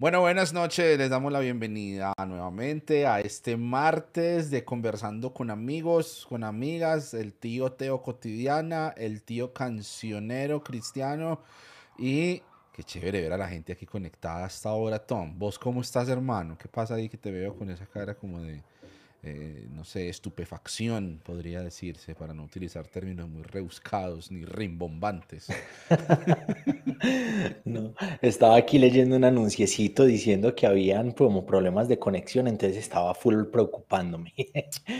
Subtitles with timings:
[0.00, 6.24] Bueno, buenas noches, les damos la bienvenida nuevamente a este martes de conversando con amigos,
[6.28, 11.40] con amigas, el tío Teo Cotidiana, el tío cancionero cristiano
[11.98, 12.40] y
[12.72, 15.36] qué chévere ver a la gente aquí conectada hasta ahora, Tom.
[15.36, 16.56] ¿Vos cómo estás, hermano?
[16.56, 18.62] ¿Qué pasa ahí que te veo con esa cara como de
[19.24, 25.48] eh, no sé, estupefacción, podría decirse, para no utilizar términos muy rebuscados ni rimbombantes.
[27.64, 33.12] no, estaba aquí leyendo un anunciecito diciendo que habían como problemas de conexión, entonces estaba
[33.12, 34.34] full preocupándome.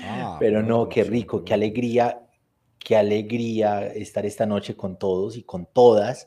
[0.03, 2.21] Ah, Pero no, qué rico, qué alegría,
[2.81, 6.27] qué alegría estar esta noche con todos y con todas.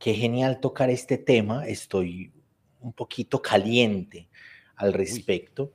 [0.00, 1.68] Qué genial tocar este tema.
[1.68, 2.32] Estoy
[2.80, 4.28] un poquito caliente
[4.74, 5.72] al respecto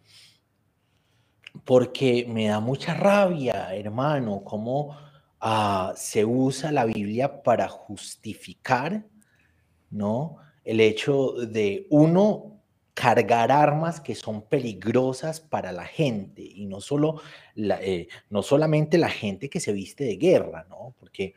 [1.65, 4.97] porque me da mucha rabia, hermano, cómo
[5.39, 9.05] ah, se usa la Biblia para justificar,
[9.89, 10.37] ¿no?
[10.63, 12.53] El hecho de uno
[12.93, 17.21] cargar armas que son peligrosas para la gente y no solo
[17.55, 20.93] eh, no solamente la gente que se viste de guerra, ¿no?
[20.99, 21.33] Porque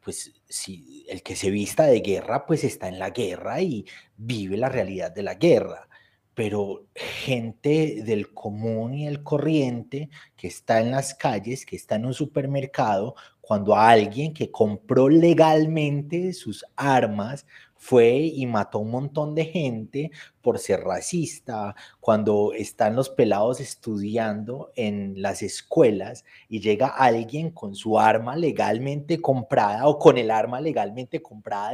[0.00, 3.84] pues si el que se vista de guerra pues está en la guerra y
[4.16, 5.88] vive la realidad de la guerra
[6.34, 12.06] pero gente del común y el corriente que está en las calles, que está en
[12.06, 17.46] un supermercado, cuando alguien que compró legalmente sus armas
[17.84, 24.72] fue y mató un montón de gente por ser racista, cuando están los pelados estudiando
[24.74, 30.62] en las escuelas y llega alguien con su arma legalmente comprada o con el arma
[30.62, 31.72] legalmente comprada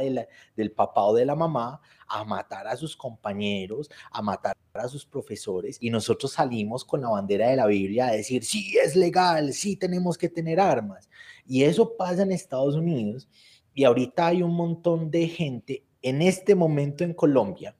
[0.53, 5.05] del papá o de la mamá a matar a sus compañeros, a matar a sus
[5.05, 9.53] profesores y nosotros salimos con la bandera de la Biblia a decir, sí, es legal,
[9.53, 11.09] sí tenemos que tener armas.
[11.47, 13.29] Y eso pasa en Estados Unidos
[13.73, 17.75] y ahorita hay un montón de gente en este momento en Colombia.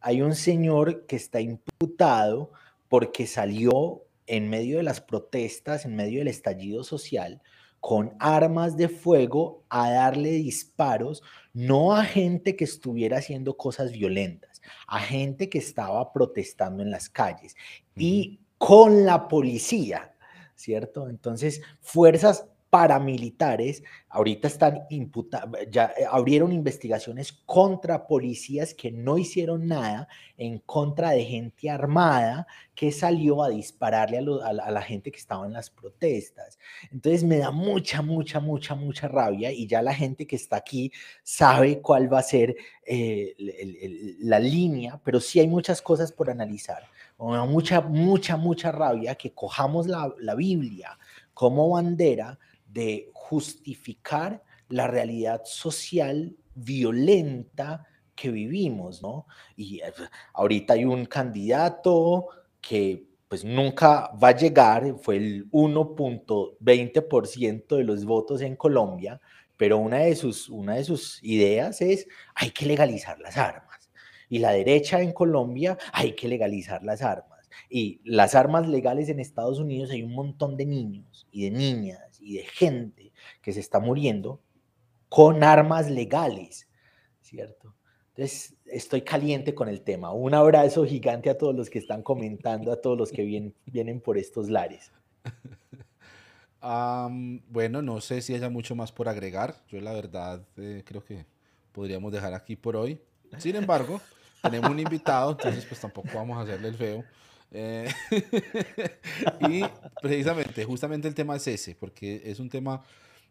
[0.00, 2.52] Hay un señor que está imputado
[2.88, 7.42] porque salió en medio de las protestas, en medio del estallido social,
[7.80, 14.60] con armas de fuego a darle disparos, no a gente que estuviera haciendo cosas violentas,
[14.88, 17.54] a gente que estaba protestando en las calles
[17.94, 20.14] y con la policía,
[20.54, 21.08] ¿cierto?
[21.08, 29.68] Entonces, fuerzas paramilitares ahorita están imputados, ya eh, abrieron investigaciones contra policías que no hicieron
[29.68, 35.46] nada en contra de gente armada que salió a dispararle a, la gente que estaba
[35.46, 36.58] en las protestas.
[36.90, 40.92] Entonces me da mucha, mucha, mucha, mucha rabia y ya la gente que está aquí
[41.22, 43.34] sabe cuál va a ser eh,
[44.20, 46.82] la línea, pero sí hay muchas cosas por analizar.
[47.18, 50.98] Mucha, mucha, mucha rabia que cojamos la, la Biblia
[51.32, 52.38] como bandera
[52.76, 59.26] de justificar la realidad social violenta que vivimos, ¿no?
[59.56, 59.92] Y eh,
[60.34, 62.26] ahorita hay un candidato
[62.60, 69.20] que pues nunca va a llegar, fue el 1.20% de los votos en Colombia,
[69.56, 73.90] pero una de, sus, una de sus ideas es hay que legalizar las armas.
[74.28, 77.48] Y la derecha en Colombia, hay que legalizar las armas.
[77.70, 82.15] Y las armas legales en Estados Unidos hay un montón de niños y de niñas
[82.26, 84.40] y de gente que se está muriendo
[85.08, 86.68] con armas legales,
[87.20, 87.74] ¿cierto?
[88.08, 90.12] Entonces, estoy caliente con el tema.
[90.12, 94.00] Un abrazo gigante a todos los que están comentando, a todos los que vienen, vienen
[94.00, 94.90] por estos lares.
[97.48, 99.54] bueno, no sé si haya mucho más por agregar.
[99.68, 101.26] Yo la verdad eh, creo que
[101.70, 103.00] podríamos dejar aquí por hoy.
[103.38, 104.00] Sin embargo,
[104.42, 107.04] tenemos un invitado, entonces pues tampoco vamos a hacerle el feo.
[107.50, 107.88] Eh,
[109.48, 109.62] y
[110.02, 112.82] precisamente, justamente el tema es ese, porque es un tema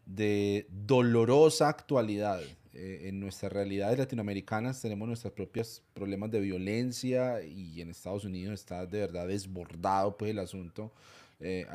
[0.04, 2.40] de dolorosa actualidad.
[2.78, 8.60] Eh, en nuestras realidades latinoamericanas tenemos nuestros propios problemas de violencia y en Estados Unidos
[8.60, 10.92] está de verdad desbordado pues el asunto.
[11.40, 11.66] Eh,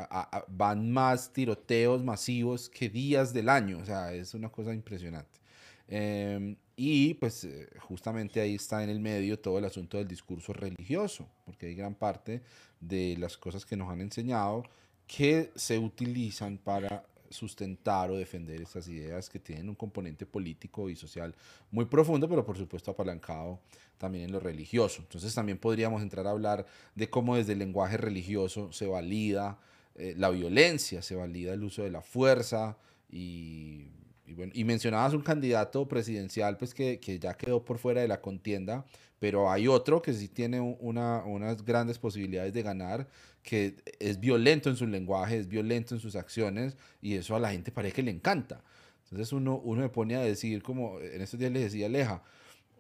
[0.48, 5.40] van más tiroteos masivos que días del año, o sea, es una cosa impresionante.
[5.88, 10.52] Em, y pues eh, justamente ahí está en el medio todo el asunto del discurso
[10.52, 12.42] religioso, porque hay gran parte
[12.80, 14.64] de las cosas que nos han enseñado
[15.06, 20.96] que se utilizan para sustentar o defender estas ideas que tienen un componente político y
[20.96, 21.36] social
[21.70, 23.60] muy profundo, pero por supuesto apalancado
[24.00, 25.04] también en lo religioso.
[25.04, 29.60] Entonces también podríamos entrar a hablar de cómo desde el lenguaje religioso se valida
[29.94, 32.76] eh, la violencia, se valida el uso de la fuerza
[33.08, 33.86] y
[34.26, 38.08] y, bueno, y mencionabas un candidato presidencial pues que, que, ya quedó por fuera de
[38.08, 38.86] la contienda,
[39.20, 43.08] pero hay otro que sí tiene una, unas grandes posibilidades de ganar,
[43.44, 47.52] que es violento en su lenguaje, es violento en sus acciones y eso a la
[47.52, 48.64] gente parece que le encanta.
[49.04, 52.24] Entonces uno, uno me pone a decir, como en estos días le decía Aleja,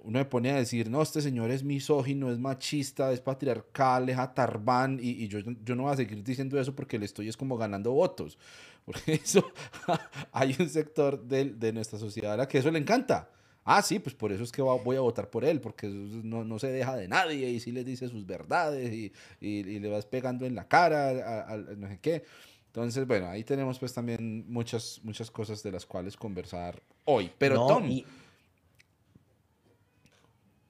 [0.03, 4.17] uno me pone a decir, no, este señor es misógino, es machista, es patriarcal, es
[4.17, 7.37] atarbán, y, y yo, yo no voy a seguir diciendo eso porque le estoy es
[7.37, 8.37] como ganando votos.
[8.83, 9.45] Porque eso,
[10.31, 13.29] hay un sector de, de nuestra sociedad a la que eso le encanta.
[13.63, 16.57] Ah, sí, pues por eso es que voy a votar por él, porque no, no
[16.57, 20.47] se deja de nadie y sí le dice sus verdades y, y, le vas pegando
[20.47, 22.23] en la cara, a, no sé qué.
[22.65, 27.29] Entonces, bueno, ahí tenemos pues también muchas, muchas cosas de las cuales conversar hoy.
[27.37, 27.87] Pero Tom,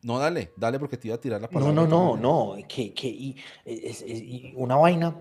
[0.04, 1.74] no, dale, dale porque te iba a tirar la palabra.
[1.74, 4.04] No, no, no, no, que, que y, es,
[4.56, 5.20] una vaina.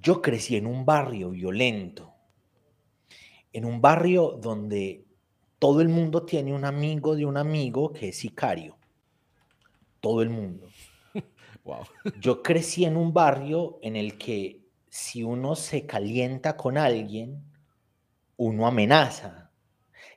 [0.00, 2.12] Yo crecí en un barrio violento,
[3.52, 5.04] en un barrio donde
[5.58, 8.76] todo el mundo tiene un amigo de un amigo que es sicario.
[10.00, 10.68] Todo el mundo.
[11.64, 11.86] Wow.
[12.20, 14.60] Yo crecí en un barrio en el que
[14.90, 17.42] si uno se calienta con alguien,
[18.36, 19.43] uno amenaza.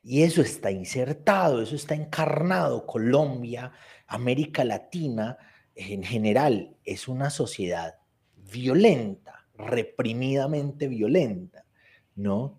[0.10, 2.86] Y eso está insertado, eso está encarnado.
[2.86, 3.74] Colombia,
[4.08, 5.38] América Latina,
[5.76, 7.96] en general, es una sociedad
[8.50, 11.66] violenta, reprimidamente violenta,
[12.16, 12.58] ¿no?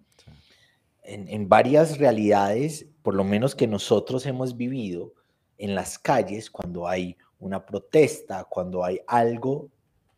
[1.09, 5.15] en, varias realidades, por lo menos que nosotros hemos vivido
[5.57, 9.71] en las calles, cuando hay una protesta, cuando hay algo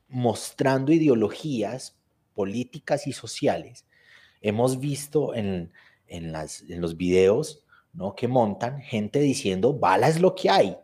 [0.09, 1.97] mostrando ideologías
[2.35, 3.87] políticas y sociales,
[4.41, 5.73] hemos visto en,
[6.11, 7.65] en, las, en los videos
[7.95, 8.15] ¿no?
[8.15, 10.77] que montan gente diciendo, bala es lo que hay.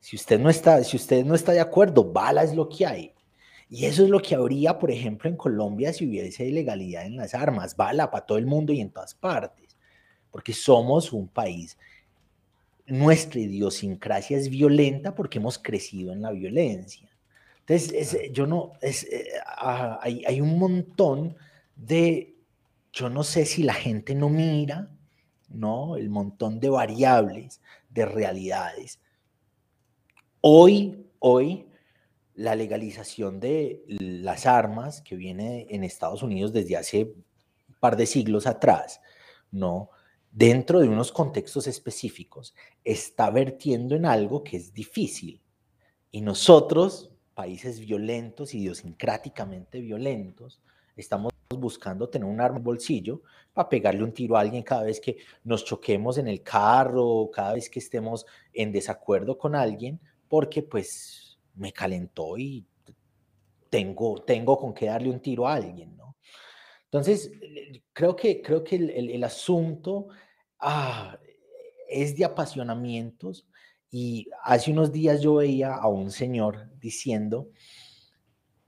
[0.00, 3.14] Si usted no está, si usted no está de acuerdo, bala es lo que hay.
[3.68, 7.34] Y eso es lo que habría, por ejemplo, en Colombia si hubiese ilegalidad en las
[7.34, 9.76] armas, bala para todo el mundo y en todas partes,
[10.30, 11.78] porque somos un país,
[12.86, 17.08] nuestra idiosincrasia es violenta porque hemos crecido en la violencia.
[17.60, 21.36] Entonces, yo no, es, eh, ah, hay, hay un montón
[21.76, 22.34] de,
[22.92, 24.90] yo no sé si la gente no mira,
[25.48, 25.96] ¿no?
[25.96, 29.00] El montón de variables, de realidades.
[30.40, 31.68] Hoy, hoy,
[32.34, 38.06] la legalización de las armas que viene en Estados Unidos desde hace un par de
[38.06, 39.00] siglos atrás,
[39.50, 39.90] ¿no?
[40.32, 42.54] Dentro de unos contextos específicos,
[42.84, 45.42] está vertiendo en algo que es difícil.
[46.12, 50.60] Y nosotros, países violentos, idiosincráticamente violentos,
[50.96, 55.00] estamos buscando tener un arma en bolsillo para pegarle un tiro a alguien cada vez
[55.00, 60.62] que nos choquemos en el carro, cada vez que estemos en desacuerdo con alguien, porque
[60.62, 62.64] pues me calentó y
[63.68, 66.16] tengo, tengo con qué darle un tiro a alguien, ¿no?
[66.84, 67.32] Entonces,
[67.92, 70.08] creo que, creo que el, asunto
[70.58, 71.18] ah,
[71.88, 73.46] es de apasionamientos
[73.90, 77.48] y hace unos días yo veía a un señor diciendo,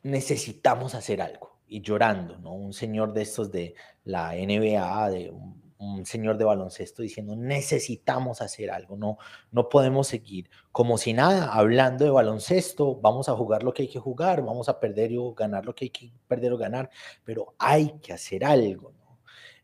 [0.02, 2.52] necesitamos hacer algo y llorando, ¿no?
[2.54, 3.74] Un señor de estos de
[4.04, 9.18] la NBA, de un un señor de baloncesto diciendo necesitamos hacer algo, no,
[9.50, 13.88] no podemos seguir como si nada, hablando de baloncesto, vamos a jugar lo que hay
[13.88, 16.88] que jugar, vamos a perder o ganar lo que hay que perder o ganar,
[17.24, 18.92] pero hay que hacer algo.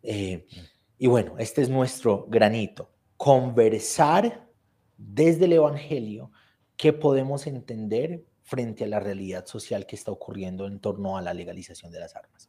[0.03, 0.47] Eh,
[0.99, 4.49] y bueno, este es nuestro granito, conversar
[4.97, 6.33] desde el Evangelio
[6.77, 11.35] qué podemos entender frente a la realidad social que está ocurriendo en torno a la
[11.35, 12.49] legalización de las armas.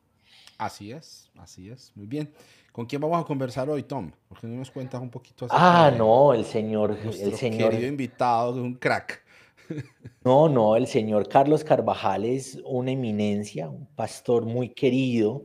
[0.57, 2.33] Así es, así es, muy bien.
[2.71, 4.11] ¿Con quién vamos a conversar hoy, Tom?
[4.29, 5.47] ¿Por qué no nos cuentas un poquito?
[5.49, 7.71] Ah, no, el señor, el señor.
[7.71, 9.23] Querido invitado, un crack.
[10.25, 15.43] No, no, el señor Carlos Carvajal es una eminencia, un pastor muy querido,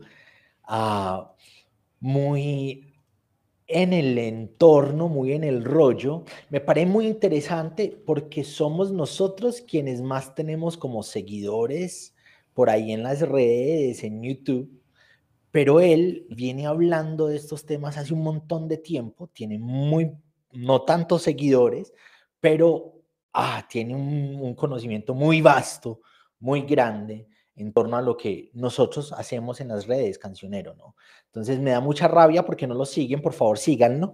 [0.65, 1.33] ah,
[2.01, 2.94] muy
[3.67, 6.25] en el entorno, muy en el rollo.
[6.51, 12.15] Me parece muy interesante porque somos nosotros quienes más tenemos como seguidores
[12.53, 14.85] por ahí en las redes, en YouTube
[15.55, 20.11] pero él viene hablando de estos temas hace un montón de tiempo, tiene muy,
[20.51, 21.93] no tantos seguidores,
[22.41, 22.95] pero
[23.33, 26.01] ah, tiene un, conocimiento muy vasto,
[26.41, 30.97] muy grande en torno a lo que nosotros hacemos en las redes, cancionero, ¿no?
[31.27, 34.13] Entonces me da mucha rabia porque no lo siguen, por favor síganlo.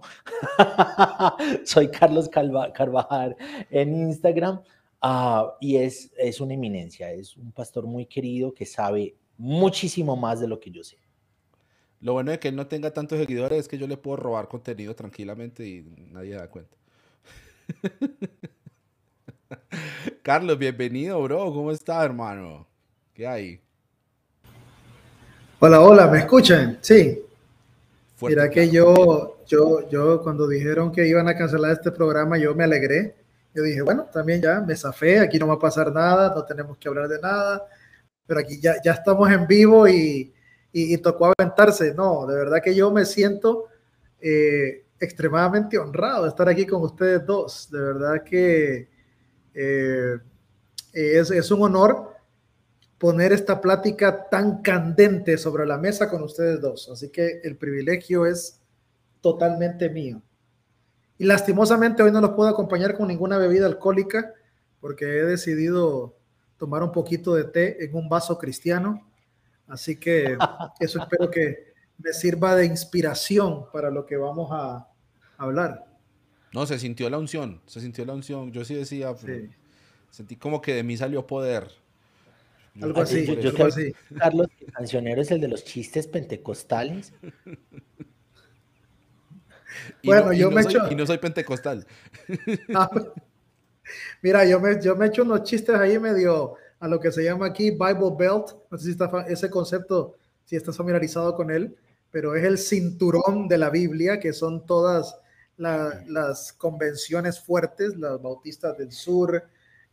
[1.65, 3.35] Soy Carlos Carvajal
[3.69, 4.61] en Instagram
[5.01, 10.39] ah, y es, es una eminencia, es un pastor muy querido que sabe muchísimo más
[10.39, 10.97] de lo que yo sé.
[11.99, 14.47] Lo bueno de que él no tenga tantos seguidores es que yo le puedo robar
[14.47, 16.75] contenido tranquilamente y nadie da cuenta.
[20.23, 21.53] Carlos, bienvenido, bro.
[21.53, 22.70] ¿Cómo estás, hermano?
[23.13, 23.59] ¿Qué hay?
[25.59, 26.77] Hola, hola, ¿me escuchan?
[26.79, 27.21] Sí.
[28.21, 32.63] Mira que yo, yo, yo cuando dijeron que iban a cancelar este programa, yo me
[32.63, 33.15] alegré.
[33.53, 36.77] Yo dije, bueno, también ya me zafé, aquí no va a pasar nada, no tenemos
[36.77, 37.67] que hablar de nada,
[38.25, 40.33] pero aquí ya, ya estamos en vivo y,
[40.71, 41.93] y, tocó aventarse.
[41.93, 43.65] No, de verdad que yo me siento
[44.21, 47.69] eh, extremadamente honrado de estar aquí con ustedes dos.
[47.69, 48.87] De verdad que
[49.53, 50.17] eh,
[50.93, 52.10] es, es un honor
[53.01, 56.87] poner esta plática tan candente sobre la mesa con ustedes dos.
[56.87, 58.61] Así que el privilegio es
[59.21, 60.21] totalmente mío.
[61.17, 64.35] Y lastimosamente hoy no los puedo acompañar con ninguna bebida alcohólica
[64.79, 66.15] porque he decidido
[66.57, 69.09] tomar un poquito de té en un vaso cristiano.
[69.67, 70.37] Así que
[70.79, 74.87] eso espero que me sirva de inspiración para lo que vamos a
[75.39, 75.87] hablar.
[76.53, 78.51] No, se sintió la unción, se sintió la unción.
[78.51, 79.11] Yo sí decía,
[80.11, 81.80] sentí como que de mí salió poder.
[82.79, 83.93] Algo así, yo, algo así.
[84.17, 87.13] Carlos, el cancionero es el de los chistes pentecostales.
[90.03, 90.79] bueno, yo me echo...
[90.89, 91.85] Y no soy pentecostal.
[92.73, 92.89] Ah,
[94.21, 97.47] mira, yo me, yo me echo unos chistes ahí medio a lo que se llama
[97.47, 98.55] aquí Bible Belt.
[98.69, 101.75] No sé si está ese concepto, si estás familiarizado con él,
[102.09, 105.17] pero es el cinturón de la Biblia, que son todas
[105.57, 109.43] las convenciones fuertes, las bautistas del sur,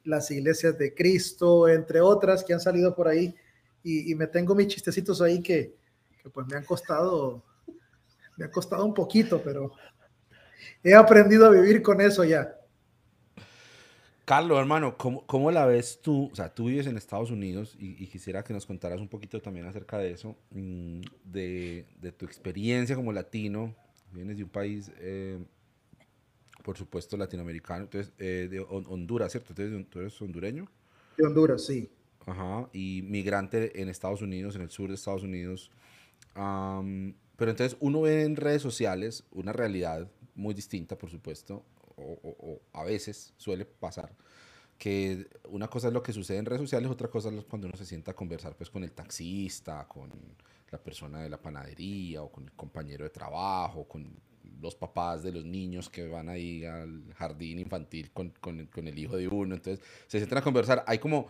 [0.08, 3.34] las iglesias de Cristo, entre otras que han salido por ahí.
[3.82, 5.74] Y, me tengo mis chistecitos ahí que,
[6.32, 7.42] pues me han costado
[8.36, 9.72] me ha costado un poquito, pero
[10.82, 12.54] he aprendido a vivir con eso ya.
[14.24, 16.28] Carlos, hermano, ¿cómo, ¿cómo, la ves tú?
[16.30, 19.66] O sea, tú vives en Estados Unidos y, quisiera que nos contaras un poquito también
[19.66, 23.74] acerca de eso, mm, de, de tu experiencia como latino.
[24.12, 25.38] Vienes de un país, eh,
[26.68, 29.54] por supuesto, latinoamericano, entonces, eh, de Honduras, ¿cierto?
[29.54, 30.68] ¿Tú eres hondureño?
[31.16, 31.88] De Honduras, sí.
[32.26, 35.70] Ajá, y migrante en Estados Unidos, en el sur de Estados Unidos.
[36.34, 41.64] Pero entonces uno ve en redes sociales una realidad muy distinta, por supuesto,
[41.96, 44.14] o, a veces suele pasar,
[44.76, 47.78] que una cosa es lo que sucede en redes sociales, otra cosa es cuando uno
[47.78, 50.10] se sienta a conversar pues, con el taxista, con
[50.70, 54.20] la persona de la panadería, o con el compañero de trabajo, con
[54.60, 59.16] los papás de los niños que van ahí al jardín infantil con, con, el hijo
[59.16, 59.54] de uno.
[59.54, 60.84] Entonces se sientan a conversar.
[60.86, 61.28] Hay como,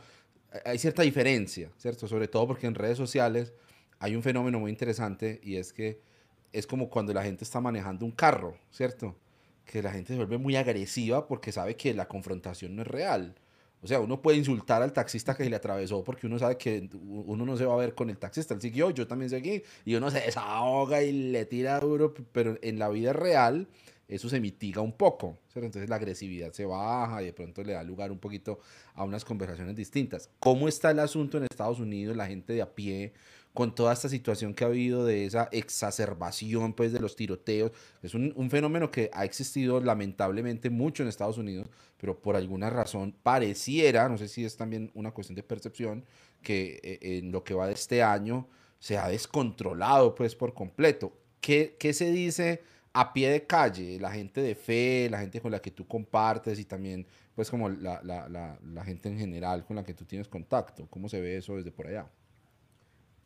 [0.65, 2.09] hay cierta diferencia, ¿cierto?
[2.09, 3.53] Sobre todo porque en redes sociales
[3.99, 6.01] hay un fenómeno muy interesante y es que
[6.53, 9.17] es como cuando la gente está manejando un carro, ¿cierto?
[9.65, 13.35] Que la gente se vuelve muy agresiva porque sabe que la confrontación no es real.
[13.83, 16.89] O sea, uno puede insultar al taxista que se le atravesó porque uno sabe que
[17.03, 18.55] uno no se va a ver con el taxista.
[18.55, 19.63] Él siguió, yo también seguí.
[19.85, 22.13] Y uno se desahoga y le tira duro.
[22.33, 23.69] Pero en la vida real
[24.09, 25.39] eso se mitiga un poco.
[25.55, 28.59] Entonces la agresividad se baja y de pronto le da lugar un poquito
[28.95, 30.31] a unas conversaciones distintas.
[30.41, 32.17] ¿Cómo está el asunto en Estados Unidos?
[32.17, 33.13] La gente de a pie
[33.55, 37.73] con toda esta situación que ha habido de esa exacerbación pues, de los tiroteos.
[38.03, 43.15] Es un, fenómeno que ha existido lamentablemente mucho en Estados Unidos, pero por alguna razón
[43.23, 46.05] pareciera, no sé si es también una cuestión de percepción,
[46.43, 51.13] que eh, en lo que va de este año se ha descontrolado pues por completo.
[51.41, 52.63] ¿Qué, qué se dice
[52.93, 53.99] a pie de calle?
[53.99, 57.69] La gente de fe, la gente con la que tú compartes y también pues como
[57.69, 60.87] la, la, la, la gente en general con la que tú tienes contacto.
[60.91, 62.09] ¿Cómo se ve eso desde por allá?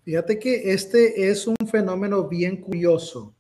[0.05, 3.35] Fíjate que este es un fenómeno bien curioso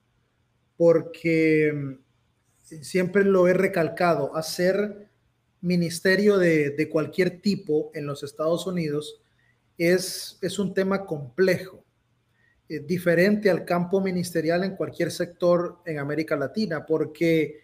[0.76, 5.08] porque mm, siempre lo he recalcado, hacer
[5.60, 9.22] ministerio de, cualquier tipo en los Estados Unidos
[9.78, 11.84] es, es un tema complejo,
[12.68, 17.60] eh, diferente al campo ministerial en cualquier sector en América Latina, porque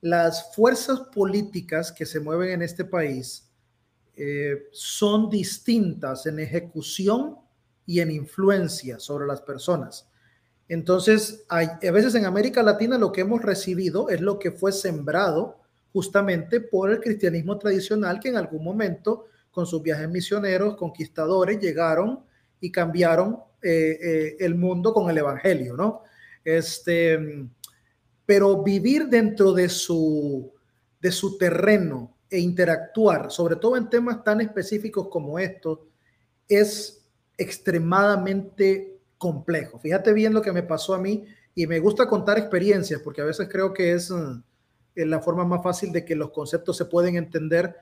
[0.00, 3.50] las fuerzas políticas que se mueven en este país
[4.14, 7.41] eh, son distintas en ejecución
[7.86, 10.08] y en influencia sobre las personas.
[10.68, 14.72] Entonces, hay, a veces en América Latina lo que hemos recibido es lo que fue
[14.72, 15.58] sembrado
[15.92, 22.20] justamente por el cristianismo tradicional que en algún momento con sus viajes misioneros, conquistadores, llegaron
[22.60, 26.02] y cambiaron eh, eh, el mundo con el evangelio, ¿no?
[26.42, 27.46] Este,
[28.24, 30.52] pero vivir dentro de su,
[31.00, 35.80] de su terreno e interactuar, sobre todo en temas tan específicos como estos,
[36.48, 37.01] es
[37.42, 39.78] extremadamente complejo.
[39.78, 43.24] Fíjate bien lo que me pasó a mí y me gusta contar experiencias porque a
[43.24, 44.42] veces creo que es mm,
[44.96, 47.76] la forma más fácil de que los conceptos se pueden entender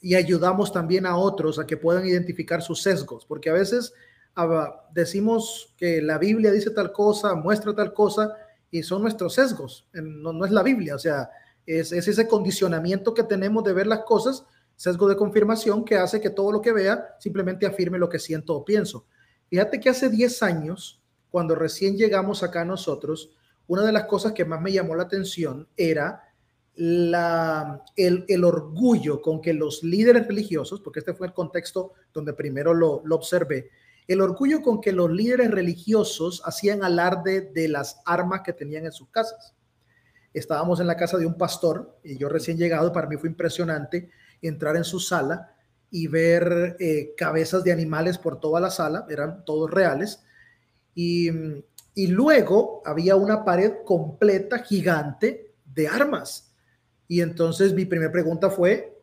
[0.00, 3.92] y ayudamos también a otros a que puedan identificar sus sesgos, porque a veces
[4.34, 8.34] ah, decimos que la Biblia dice tal cosa, muestra tal cosa,
[8.70, 11.28] y son nuestros sesgos, no, es la Biblia, o sea,
[11.66, 14.44] es, es, ese condicionamiento que tenemos de ver las cosas
[14.80, 18.54] sesgo de confirmación que hace que todo lo que vea simplemente afirme lo que siento
[18.54, 19.04] o pienso.
[19.50, 23.30] Fíjate que hace 10 años, cuando recién llegamos acá nosotros,
[23.66, 26.32] una de las cosas que más me llamó la atención era
[26.76, 27.14] el,
[28.42, 33.68] orgullo con que los líderes religiosos, porque este fue el contexto donde primero lo observé,
[34.08, 38.92] el orgullo con que los líderes religiosos hacían alarde de las armas que tenían en
[38.92, 39.54] sus casas.
[40.32, 44.08] estábamos en la casa de un pastor y yo recién llegado, para mí fue impresionante
[44.42, 45.54] entrar en su sala
[45.90, 50.22] y ver eh, cabezas de animales por toda la sala, eran todos reales.
[50.94, 51.30] Y,
[51.94, 56.52] y luego había una pared completa, gigante, de armas.
[57.08, 59.02] Y entonces mi primera pregunta fue,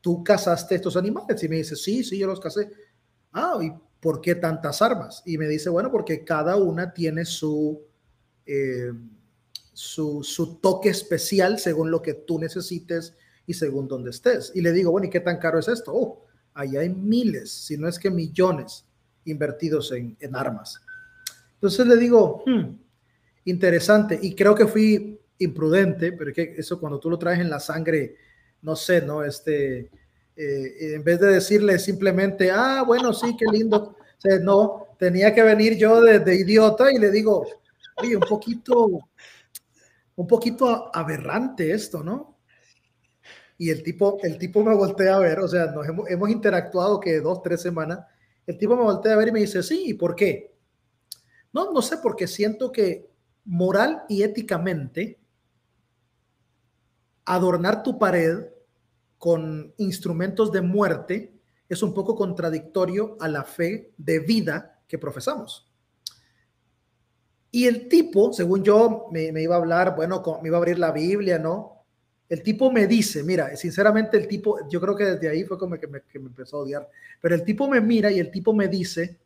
[0.00, 1.42] ¿tú cazaste estos animales?
[1.42, 2.70] Y me dice, sí, sí, yo los casé.
[3.32, 5.22] Ah, ¿y por qué tantas armas?
[5.24, 7.82] Y me dice, bueno, porque cada una tiene su,
[8.44, 8.92] eh,
[9.72, 13.14] su, su, toque especial según lo que tú necesites
[13.46, 14.52] y según donde estés.
[14.54, 15.92] Y le digo, bueno, ¿y qué tan caro es esto?
[15.94, 18.84] Oh, ahí hay miles, si no es que millones
[19.24, 20.80] invertidos en, en armas.
[21.54, 22.76] Entonces le digo, hmm,
[23.44, 27.60] interesante, y creo que fui imprudente, pero que eso cuando tú lo traes en la
[27.60, 28.16] sangre,
[28.62, 29.22] no sé, ¿no?
[29.22, 29.90] Este,
[30.36, 35.42] eh, en vez de decirle simplemente, ah, bueno, sí, qué lindo, o no, tenía que
[35.42, 37.46] venir yo de, de idiota y le digo,
[37.96, 38.88] oye, un poquito,
[40.16, 42.35] un poquito aberrante esto, ¿no?
[43.58, 47.20] Y el tipo, el tipo me voltea a ver, o sea, nos hemos, interactuado que
[47.20, 48.00] dos, tres semanas.
[48.46, 50.54] El tipo me voltea a ver y me dice, sí, ¿y por qué?
[51.52, 53.10] No, no sé, porque siento que
[53.44, 55.18] moral y éticamente
[57.24, 58.46] adornar tu pared
[59.18, 61.32] con instrumentos de muerte
[61.68, 65.72] es un poco contradictorio a la fe de vida que profesamos.
[67.50, 70.78] Y el tipo, según yo, me, me iba a hablar, bueno, me iba a abrir
[70.78, 71.75] la Biblia, ¿no?
[72.28, 75.78] El tipo me dice, mira, sinceramente el tipo, yo creo que desde ahí fue como
[75.78, 76.88] que me, que me empezó a odiar,
[77.20, 79.18] pero el tipo me mira y el tipo me dice,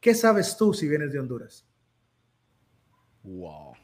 [0.00, 1.64] ¿qué sabes tú si vienes de Honduras?
[3.22, 3.74] Wow.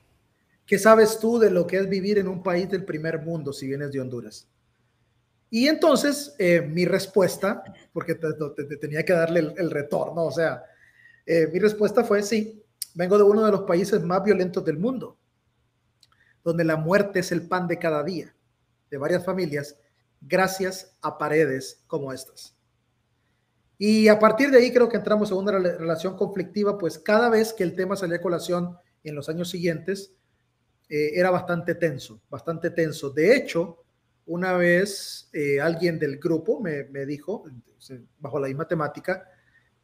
[0.66, 3.68] ¿Qué sabes tú de lo que es vivir en un país del primer mundo si
[3.68, 4.48] vienes de Honduras?
[5.48, 7.62] Y entonces eh, mi respuesta,
[7.92, 10.64] porque te, te, te, tenía que darle el, el retorno, o sea,
[11.24, 12.60] eh, mi respuesta fue sí,
[12.94, 15.16] vengo de uno de los países más violentos del mundo
[16.46, 18.32] donde la muerte es el pan de cada día
[18.88, 19.76] de varias familias,
[20.20, 22.56] gracias a paredes como estas.
[23.78, 27.52] Y a partir de ahí creo que entramos en una relación conflictiva, pues cada vez
[27.52, 30.14] que el tema salía a colación en los años siguientes,
[30.88, 33.11] eh, era bastante tenso, bastante tenso.
[33.11, 33.82] De hecho,
[34.26, 37.42] una vez eh, alguien del grupo me, me, dijo,
[38.20, 39.28] bajo la misma temática,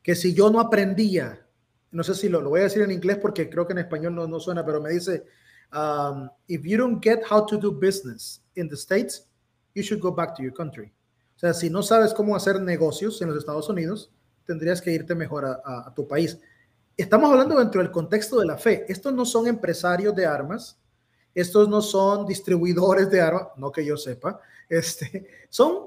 [0.00, 1.44] que si yo no aprendía,
[1.90, 4.14] no sé si lo, lo, voy a decir en inglés porque creo que en español
[4.14, 5.24] no, no suena, pero me dice,
[5.72, 9.26] um, if you don't get how to do business in the States,
[9.74, 10.92] you should go back to your country.
[11.36, 14.10] O sea, si no sabes cómo hacer negocios en los Estados Unidos,
[14.46, 16.38] tendrías que irte mejor a, a, a tu país.
[16.96, 18.84] Estamos hablando dentro del contexto de la fe.
[18.88, 20.78] Estos no son empresarios de armas,
[21.34, 25.86] estos no son distribuidores de armas, no que yo sepa, este, son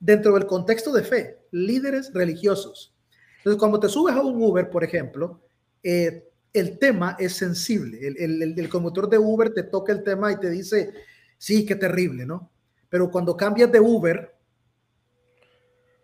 [0.00, 2.94] dentro del contexto de fe, líderes religiosos.
[3.38, 5.40] Entonces, cuando te subes a un Uber, por ejemplo,
[5.82, 7.98] eh, el tema es sensible.
[8.06, 10.94] El, el, el, conductor de Uber te toca el tema y te dice,
[11.36, 12.50] sí, qué terrible, ¿no?
[12.88, 14.32] Pero cuando cambias de Uber,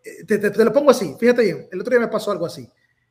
[0.04, 2.68] eh, te, te, lo pongo así, fíjate bien, el otro día me pasó algo así.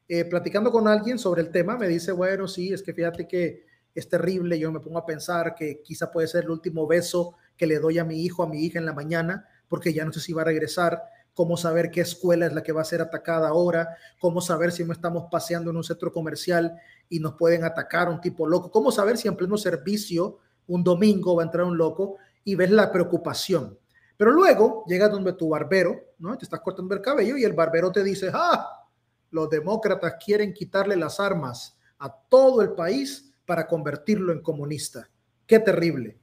[0.07, 3.65] Eh, platicando con alguien sobre el tema, me dice, bueno, sí, es que fíjate que
[3.95, 7.67] es terrible, yo me pongo a pensar que quizá puede ser el último beso que
[7.67, 10.19] le doy a mi hijo, a mi hija en la mañana, porque ya no sé
[10.19, 11.01] si va a regresar,
[11.39, 14.83] cómo saber qué escuela es la que va a ser atacada ahora, cómo saber si
[14.83, 18.91] no estamos paseando en un centro comercial y nos pueden atacar un tipo loco, cómo
[18.91, 22.91] saber si en pleno servicio un domingo va a entrar un loco y ves la
[22.91, 23.79] preocupación.
[24.17, 26.37] Pero luego llegas donde tu barbero, ¿no?
[26.37, 28.85] Te estás cortando el cabello y el barbero te dice, ah,
[29.31, 35.09] los demócratas quieren quitarle las armas a todo el país para convertirlo en comunista.
[35.47, 36.19] Qué terrible.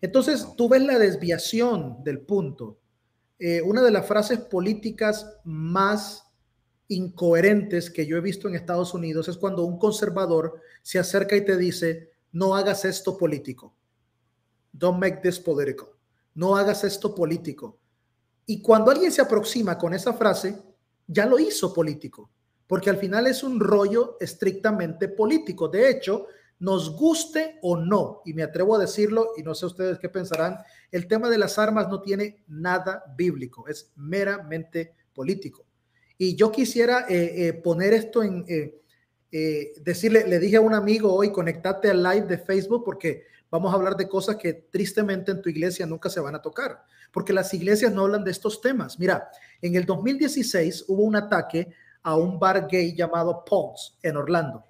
[0.00, 2.79] Entonces, tú ves la desviación del punto
[3.40, 6.30] eh, una de las frases políticas más
[6.88, 11.44] incoherentes que yo he visto en Estados Unidos es cuando un conservador se acerca y
[11.44, 13.74] te dice, no hagas esto político.
[14.72, 15.88] Don't make this political.
[16.34, 17.78] No hagas esto político.
[18.44, 20.60] Y cuando alguien se aproxima con esa frase,
[21.06, 22.30] ya lo hizo político,
[22.66, 25.68] porque al final es un rollo estrictamente político.
[25.68, 26.26] De hecho,
[26.60, 30.58] nos guste o no, y me atrevo a decirlo, y no sé ustedes qué pensarán,
[30.92, 35.66] el tema de las armas no tiene nada bíblico, es meramente político.
[36.18, 41.14] Y yo quisiera eh, eh, poner esto en, eh, decirle, le dije a un amigo
[41.14, 45.40] hoy, conectate al live de Facebook porque vamos a hablar de cosas que tristemente en
[45.40, 48.98] tu iglesia nunca se van a tocar, porque las iglesias no hablan de estos temas.
[48.98, 49.30] Mira,
[49.62, 54.64] en el 2016 hubo un ataque a un bar gay llamado Paul's en Orlando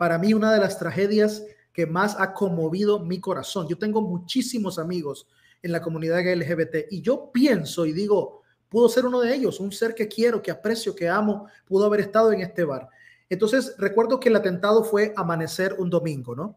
[0.00, 3.68] para mí una de las tragedias que más ha conmovido mi corazón.
[3.68, 5.28] Yo tengo muchísimos amigos
[5.62, 9.72] en la comunidad LGBT y yo pienso y digo, pudo ser uno de ellos, un
[9.72, 12.88] ser que quiero, que aprecio, que amo, pudo haber estado en este bar.
[13.28, 16.56] Entonces, recuerdo que el atentado fue amanecer un domingo, ¿no?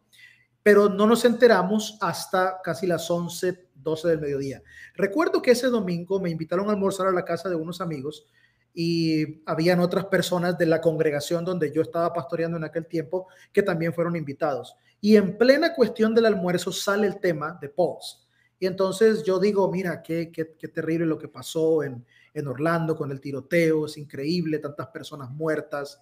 [0.63, 4.63] pero no nos enteramos hasta casi las 11, 12 del mediodía.
[4.95, 8.25] Recuerdo que ese domingo me invitaron a almorzar a la casa de unos amigos
[8.73, 13.61] y habían otras personas de la congregación donde yo estaba pastoreando en aquel tiempo que
[13.61, 14.75] también fueron invitados.
[14.99, 18.27] Y en plena cuestión del almuerzo sale el tema de Pauls.
[18.59, 22.95] Y entonces yo digo, mira, qué, qué, qué terrible lo que pasó en, en Orlando
[22.95, 26.01] con el tiroteo, es increíble, tantas personas muertas.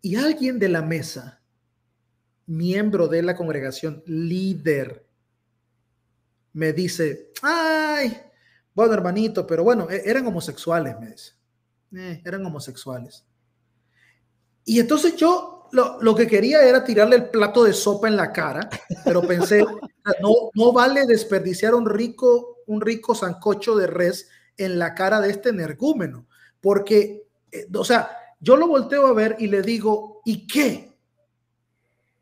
[0.00, 1.42] Y alguien de la mesa,
[2.46, 5.06] miembro de la congregación, líder,
[6.52, 8.16] me dice, ay,
[8.74, 11.39] bueno, hermanito, pero bueno, e-, eran homosexuales, me dice.
[11.96, 13.24] Eh, eran homosexuales.
[14.64, 18.32] Y entonces yo lo, lo, que quería era tirarle el plato de sopa en la
[18.32, 18.68] cara,
[19.04, 19.64] pero pensé,
[20.22, 25.30] no, no vale desperdiciar un rico, un rico sancocho de res en la cara de
[25.30, 26.26] este energúmeno,
[26.60, 30.96] porque, eh, o sea, yo lo volteo a ver y le digo, ¿y qué?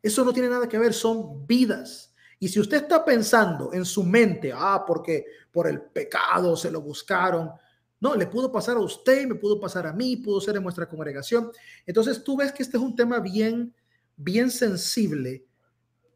[0.01, 2.13] Eso no tiene nada que ver, son vidas.
[2.39, 6.81] Y si usted está pensando en su mente, ah, porque por el pecado se lo
[6.81, 7.51] buscaron,
[7.99, 10.87] no, le pudo pasar a usted, me pudo pasar a mí, pudo ser en nuestra
[10.87, 11.51] congregación.
[11.85, 13.73] Entonces tú ves que este es un tema bien,
[14.15, 15.45] bien sensible,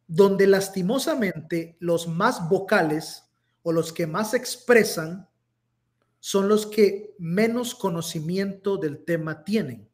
[0.08, 3.24] donde lastimosamente los más vocales
[3.64, 5.28] o los que más expresan
[6.20, 9.90] son los que menos conocimiento del tema tienen.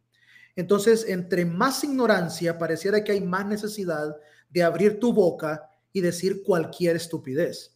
[0.55, 4.15] Entonces, entre más ignorancia, pareciera que hay más necesidad
[4.49, 7.73] de abrir tu boca y decir cualquier estupidez.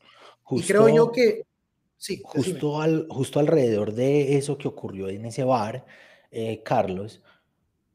[0.52, 1.48] y creo yo que
[2.04, 5.86] Sí, justo, al, justo alrededor de eso que ocurrió en ese bar,
[6.32, 7.24] eh, Carlos,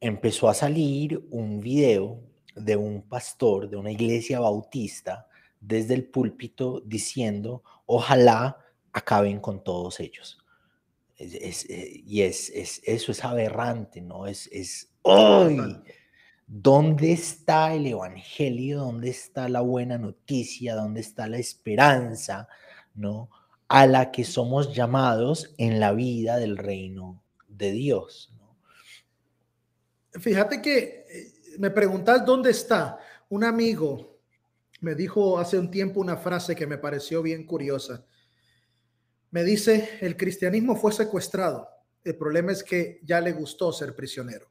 [0.00, 2.18] empezó a salir un video
[2.56, 5.28] de un pastor de una iglesia bautista
[5.60, 8.56] desde el púlpito diciendo, ojalá
[8.94, 10.38] acaben con todos ellos.
[11.18, 12.48] Eh, y es,
[12.86, 14.26] eso es aberrante, ¿no?
[14.26, 15.82] Es, es hoy.
[16.46, 18.78] ¿Dónde está el evangelio?
[18.78, 20.76] ¿Dónde está la buena noticia?
[20.76, 22.48] ¿Dónde está la esperanza?
[22.94, 23.28] ¿No?
[23.68, 28.32] A la que somos llamados en la vida del reino de Dios.
[30.12, 32.98] Fíjate que eh, me preguntas dónde está.
[33.28, 34.18] Un amigo
[34.80, 38.04] me dijo hace un tiempo una frase que me pareció bien curiosa.
[39.30, 41.68] Me dice, el cristianismo fue secuestrado.
[42.04, 44.50] El problema es que ya le gustó ser prisionero.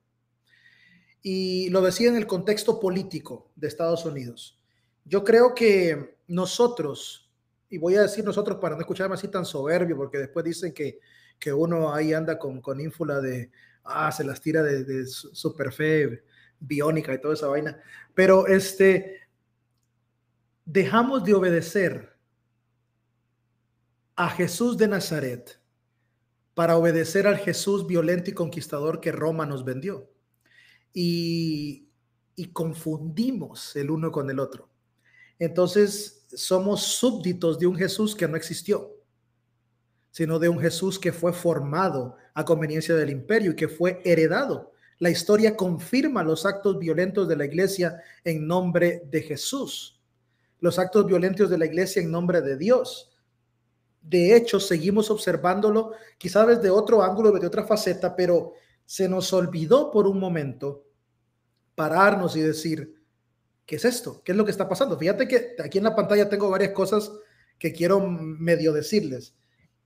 [1.22, 4.60] Y lo decía en el contexto político de Estados Unidos.
[5.06, 7.27] Yo creo que nosotros,
[7.70, 11.00] y voy a decir nosotros para no escucharme así tan soberbio, porque después dicen que,
[11.38, 13.52] que uno ahí anda con, con ínfula de,
[13.84, 16.24] ah, se las tira de, de super fe
[16.60, 17.80] biónica y toda esa vaina.
[18.14, 19.22] Pero este,
[20.66, 22.18] dejamos de obedecer
[24.16, 25.60] a Jesús de Nazaret
[26.54, 30.10] para obedecer al Jesús violento y conquistador que Roma nos vendió.
[30.94, 31.90] Y,
[32.36, 34.70] y confundimos el uno con el otro.
[35.38, 38.96] Entonces, somos súbditos de un Jesús que no existió,
[40.12, 44.74] sino de un Jesús que fue formado a conveniencia del imperio y que fue heredado.
[45.00, 50.02] La historia confirma los actos violentos de la iglesia en nombre de Jesús,
[50.60, 53.12] los actos violentos de la iglesia en nombre de Dios.
[54.02, 58.54] De hecho, seguimos observándolo quizás desde otro ángulo, desde otra faceta, pero
[58.86, 60.86] se nos olvidó por un momento
[61.76, 62.97] pararnos y decir,
[63.68, 64.22] ¿qué es esto?
[64.24, 64.98] ¿Qué es lo que está pasando?
[64.98, 67.12] Fíjate que aquí en la pantalla tengo varias cosas
[67.60, 69.36] que quiero medio decirles,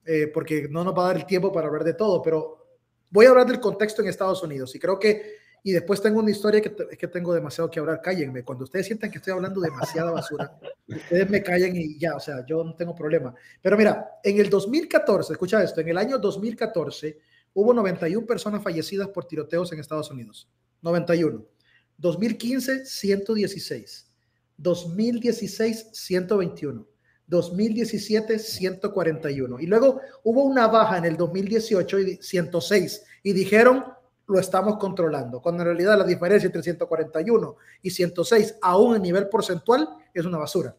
[0.04, 2.64] eh, porque no nos va a dar el tiempo para hablar de todo, pero
[3.10, 6.30] voy a hablar del contexto en Estados Unidos y creo que, y después tengo una
[6.30, 9.60] historia que, es que tengo demasiado que hablar, cállenme, cuando ustedes sientan que estoy hablando
[9.60, 13.34] demasiada basura, ustedes me callen y ya, o sea, yo no tengo problema.
[13.60, 17.18] Pero mira, en el 2014, escucha esto, en el año 2014
[17.54, 20.48] hubo 91 personas fallecidas por tiroteos en Estados Unidos,
[20.82, 21.51] 91.
[21.98, 24.06] 2015, 116.
[24.56, 26.86] 2016, 121.
[27.26, 29.60] 2017, 141.
[29.60, 33.04] Y luego hubo una baja en el 2018, y 106.
[33.22, 33.84] Y dijeron,
[34.26, 35.40] lo estamos controlando.
[35.40, 40.38] Cuando en realidad la diferencia entre 141 y 106, aún a nivel porcentual, es una
[40.38, 40.76] basura.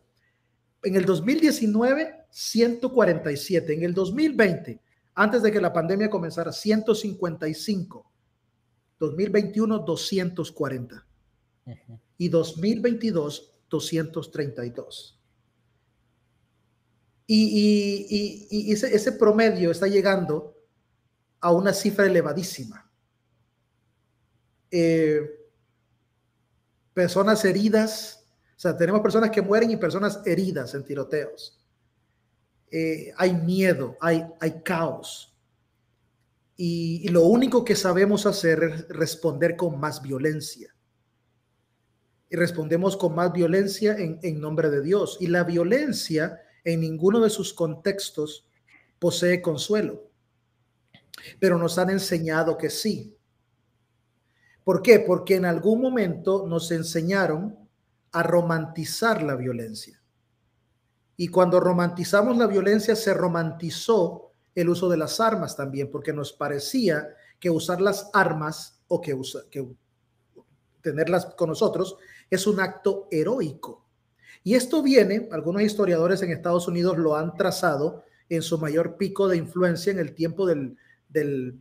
[0.84, 3.74] En el 2019, 147.
[3.74, 4.80] En el 2020,
[5.16, 8.13] antes de que la pandemia comenzara, 155.
[9.08, 11.06] 2021, 240
[12.18, 15.20] y 2022 232.
[17.26, 20.56] Y, y, ese, ese, promedio está llegando
[21.40, 22.90] a una cifra elevadísima.
[24.70, 25.22] Eh,
[26.94, 31.60] personas heridas, o sea, tenemos personas que mueren y personas heridas en tiroteos.
[32.70, 35.33] Eh, hay miedo, hay, hay caos.
[36.56, 40.74] Y lo único que sabemos hacer es responder con más violencia.
[42.30, 45.18] y respondemos con más violencia en, en nombre de Dios.
[45.20, 48.50] Y la violencia en ninguno de sus contextos
[48.98, 50.10] posee consuelo,
[51.40, 53.16] pero nos han enseñado que sí.
[54.64, 55.00] ¿Por qué?
[55.00, 57.70] Porque en algún momento nos enseñaron
[58.12, 60.02] a romantizar la violencia.
[61.16, 66.34] Y cuando romantizamos la violencia, se romantizó el uso de las armas también, porque nos
[66.34, 69.68] parecía que usar las armas o que, que
[70.82, 71.98] tenerlas con nosotros
[72.30, 73.86] es un acto heroico.
[74.44, 79.28] Y esto viene, algunos historiadores en Estados Unidos lo han trazado en su mayor pico
[79.28, 80.78] de influencia en el tiempo del,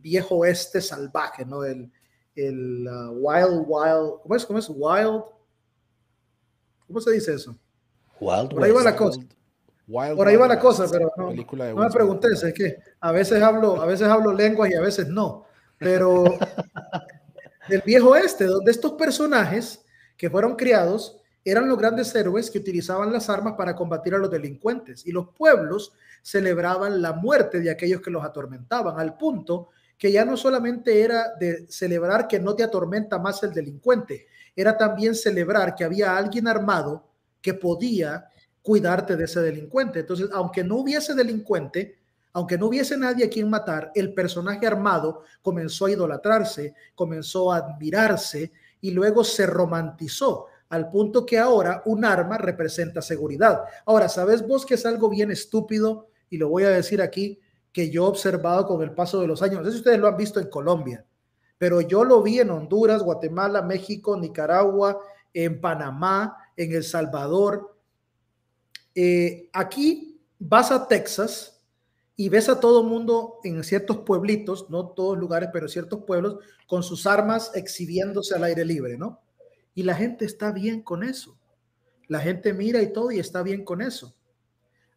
[0.01, 1.63] viejo oeste salvaje, ¿no?
[1.63, 1.91] El,
[2.35, 4.45] el uh, wild, wild, ¿cómo es?
[4.45, 4.67] ¿Cómo es?
[4.67, 5.23] Wild,
[6.87, 7.55] ¿cómo se dice eso?
[8.19, 9.21] Wild Por ahí va la cosa.
[9.93, 13.85] Por ahí va la cosa, pero no, me preguntes, es que a veces hablo, a
[13.85, 15.45] veces hablo lenguas y a veces no.
[15.77, 16.23] Pero
[17.69, 19.85] del viejo este, donde estos personajes
[20.17, 24.31] que fueron criados eran los grandes héroes que utilizaban las armas para combatir a los
[24.31, 30.11] delincuentes y los pueblos celebraban la muerte de aquellos que los atormentaban, al punto que
[30.11, 34.25] ya no solamente era de celebrar que no te atormenta más el delincuente,
[34.55, 37.07] era también celebrar que había alguien armado
[37.41, 38.27] que podía
[38.63, 39.99] cuidarte de ese delincuente.
[39.99, 41.99] Entonces, aunque no hubiese delincuente,
[42.31, 47.57] aunque no hubiese nadie a quien matar, el personaje armado comenzó a idolatrarse, comenzó a
[47.57, 53.61] admirarse y luego se romantizó al punto que ahora un arma representa seguridad.
[53.85, 56.07] Ahora, ¿sabes vos que es algo bien estúpido?
[56.31, 57.39] Y lo voy a decir aquí,
[57.71, 59.59] que yo he observado con el paso de los años.
[59.59, 61.05] No sé si ustedes lo han visto en Colombia,
[61.59, 64.99] pero yo lo vi en Honduras, Guatemala, México, Nicaragua,
[65.33, 67.72] en Panamá, en El Salvador.
[68.95, 71.61] Eh, aquí vas a Texas
[72.15, 76.83] y ves a todo mundo en ciertos pueblitos, no todos lugares, pero ciertos pueblos, con
[76.83, 79.21] sus armas exhibiéndose al aire libre, ¿no?
[79.73, 81.37] Y la gente está bien con eso.
[82.07, 84.15] La gente mira y todo y está bien con eso.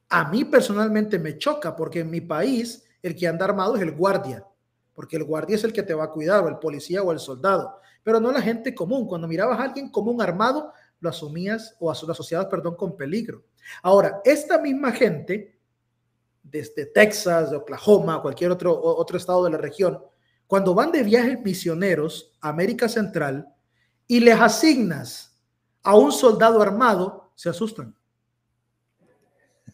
[0.09, 3.93] A mí personalmente me choca porque en mi país el que anda armado es el
[3.93, 4.45] guardia,
[4.95, 7.19] porque el guardia es el que te va a cuidar, o el policía o el
[7.19, 9.07] soldado, pero no la gente común.
[9.07, 13.45] Cuando mirabas a alguien común armado, lo asumías o lo asociabas, perdón, con peligro.
[13.83, 15.59] Ahora, esta misma gente,
[16.43, 20.03] desde Texas, de Oklahoma, cualquier otro, otro estado de la región,
[20.47, 23.53] cuando van de viajes misioneros a América Central,
[24.09, 25.43] y les asignas
[25.83, 27.95] a un soldado armado, se asustan.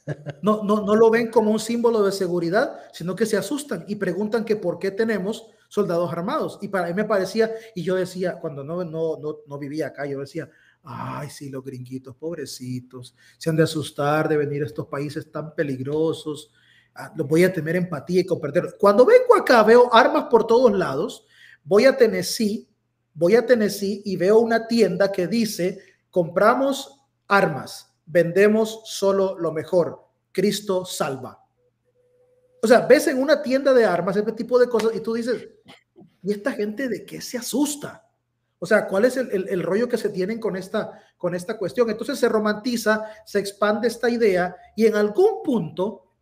[0.43, 3.95] No, no, no lo ven como un símbolo de seguridad, sino que se asustan y
[3.95, 6.59] preguntan que por qué tenemos soldados armados.
[6.61, 10.05] Y para mí me parecía, y yo decía, cuando no, no, no, no vivía acá,
[10.05, 10.51] yo decía,
[10.85, 15.55] ay, sí, los gringuitos, pobrecitos, se han de asustar de venir a estos países tan
[15.55, 16.53] peligrosos,
[16.95, 18.77] ah, los voy a tener empatía y comprender.
[18.79, 21.27] Cuando vengo acá, veo armas por todos lados,
[21.65, 22.69] voy a Tennessee
[23.15, 30.07] voy a Tennessee y veo una tienda que dice, compramos armas, vendemos solo lo mejor,
[30.33, 31.39] Cristo salva.
[32.63, 35.49] O sea, ves en una tienda de armas ese tipo de cosas y tú dices,
[36.23, 38.09] ¿y esta gente de qué se asusta?
[38.63, 41.91] O sea, ¿cuál es el, rollo que se tienen con esta, con esta cuestión?
[41.91, 46.13] Entonces se romantiza, se expande esta idea y en algún punto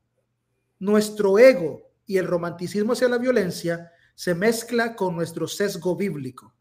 [0.79, 6.55] nuestro ego y el romanticismo hacia la violencia se mezcla con nuestro sesgo bíblico.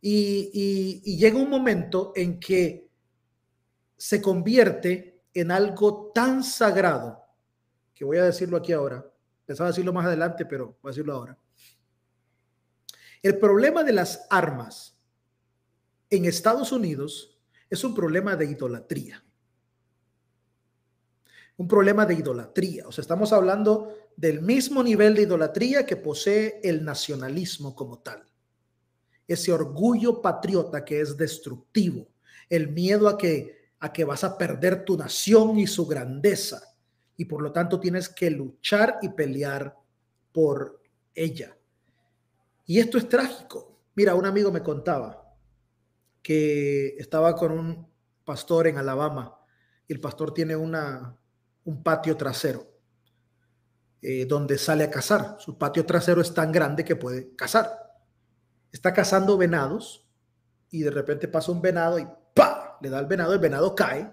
[0.00, 2.90] Y, llega un momento en que
[3.96, 7.22] se convierte en algo tan sagrado,
[7.94, 9.08] que voy a decirlo aquí ahora,
[9.44, 11.38] pensaba decirlo más adelante, pero voy a decirlo ahora.
[13.26, 14.96] El problema de las armas
[16.10, 17.36] en Estados Unidos
[17.68, 19.24] es un problema de idolatría.
[21.56, 22.86] Un problema de idolatría.
[22.86, 28.24] O sea, estamos hablando del mismo nivel de idolatría que posee el nacionalismo como tal
[29.26, 32.06] ese orgullo patriota que es destructivo,
[32.48, 36.62] el miedo a que, a que vas a perder tu nación y su grandeza,
[37.16, 39.76] y por lo tanto tienes que luchar y pelear
[40.32, 40.80] por
[41.12, 41.55] ella.
[42.66, 43.80] Y esto es trágico.
[43.94, 45.34] Mira, un amigo me contaba
[46.22, 47.88] que estaba con un
[48.24, 49.38] pastor en Alabama
[49.86, 51.16] y el pastor tiene una,
[51.64, 52.66] un patio trasero
[54.02, 55.36] eh, donde sale a cazar.
[55.38, 57.86] Su patio trasero es tan grande que puede cazar
[58.76, 60.06] está cazando venados
[60.70, 62.78] y de repente pasa un venado y ¡pa!
[62.80, 64.12] le da al venado, el venado cae.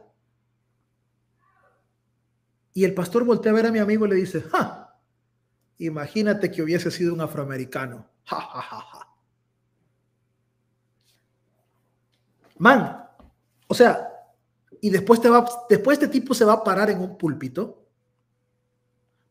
[2.73, 4.99] Y el pastor voltea a ver a mi amigo y le dice, ¡ja!
[5.77, 8.09] Imagínate que hubiese sido un afroamericano.
[8.25, 9.07] ¡Ja, ja, ja!
[12.57, 13.07] Man,
[13.67, 14.09] o sea,
[14.79, 17.85] y después te va, después este tipo se va a parar en un púlpito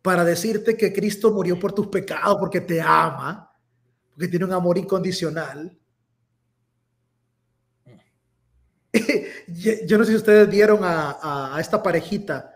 [0.03, 3.53] para decirte que Cristo murió por tus pecados porque te ama
[4.13, 5.79] porque tiene un amor incondicional.
[9.47, 12.55] yo no sé si ustedes vieron a, esta parejita,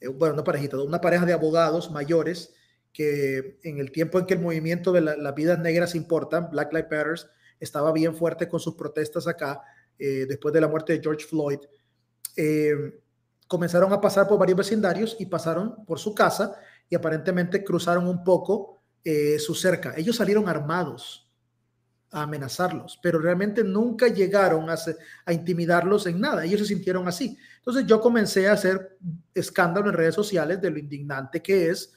[0.00, 2.54] eh, bueno, no parejita, una pareja de abogados mayores
[2.94, 6.90] que en el tiempo en que el movimiento de las vidas negras importan, Black Lives
[6.90, 9.60] Matter, estaba bien fuerte con sus protestas acá,
[9.98, 11.58] eh, después de la muerte de George Floyd,
[12.36, 13.02] eh,
[13.48, 16.56] comenzaron a pasar por varios vecindarios y pasaron por su casa
[16.88, 18.80] y aparentemente cruzaron un poco
[19.38, 19.92] su cerca.
[19.98, 21.30] Ellos salieron armados
[22.10, 24.76] a amenazarlos, pero realmente nunca llegaron a,
[25.26, 26.44] a, intimidarlos en nada.
[26.44, 27.36] Ellos se sintieron así.
[27.58, 28.96] Entonces yo comencé a hacer
[29.34, 31.92] escándalo en redes sociales de lo indignante que es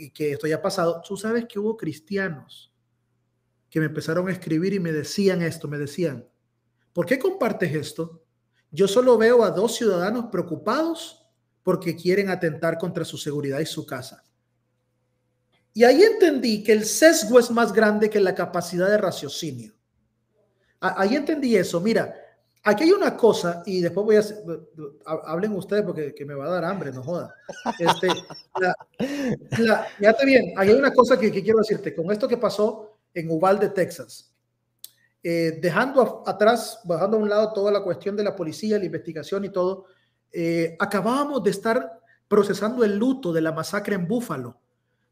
[0.00, 1.02] y que esto ya pasado.
[1.06, 2.72] Tú sabes que hubo cristianos
[3.68, 6.26] que me empezaron a escribir y me decían esto, me decían,
[6.92, 8.24] ¿por qué compartes esto?
[8.70, 11.26] Yo solo veo a dos ciudadanos preocupados
[11.62, 14.24] porque quieren atentar contra su seguridad y su casa.
[15.74, 19.74] Y ahí entendí que el sesgo es más grande que la capacidad de raciocinio.
[20.80, 21.78] Ahí entendí eso.
[21.80, 22.14] Mira,
[22.62, 25.20] aquí hay una cosa, y después voy a...
[25.26, 27.34] Hablen ustedes porque me va a dar hambre, no joda.
[27.78, 28.08] Este,
[29.98, 31.94] fíjate bien, hay una cosa que, quiero decirte.
[31.94, 34.32] Con esto que pasó en Uvalde, Texas,
[35.22, 39.44] eh, dejando atrás, bajando a un lado toda la cuestión de la policía, la investigación
[39.44, 39.86] y todo,
[40.32, 44.60] eh, acabábamos de estar procesando el luto de la masacre en Búfalo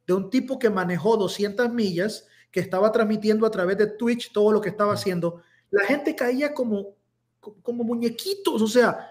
[0.09, 4.51] de un tipo que manejó 200 millas, que estaba transmitiendo a través de Twitch todo
[4.53, 5.43] lo que estaba haciendo.
[5.71, 6.95] La gente caía como,
[7.41, 9.11] como muñequitos, o sea,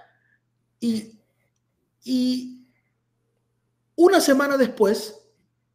[0.80, 1.20] y,
[2.04, 2.68] y
[3.96, 5.20] una semana después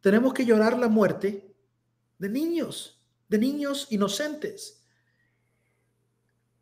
[0.01, 1.55] tenemos que llorar la muerte
[2.17, 4.83] de niños, de niños inocentes.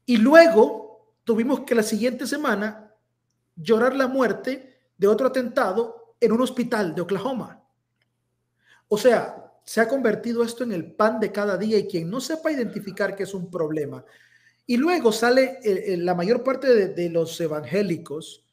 [0.06, 2.96] Y luego tuvimos que la siguiente semana
[3.56, 7.64] llorar la muerte de otro atentado en un hospital de Oklahoma.
[8.88, 12.20] O sea, se ha convertido esto en el pan de cada día y quien no
[12.20, 14.04] sepa identificar que es un problema.
[14.66, 18.46] Y luego sale, eh, eh, la mayor parte de, los evangélicos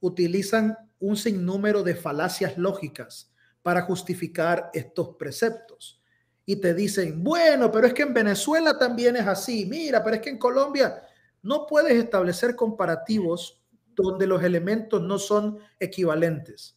[0.00, 6.00] utilizan un sinnúmero de falacias lógicas para justificar estos preceptos.
[6.44, 10.22] Y te dicen, bueno, pero es que en Venezuela también es así, mira, pero es
[10.22, 11.02] que en Colombia
[11.40, 13.62] no puedes establecer comparativos
[13.94, 16.76] donde los elementos no son equivalentes.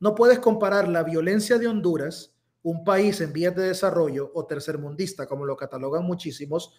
[0.00, 2.36] No puedes comparar la violencia de Honduras
[2.66, 6.74] un país en vías de desarrollo o tercermundista, como lo catalogan muchísimos,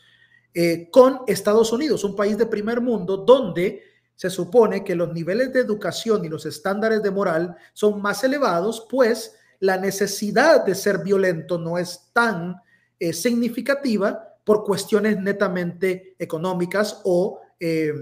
[0.54, 3.84] eh, con Estados Unidos, un país de primer mundo donde
[4.16, 8.88] se supone que los niveles de educación y los estándares de moral son más elevados,
[8.90, 12.56] pues la necesidad de ser violento no es tan
[13.00, 17.94] eh, significativa por cuestiones netamente económicas o eh,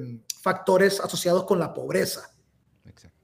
[0.42, 2.30] factores asociados con la pobreza.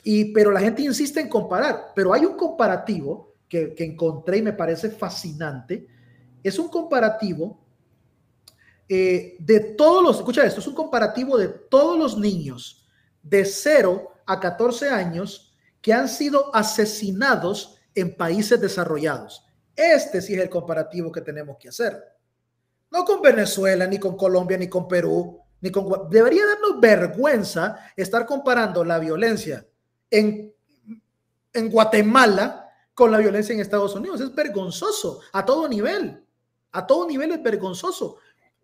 [0.03, 4.53] Y, pero la gente insiste en comparar, pero hay un comparativo que, encontré y me
[4.53, 5.85] parece fascinante,
[6.41, 7.59] es un comparativo
[8.93, 12.85] eh, de todos los, escucha esto, es un comparativo de todos los niños
[13.23, 19.45] de 0 a 14 años que han sido asesinados en países desarrollados.
[19.77, 22.03] Este sí es el comparativo que tenemos que hacer.
[22.91, 26.09] No con Venezuela, ni con Colombia, ni con Perú, ni con...
[26.09, 29.65] Debería darnos vergüenza estar comparando la violencia
[30.09, 30.53] en,
[31.53, 34.19] en Guatemala con la violencia en Estados Unidos.
[34.19, 36.25] Es vergonzoso a todo nivel.
[36.73, 38.17] A todo nivel es vergonzoso.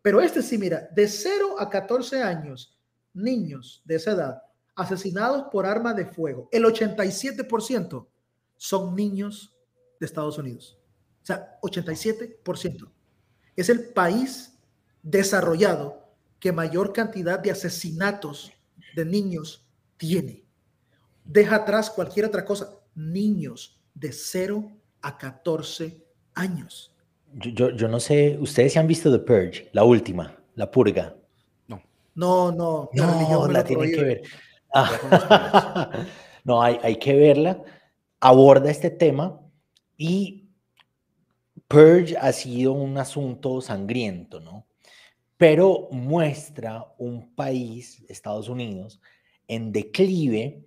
[0.08, 2.80] Pero este sí, mira, de 0 a 14 años,
[3.14, 4.42] niños de esa edad
[4.74, 8.08] asesinados por arma de fuego, el 87%
[8.56, 9.54] son niños
[10.00, 10.80] de Estados Unidos.
[11.24, 12.90] O sea, 87%.
[13.58, 14.58] Es el país
[15.04, 18.54] desarrollado que mayor cantidad de asesinatos
[18.96, 19.68] de niños
[19.98, 20.46] tiene.
[21.26, 22.80] Deja atrás cualquier otra cosa.
[22.96, 26.02] Niños, de 0 a 14
[26.34, 26.97] años.
[27.34, 31.16] Yo, yo, no sé, ustedes se han visto The Purge, la última, la purga.
[31.68, 31.82] No.
[32.16, 34.22] No, no, no, la tienen que ver.
[36.44, 37.62] no, hay, hay que verla.
[38.20, 39.40] Aborda este tema
[39.98, 40.50] y
[41.68, 44.66] Purge ha sido un asunto sangriento, ¿no?
[45.36, 49.00] Pero muestra un país, Estados Unidos,
[49.48, 50.66] en declive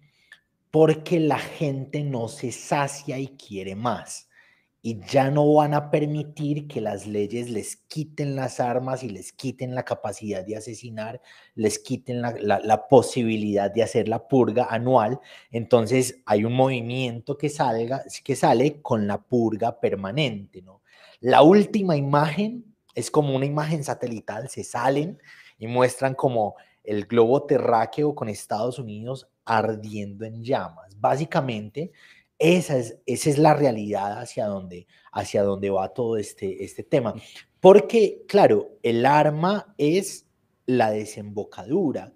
[0.70, 4.28] porque la gente no se sacia y quiere más.
[4.82, 9.32] Y ya no van a permitir que las leyes les quiten las armas y les
[9.32, 11.20] quiten la capacidad de asesinar,
[11.54, 15.20] les quiten la, posibilidad de hacer la purga anual.
[15.50, 20.62] Entonces hay un movimiento que, salga, que sale con la purga permanente.
[20.62, 20.80] ¿no?
[21.20, 22.64] La última imagen
[22.94, 25.18] es como una imagen satelital, se salen
[25.58, 30.98] y muestran como el globo terráqueo con Estados Unidos ardiendo en llamas.
[30.98, 31.92] Básicamente,
[32.41, 37.14] esa es, esa es la realidad hacia donde, hacia donde va todo este, este tema.
[37.61, 40.26] Porque, claro, el arma es
[40.66, 42.12] la desembocadura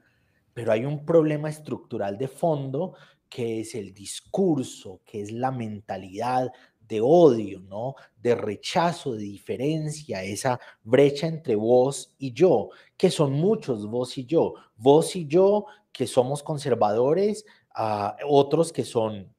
[0.54, 2.94] pero hay un problema estructural de fondo
[3.28, 7.96] que es el discurso, que es la mentalidad de odio, ¿no?
[8.16, 14.24] De rechazo, de diferencia, esa brecha entre vos y yo, que son muchos vos y
[14.24, 17.44] yo, vos y yo que somos conservadores,
[17.76, 19.33] a otros que son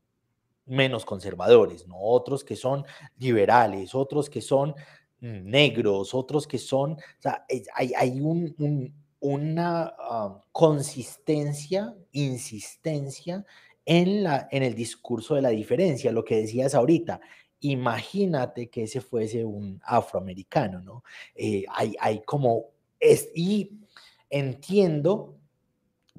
[0.65, 1.99] menos conservadores, ¿no?
[1.99, 2.85] Otros que son
[3.17, 4.71] liberales, otros que son
[5.19, 7.45] mm, negros, otros que son, o sea,
[7.75, 9.93] hay, hay un, una
[10.51, 13.45] consistencia, insistencia
[13.85, 17.19] en, la, en el discurso de la diferencia, lo que decías ahorita.
[17.61, 21.03] Imagínate que ese fuese un afroamericano, ¿no?
[21.33, 22.65] Eh, hay, hay como,
[22.99, 23.79] es, y
[24.29, 25.37] entiendo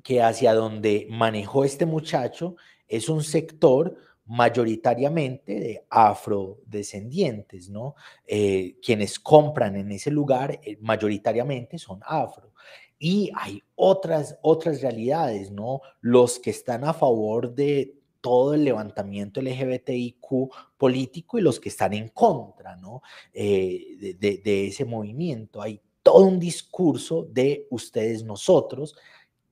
[0.03, 2.57] que hacia donde manejó este muchacho
[2.89, 3.97] es un sector
[4.27, 7.95] mayoritariamente de afrodescendientes, ¿no?
[8.27, 12.53] Eh, quienes compran en ese lugar eh, mayoritariamente son afro.
[12.99, 15.81] Y hay otras, otras realidades, ¿no?
[16.01, 21.93] Los que están a favor de todo el levantamiento LGBTIQ político y los que están
[21.93, 23.03] en contra, ¿no?
[23.33, 25.63] Eh, de, de ese movimiento.
[25.63, 28.97] Hay todo un discurso de ustedes, nosotros,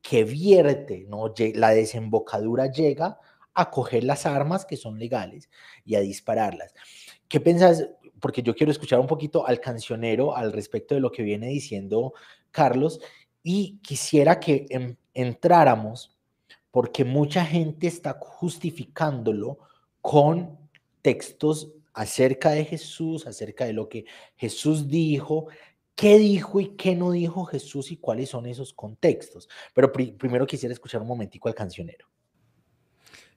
[0.05, 1.33] que vierte, ¿no?
[1.55, 3.19] La desembocadura llega
[3.55, 5.49] a coger las armas que son legales
[5.85, 6.75] y a dispararlas.
[7.29, 7.89] ¿Qué pensás?
[8.21, 12.15] Porque yo quiero escuchar un poquito al cancionero al respecto de lo que viene diciendo
[12.51, 13.01] Carlos
[13.43, 16.17] y quisiera que entráramos
[16.71, 19.59] porque mucha gente está justificándolo
[20.01, 20.59] con
[21.03, 25.47] textos acerca de Jesús, acerca de lo que Jesús dijo,
[25.95, 29.49] qué dijo y qué no dijo Jesús y cuáles son esos contextos.
[29.73, 32.09] Pero primero quisiera escuchar un momentico al cancionero.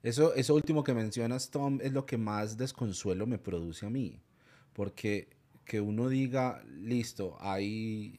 [0.02, 4.20] Eso, eso último que mencionas, Tom, es lo que más desconsuelo me produce a mí.
[4.72, 5.28] Porque
[5.64, 8.18] que uno diga, listo, hay,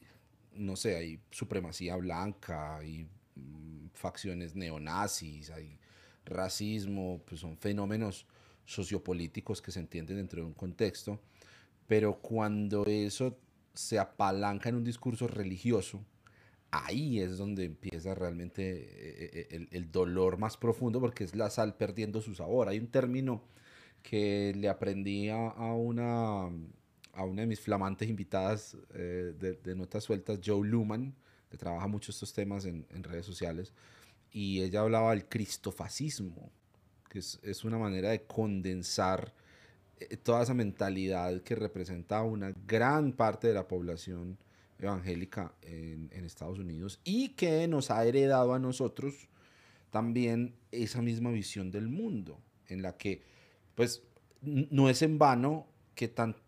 [0.52, 5.78] no sé, hay supremacía blanca, hay mm, facciones neonazis, hay
[6.24, 8.26] racismo, pues son fenómenos
[8.66, 11.20] sociopolíticos que se entienden dentro de un contexto.
[11.88, 13.36] Pero cuando eso
[13.74, 16.04] se apalanca en un discurso religioso,
[16.70, 21.76] ahí es donde empieza realmente eh, eh, el, dolor más profundo porque es la sal
[21.76, 22.68] perdiendo su sabor.
[22.68, 23.42] Hay un término
[24.02, 25.36] que le aprendí a,
[25.74, 26.48] una,
[27.34, 31.14] de mis flamantes invitadas eh, de, Notas Sueltas, Joe Luman,
[31.50, 33.74] que trabaja mucho estos temas en, redes sociales,
[34.32, 36.50] y ella hablaba del cristofascismo,
[37.08, 39.34] que es, es una manera de condensar
[40.22, 44.38] toda esa mentalidad que representa una gran parte de la población
[44.80, 49.28] evangélica en, Estados Unidos y que nos ha heredado a nosotros
[49.90, 53.22] también esa misma visión del mundo, en la que,
[53.74, 54.02] pues,
[54.42, 56.40] no es en vano que tanta,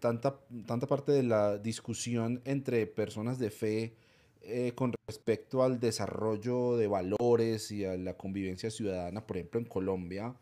[0.00, 3.96] tanta, tanta parte de la discusión entre personas de fe
[4.42, 9.66] eh, con respecto al desarrollo de valores y a la convivencia ciudadana, por ejemplo, en
[9.66, 10.34] Colombia,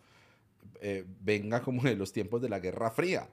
[0.80, 3.28] eh, venga como de los tiempos de la Guerra Fría.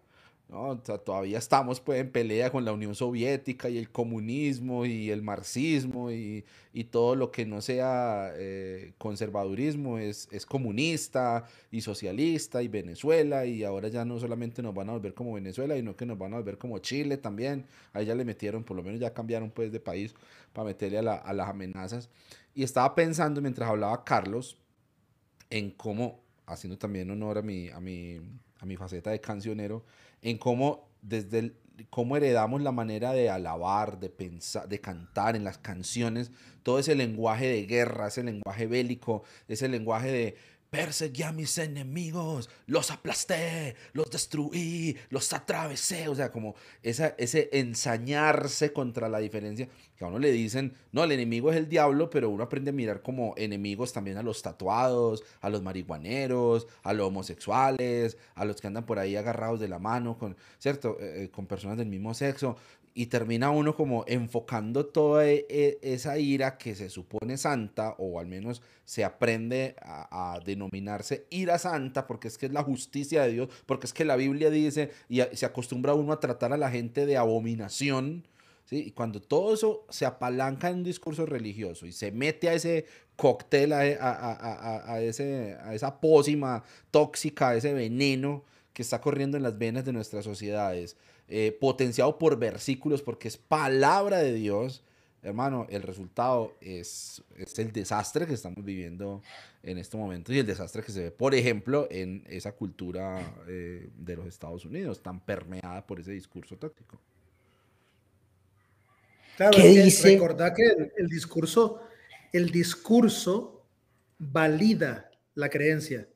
[0.53, 0.77] ¿No?
[0.77, 6.11] todavía estamos pues, en pelea con la Unión Soviética y el comunismo y el marxismo
[6.11, 12.67] y, y todo lo que no sea eh, conservadurismo es, es, comunista y socialista y
[12.67, 16.17] Venezuela y ahora ya no solamente nos van a volver como Venezuela, sino que nos
[16.17, 17.65] van a volver como Chile también.
[17.91, 20.13] Ahí ya le metieron, por lo menos ya cambiaron pues de país
[20.53, 22.09] para meterle a, a las amenazas.
[22.53, 24.57] Y estaba pensando mientras hablaba Carlos
[25.49, 28.19] en cómo haciendo también honor a mi, a mi,
[28.59, 29.85] a mi faceta de cancionero,
[30.23, 31.55] en cómo desde el,
[31.89, 36.31] cómo heredamos la manera de alabar, de pensar, de cantar en las canciones,
[36.63, 40.35] todo ese lenguaje de guerra, ese lenguaje bélico, ese lenguaje de
[40.73, 46.07] Perseguí a mis enemigos, los aplasté, los destruí, los atravesé.
[46.07, 49.69] O sea, como esa, ese ensañarse contra la diferencia.
[49.95, 52.73] Que a uno le dicen, no, el enemigo es el diablo, pero uno aprende a
[52.73, 58.59] mirar como enemigos también a los tatuados, a los marihuaneros, a los homosexuales, a los
[58.59, 60.97] que andan por ahí agarrados de la mano, con, ¿cierto?
[60.99, 62.57] Eh, eh, con personas del mismo sexo
[62.95, 68.19] y termina uno como enfocando toda e, e, esa ira que se supone santa, o
[68.19, 73.31] al menos se aprende a, denominarse ira santa, porque es que es la justicia de
[73.31, 76.69] Dios, porque es que la Biblia dice, y se acostumbra uno a tratar a la
[76.69, 78.27] gente de abominación,
[78.65, 78.83] ¿sí?
[78.87, 82.85] y cuando todo eso se apalanca en un discurso religioso y se mete a ese
[83.15, 89.43] cóctel, a, a, a ese, esa pócima tóxica, a ese veneno que está corriendo en
[89.43, 94.83] las venas de nuestras sociedades, eh, potenciado por versículos, porque es palabra de Dios,
[95.23, 99.21] hermano, el resultado es, es, el desastre que estamos viviendo
[99.63, 103.89] en este momento y el desastre que se ve, por ejemplo, en esa cultura eh,
[103.97, 106.99] de los Estados Unidos, tan permeada por ese discurso táctico.
[109.37, 110.11] Claro, ¿Qué dice?
[110.11, 111.81] Recordad que el, discurso
[112.31, 113.65] el discurso
[114.19, 116.07] valida la creencia.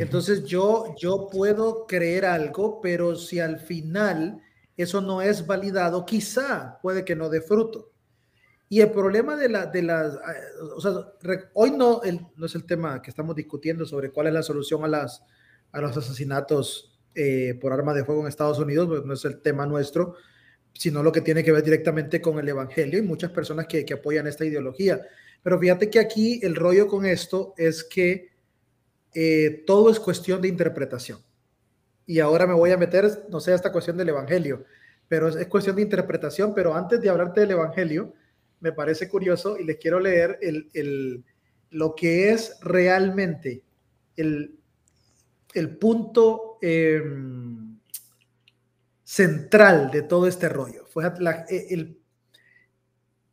[0.00, 4.40] Entonces yo, yo puedo creer algo, pero si al final
[4.74, 7.92] eso no es validado, quizá puede que no dé fruto.
[8.68, 10.14] Y el problema de la, de las,
[10.78, 10.92] sea,
[11.54, 12.00] hoy no,
[12.36, 15.22] no es el tema que estamos discutiendo sobre cuál es la solución a, las,
[15.72, 19.42] a los asesinatos eh, por armas de fuego en Estados Unidos, pues no es el
[19.42, 20.14] tema nuestro,
[20.72, 23.94] sino lo que tiene que ver directamente con el Evangelio y muchas personas que, que
[23.94, 25.02] apoyan esta ideología.
[25.42, 28.30] Pero fíjate que aquí el rollo con esto es que
[29.14, 31.20] eh, todo es cuestión de interpretación.
[32.06, 34.64] Y ahora me voy a meter, no sé, a esta cuestión del Evangelio,
[35.08, 36.54] pero es, cuestión de interpretación.
[36.54, 38.14] Pero antes de hablarte del Evangelio,
[38.60, 41.24] me parece curioso y les quiero leer el,
[41.70, 43.62] lo que es realmente
[44.16, 44.58] el,
[45.54, 47.78] el punto em,
[49.04, 50.84] central de todo este rollo.
[50.86, 51.04] Fue
[51.48, 52.00] e, el,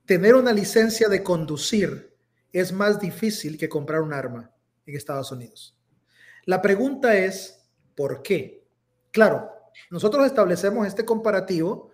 [0.05, 2.15] tener una licencia de conducir
[2.53, 4.51] es más difícil que comprar un arma
[4.87, 5.77] en Estados Unidos.
[6.45, 8.65] La pregunta es, ¿por qué?
[9.11, 9.51] Claro,
[9.91, 11.91] nosotros establecemos este comparativo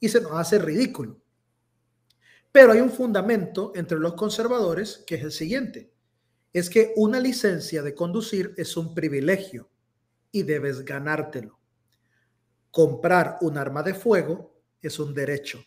[0.00, 1.20] y se nos hace ridículo.
[2.52, 5.92] Pero hay un fundamento entre los conservadores que es el siguiente.
[6.52, 9.68] Es que una licencia de conducir es un privilegio
[10.32, 11.58] y debes ganártelo.
[12.70, 15.62] Comprar un arma de fuego es un derecho.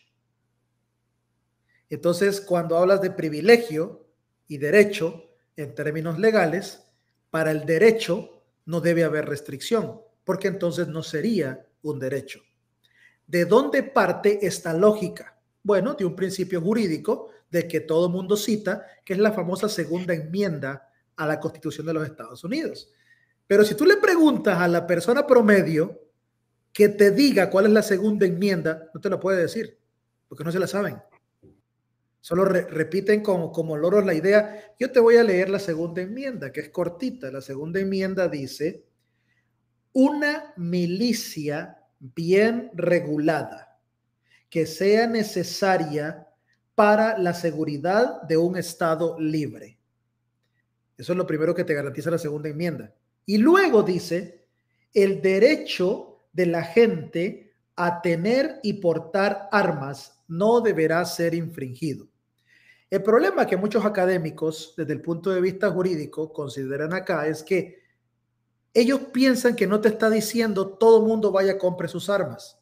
[1.88, 4.08] Entonces, cuando hablas de privilegio
[4.46, 6.82] y derecho en términos legales,
[7.30, 12.40] para el derecho no debe haber restricción, porque entonces no sería un derecho.
[13.26, 15.38] ¿De dónde parte esta lógica?
[15.62, 20.14] Bueno, de un principio jurídico de que todo mundo cita, que es la famosa segunda
[20.14, 22.90] enmienda a la Constitución de los Estados Unidos.
[23.46, 26.00] Pero si tú le preguntas a la persona promedio
[26.72, 29.78] que te diga cuál es la segunda enmienda, no te la puede decir,
[30.28, 31.02] porque no se la saben.
[32.20, 34.74] Solo repiten como, como loros la idea.
[34.78, 37.30] Yo te voy a leer la segunda enmienda, que es cortita.
[37.30, 38.84] La segunda enmienda dice,
[39.92, 43.78] una milicia bien regulada
[44.48, 46.26] que sea necesaria
[46.74, 49.78] para la seguridad de un Estado libre.
[50.98, 52.92] Eso es lo primero que te garantiza la segunda enmienda.
[53.24, 54.46] Y luego dice,
[54.92, 57.49] el derecho de la gente
[57.86, 62.06] a tener y portar armas no deberá ser infringido.
[62.90, 67.80] El problema que muchos académicos, desde el punto de vista jurídico, consideran acá es que
[68.74, 72.58] ellos piensan que no te está diciendo todo mundo vaya a compre sus armas,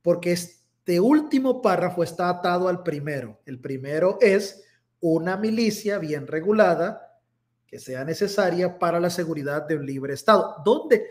[0.00, 3.40] porque este último párrafo está atado al primero.
[3.44, 4.64] El primero es
[5.00, 7.20] una milicia bien regulada
[7.66, 10.56] que sea necesaria para la seguridad de un libre Estado.
[10.64, 11.06] ¿Dónde?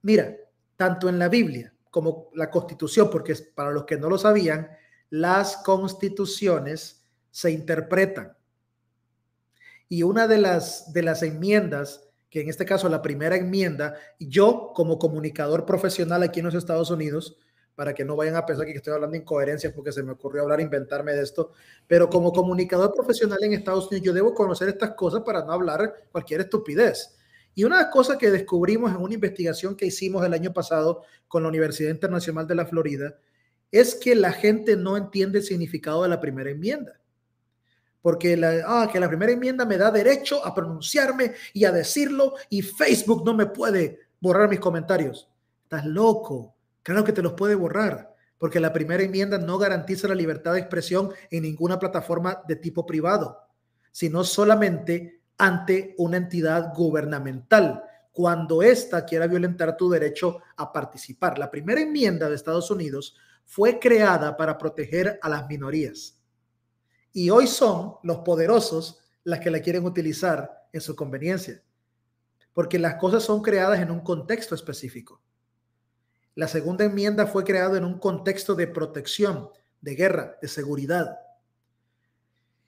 [0.00, 0.34] Mira,
[0.76, 4.70] tanto en la Biblia como la Constitución, porque para los que no lo sabían,
[5.10, 8.36] las constituciones se interpretan.
[9.88, 14.72] Y una de las, de las enmiendas, que en este caso la primera enmienda, yo
[14.72, 17.36] como comunicador profesional aquí en los Estados Unidos,
[17.74, 20.60] para que no vayan a pensar que estoy hablando incoherencias porque se me ocurrió hablar,
[20.60, 21.52] inventarme de esto,
[21.86, 25.94] pero como comunicador profesional en Estados Unidos, yo debo conocer estas cosas para no hablar
[26.12, 27.16] cualquier estupidez.
[27.54, 31.48] Y una cosa que descubrimos en una investigación que hicimos el año pasado con la
[31.48, 33.16] Universidad Internacional de la Florida
[33.70, 37.00] es que la gente no entiende el significado de la primera enmienda
[38.02, 42.34] porque la, ah, que la primera enmienda me da derecho a pronunciarme y a decirlo
[42.48, 45.28] y Facebook no me puede borrar mis comentarios.
[45.64, 46.54] Estás loco.
[46.82, 50.60] Claro que te los puede borrar, porque la primera enmienda no garantiza la libertad de
[50.60, 53.38] expresión en ninguna plataforma de tipo privado,
[53.92, 57.82] sino solamente ante una entidad gubernamental,
[58.12, 61.38] cuando ésta quiera violentar tu derecho a participar.
[61.38, 66.20] La primera enmienda de Estados Unidos fue creada para proteger a las minorías
[67.12, 71.62] y hoy son los poderosos las que la quieren utilizar en su conveniencia,
[72.52, 75.22] porque las cosas son creadas en un contexto específico.
[76.34, 81.18] La segunda enmienda fue creada en un contexto de protección, de guerra, de seguridad.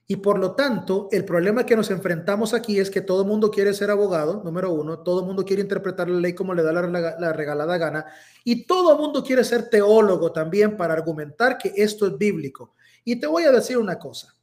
[0.07, 3.50] Y por lo tanto, el problema que nos enfrentamos aquí es que todo el mundo
[3.50, 6.72] quiere ser abogado, número uno, todo el mundo quiere interpretar la ley como le da
[6.72, 8.07] la, la regalada gana,
[8.44, 12.74] y todo el mundo quiere ser teólogo también para argumentar que esto es bíblico.
[13.05, 14.34] Y te voy a decir una cosa.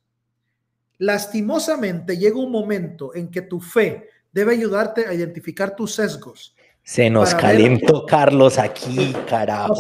[0.98, 6.56] Lastimosamente llega un momento en que tu fe debe ayudarte a identificar tus sesgos.
[6.90, 9.76] Se nos calentó Carlos aquí, carajo.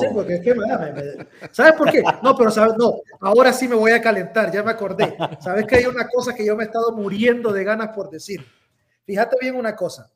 [1.51, 2.03] ¿Sabes por qué?
[2.21, 5.17] No, pero sabes, no, ahora sí me voy a calentar, ya me acordé.
[5.41, 8.45] Sabes que hay una cosa que yo me he estado muriendo de ganas por decir.
[9.07, 10.11] Fíjate bien una cosa.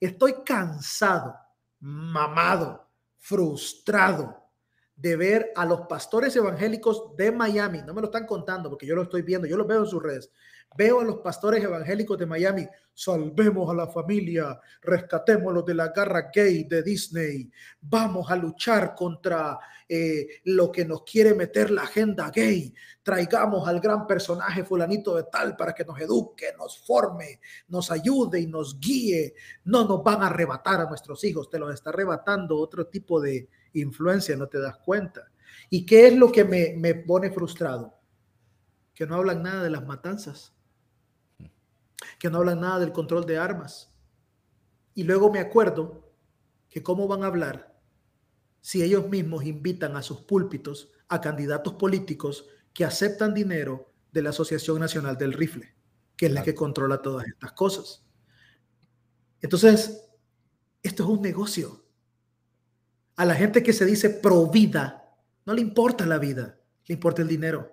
[0.00, 1.36] Estoy cansado,
[1.78, 4.42] mamado, frustrado
[4.96, 8.96] de ver a los pastores evangélicos de Miami, no me lo están contando porque yo
[8.96, 10.32] lo estoy viendo, yo lo veo en sus redes,
[10.76, 16.30] veo a los pastores evangélicos de Miami, salvemos a la familia, rescatémoslos de la garra
[16.34, 17.50] gay de Disney,
[17.80, 19.58] vamos a luchar contra
[19.88, 25.24] eh, lo que nos quiere meter la agenda gay, traigamos al gran personaje fulanito de
[25.24, 30.22] tal para que nos eduque, nos forme, nos ayude y nos guíe, no nos van
[30.22, 34.58] a arrebatar a nuestros hijos, te los está arrebatando otro tipo de influencia, no te
[34.58, 35.30] das cuenta.
[35.70, 37.94] ¿Y qué es lo que me, me pone frustrado?
[38.94, 40.55] Que no hablan nada de las matanzas,
[42.18, 43.94] que no hablan nada del control de armas.
[44.94, 46.12] Y luego me acuerdo
[46.68, 47.76] que cómo van a hablar
[48.60, 54.30] si ellos mismos invitan a sus púlpitos a candidatos políticos que aceptan dinero de la
[54.30, 55.74] Asociación Nacional del Rifle,
[56.16, 58.04] que es la que controla todas estas cosas.
[59.40, 60.02] Entonces,
[60.82, 61.84] esto es un negocio.
[63.16, 67.22] A la gente que se dice pro vida, no le importa la vida, le importa
[67.22, 67.72] el dinero.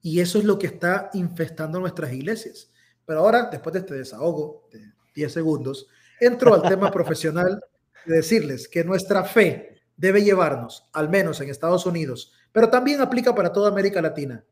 [0.00, 2.70] Y eso es lo que está infestando nuestras iglesias.
[3.06, 5.86] Pero ahora, después de este desahogo de 10 segundos,
[6.20, 7.62] entro al tema profesional
[8.04, 13.34] de decirles que nuestra fe debe llevarnos, al menos en Estados Unidos, pero también aplica
[13.34, 14.44] para toda América Latina,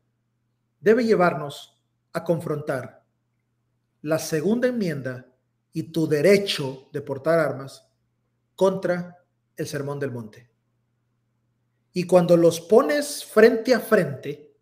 [0.79, 1.77] debe llevarnos
[2.13, 3.03] a confrontar
[4.01, 5.27] la segunda enmienda
[5.73, 7.87] y tu derecho de portar armas
[8.55, 9.17] contra
[9.57, 10.49] el Sermón del Monte.
[11.91, 14.53] Y cuando los pones frente a frente,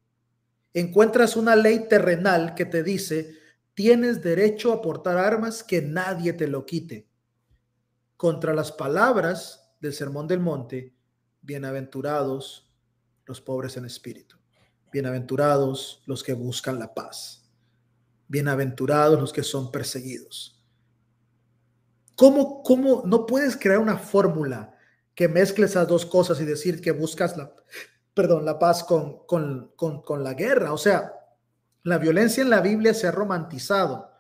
[0.74, 3.38] encuentras una ley terrenal que te dice,
[3.74, 7.08] tienes derecho a portar armas que nadie te lo quite.
[8.18, 10.96] Contra las palabras del Sermón del Monte,
[11.42, 12.72] bienaventurados
[13.26, 14.38] los pobres en espíritu,
[14.92, 17.50] bienaventurados los que buscan la paz,
[18.28, 20.62] bienaventurados los que son perseguidos.
[22.16, 24.78] ¿Cómo, cómo no puedes crear una fórmula
[25.16, 27.54] que mezcle esas dos cosas y decir que buscas la,
[28.14, 30.74] perdón, la paz con, con, con, con la guerra.
[30.74, 31.14] O sea,
[31.84, 34.12] la violencia en la Biblia se ha romantizado,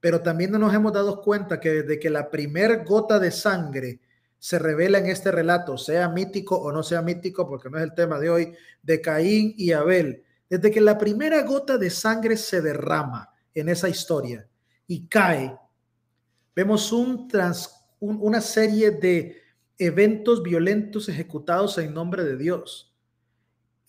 [0.00, 4.00] pero también no nos hemos dado cuenta que desde que la primer gota de sangre
[4.38, 7.94] se revela en este relato, sea mítico o no sea mítico, porque no es el
[7.94, 12.60] tema de hoy, de Caín y Abel, desde que la primera gota de sangre se
[12.60, 14.48] derrama en esa historia
[14.86, 15.56] y cae,
[16.56, 19.40] vemos una serie de
[19.78, 22.91] eventos violentos ejecutados en nombre de Dios.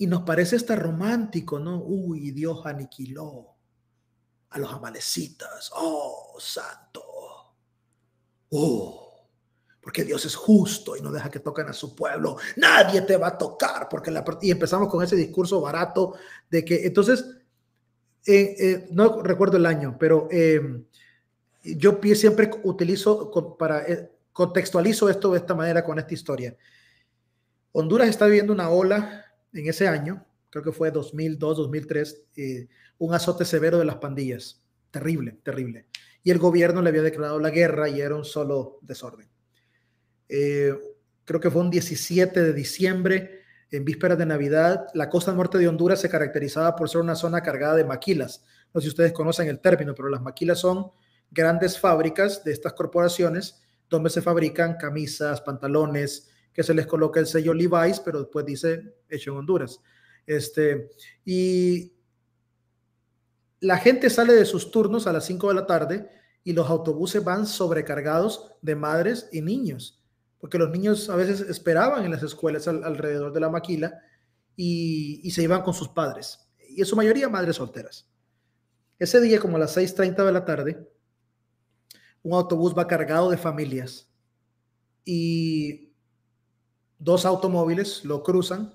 [0.04, 1.82] Y nos parece hasta romántico, ¿no?
[1.82, 3.56] Uy, Dios aniquiló
[4.50, 5.72] a los amalecitas.
[5.74, 7.02] Oh, santo.
[8.50, 9.30] Oh,
[9.80, 12.36] porque Dios es justo y no deja que toquen a su pueblo.
[12.58, 16.16] Nadie te va a tocar porque la y empezamos con ese discurso barato
[16.50, 17.38] de que entonces
[18.26, 20.84] eh, eh, no recuerdo el año, pero eh,
[21.64, 23.86] yo siempre utilizo para
[24.34, 26.58] contextualizo esto de esta manera con esta historia.
[27.72, 29.23] Honduras está viviendo una ola
[29.54, 34.64] en ese año, creo que fue 2002, 2003, eh, un azote severo de las pandillas.
[34.92, 35.88] Terrible, terrible.
[36.24, 39.28] Y el gobierno le había declarado la guerra y era un solo desorden.
[40.30, 40.74] Eh,
[41.26, 43.44] creo que fue un 17 de diciembre,
[43.74, 47.42] en vísperas de Navidad, la costa norte de Honduras se caracterizaba por ser una zona
[47.42, 48.46] cargada de maquilas.
[48.72, 50.92] No sé si ustedes conocen el término, pero las maquilas son
[51.32, 57.28] grandes fábricas de estas corporaciones donde se fabrican camisas, pantalones, que se les coloca el
[57.28, 59.80] sello Levi's, pero después dice hecho en Honduras.
[60.26, 60.90] Este,
[61.26, 61.94] y
[63.60, 66.10] la gente sale de sus turnos a las 5 de la tarde
[66.44, 70.02] y los autobuses van sobrecargados de madres y niños,
[70.40, 74.00] porque los niños a veces esperaban en las escuelas alrededor de la maquila
[74.56, 76.40] y, y, se iban con sus padres,
[76.70, 78.08] y en su mayoría madres solteras.
[79.00, 80.88] Ese día, como a las 6.30 de la tarde,
[82.22, 84.10] un autobús va cargado de familias
[85.06, 85.83] y
[87.04, 88.74] dos automóviles lo cruzan,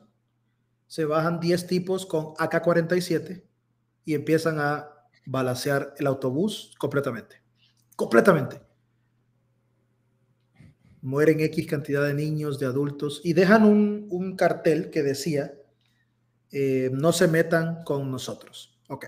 [0.87, 3.43] se bajan 10 tipos con AK-47
[4.05, 4.91] y empiezan a
[5.27, 7.37] balasear el autobús completamente.
[7.97, 8.61] Completamente.
[11.01, 15.55] Mueren X cantidad de niños, de adultos y dejan un, cartel que decía,
[16.51, 18.79] eh, no se metan con nosotros.
[18.89, 19.07] Ok.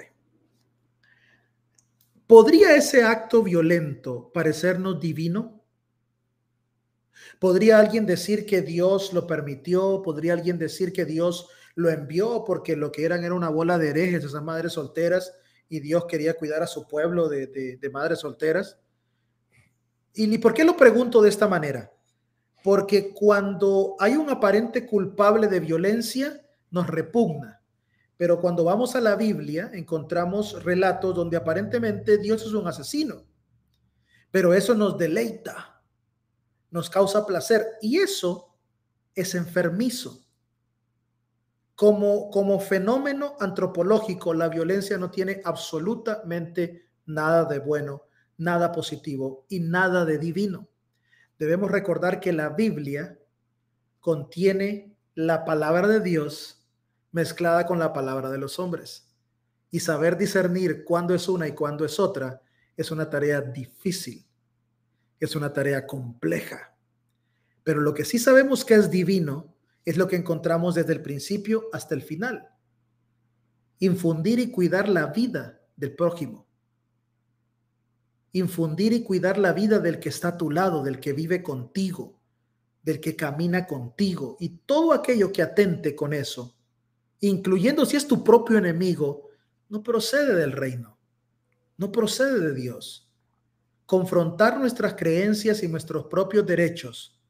[2.27, 5.60] ¿Podría ese acto violento parecernos divino?
[7.41, 10.03] ¿Podría alguien decir que Dios lo permitió?
[10.03, 13.89] ¿Podría alguien decir que Dios lo envió porque lo que eran era una bola de
[13.89, 15.33] herejes, esas madres solteras,
[15.67, 18.79] y Dios quería cuidar a su pueblo de, madres solteras?
[20.13, 21.91] ¿Y por qué lo pregunto de esta manera?
[22.63, 27.63] Porque cuando hay un aparente culpable de violencia, nos repugna.
[28.19, 33.25] Pero cuando vamos a la Biblia, encontramos relatos donde aparentemente Dios es un asesino.
[34.31, 35.70] Pero eso nos deleita,
[36.71, 37.67] nos causa placer.
[37.81, 38.55] Y eso
[39.15, 40.25] es enfermizo.
[41.75, 48.03] Como, como fenómeno antropológico, la violencia no tiene absolutamente nada de bueno,
[48.37, 50.69] nada positivo y nada de divino.
[51.39, 53.19] Debemos recordar que la Biblia
[54.01, 56.67] contiene la palabra de Dios
[57.13, 59.09] mezclada con la palabra de los hombres.
[59.71, 62.43] Y saber discernir cuándo es una y cuándo es otra
[62.77, 64.27] es una tarea difícil,
[65.21, 66.75] es una tarea compleja.
[67.63, 69.55] Pero lo que sí sabemos que es divino
[69.85, 72.49] es lo que encontramos desde el principio hasta el final.
[73.79, 76.47] Infundir y cuidar la vida del prójimo.
[78.33, 82.21] Infundir y cuidar la vida del que está a tu lado, del que vive contigo,
[82.83, 86.57] del que camina contigo y todo aquello que atente con eso,
[87.21, 89.29] incluyendo si es tu propio enemigo,
[89.69, 90.99] no procede del reino,
[91.77, 93.10] no procede de Dios.
[93.91, 97.21] Confrontar nuestras creencias y nuestros propios derechos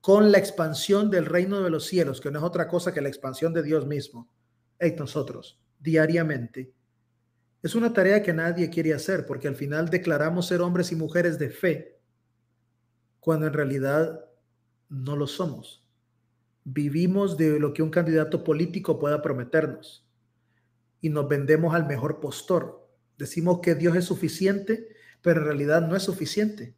[0.00, 3.10] con la expansión del reino de los cielos, que no es otra cosa que la
[3.10, 4.32] expansión de Dios mismo
[4.78, 6.72] en nosotros, diariamente.
[7.62, 11.38] Es una tarea que nadie quiere hacer porque al final declaramos ser hombres y mujeres
[11.38, 12.00] de fe,
[13.20, 14.24] cuando en realidad
[14.88, 15.86] no lo somos.
[16.64, 20.08] Vivimos de lo que un candidato político pueda prometernos
[21.02, 22.88] y nos vendemos al mejor postor.
[23.18, 24.93] Decimos que Dios es suficiente,
[25.24, 26.76] pero en realidad no es suficiente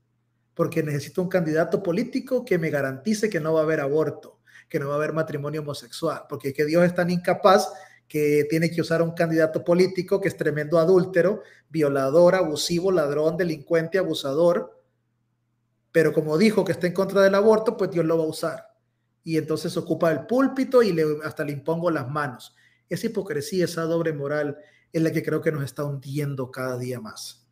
[0.55, 4.39] porque necesito un candidato político que me garantice que no va a haber aborto,
[4.69, 7.73] que no va a haber matrimonio homosexual, porque que Dios es tan incapaz
[8.07, 13.99] que tiene que usar un candidato político que es tremendo adúltero, violador, abusivo, ladrón, delincuente,
[13.99, 14.81] abusador,
[15.91, 18.77] pero como dijo que está en contra del aborto, pues Dios lo va a usar.
[19.25, 22.55] Y entonces ocupa el púlpito y le, hasta le impongo las manos.
[22.89, 24.57] Esa hipocresía, esa doble moral
[24.93, 27.46] es la que creo que nos está hundiendo cada día más.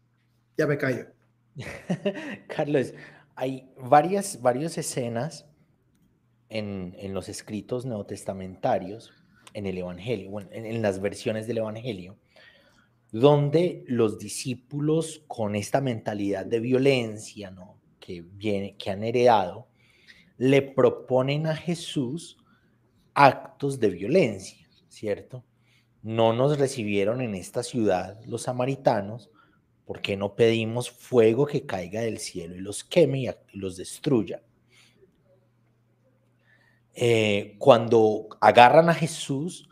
[0.56, 1.06] Ya me callo.
[2.48, 2.94] Carlos,
[3.34, 5.46] hay varias, varias escenas
[6.48, 9.12] en, los escritos neotestamentarios,
[9.54, 12.16] en el Evangelio, en, las versiones del Evangelio,
[13.10, 17.80] donde los discípulos con esta mentalidad de violencia ¿no?
[18.00, 19.68] que, viene, que han heredado,
[20.36, 22.36] le proponen a Jesús
[23.14, 25.44] actos de violencia, ¿cierto?
[26.02, 29.30] No nos recibieron en esta ciudad los samaritanos,
[29.84, 34.42] ¿Por qué no pedimos fuego que caiga del cielo y los queme y los destruya?
[36.94, 39.68] Eh, cuando agarran a Jesús,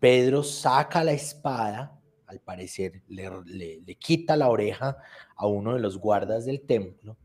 [0.00, 4.96] Pedro saca la espada, al parecer le, quita la oreja
[5.36, 7.16] a uno de los guardas del templo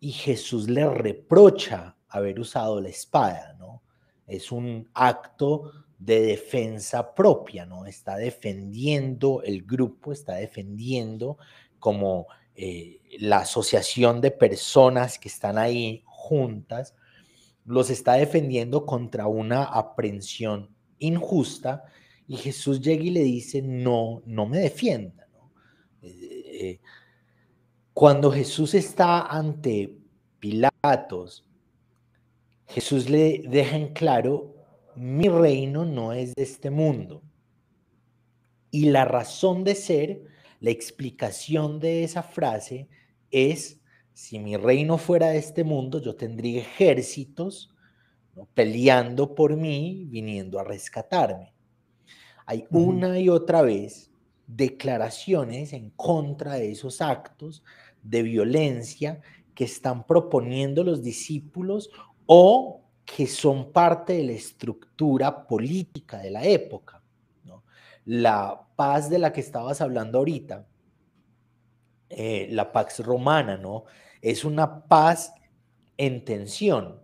[0.00, 3.82] y Jesús le reprocha haber usado la espada, ¿no?
[4.26, 7.86] Es un acto de defensa propia, ¿no?
[7.86, 11.38] Está defendiendo el grupo, está defendiendo
[11.78, 12.26] como
[12.56, 16.94] eh, la asociación de personas que están ahí juntas,
[17.64, 21.84] los está defendiendo contra una aprehensión injusta
[22.26, 25.28] y Jesús llega y le dice, no, no me defienda.
[26.02, 26.80] Eh, eh,
[27.94, 29.98] cuando Jesús está ante
[30.40, 31.46] Pilatos,
[32.66, 34.52] Jesús le deja en claro
[34.96, 37.22] mi reino no es de este mundo.
[38.70, 40.22] Y la razón de ser,
[40.60, 42.88] la explicación de esa frase
[43.30, 43.80] es,
[44.14, 47.74] si mi reino fuera de este mundo, yo tendría ejércitos
[48.54, 51.54] peleando por mí, viniendo a rescatarme.
[52.46, 54.10] Hay una y otra vez
[54.46, 57.62] declaraciones en contra de esos actos
[58.02, 59.20] de violencia
[59.54, 61.90] que están proponiendo los discípulos
[62.26, 67.02] o que son parte de la estructura política de la época.
[68.04, 70.66] La paz de la que estabas hablando ahorita,
[72.08, 73.84] eh, la Pax Romana, ¿no?
[74.20, 75.32] Es una paz
[75.96, 77.00] en tensión.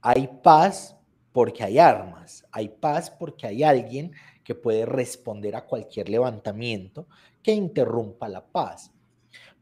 [0.00, 0.96] Hay paz
[1.32, 4.12] porque hay armas, hay paz porque hay alguien
[4.44, 7.08] que puede responder a cualquier levantamiento
[7.42, 8.92] que interrumpa la paz.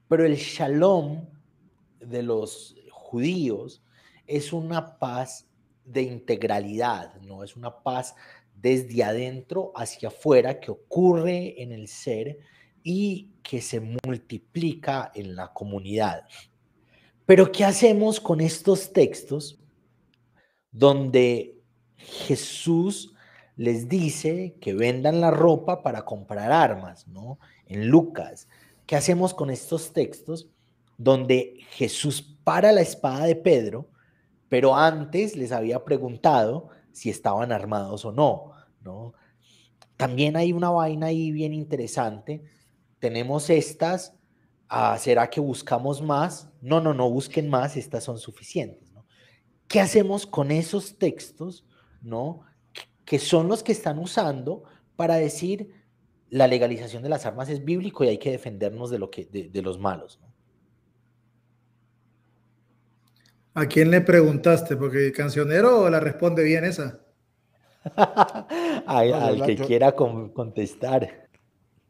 [0.09, 1.27] Pero el shalom
[2.01, 3.83] de los judíos
[4.27, 5.50] es una paz
[5.93, 8.15] de integralidad, no es una paz
[8.55, 12.39] desde adentro hacia afuera que ocurre en el ser
[12.83, 16.25] y que se multiplica en la comunidad.
[17.27, 19.59] Pero ¿qué hacemos con estos textos
[20.71, 21.61] donde
[21.97, 23.15] Jesús
[23.57, 27.39] les dice que vendan la ropa para comprar armas, ¿no?
[27.67, 28.49] En Lucas.
[28.87, 30.49] ¿Qué hacemos con estos textos
[30.97, 33.91] donde Jesús para la espada de Pedro
[34.51, 39.15] pero antes les había preguntado si estaban armados o no, ¿no?
[39.97, 42.43] También hay una vaina ahí bien interesante.
[42.99, 44.15] Tenemos estas,
[44.69, 46.51] ah, ¿será que buscamos más?
[46.61, 48.91] No, no, no busquen más, estas son suficientes.
[49.71, 51.65] ¿qué hacemos con esos textos,
[52.03, 52.41] no?
[53.05, 54.65] Que son los que están usando
[54.97, 55.73] para decir
[56.29, 59.63] la legalización de las armas es bíblico y hay que defendernos de, lo que, de,
[59.63, 60.19] los malos.
[63.55, 64.77] ¿A quién le preguntaste?
[64.77, 67.01] Porque cancionero la responde bien esa.
[68.87, 71.29] al, que quiera contestar.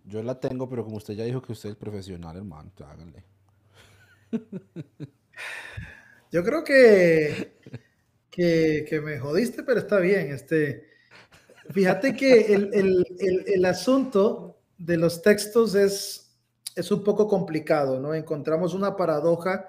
[0.05, 3.25] Yo la tengo, pero como usted ya dijo que usted es profesional, hermano, háganle.
[6.33, 7.59] Yo creo que,
[8.31, 10.33] que, me jodiste, pero está bien.
[10.33, 10.89] Este,
[11.71, 16.37] fíjate que el, asunto de los textos es,
[16.75, 18.15] es un poco complicado, ¿no?
[18.15, 19.67] Encontramos una paradoja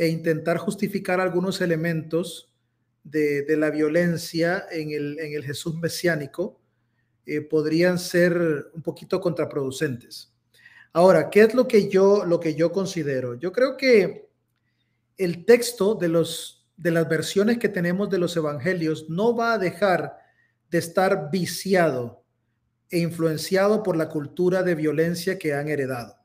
[0.00, 2.50] e intentar justificar algunos elementos
[3.04, 6.58] de, la violencia en el, en el Jesús mesiánico
[7.26, 10.32] eh, podrían ser un poquito contraproducentes.
[10.94, 13.34] Ahora, ¿qué es lo que yo, lo que yo considero?
[13.34, 14.30] Yo creo que
[15.18, 19.58] el texto de, los, de las versiones que tenemos de los evangelios no va a
[19.58, 20.16] dejar
[20.70, 22.24] de estar viciado
[22.88, 26.16] e influenciado por la cultura de violencia que han heredado.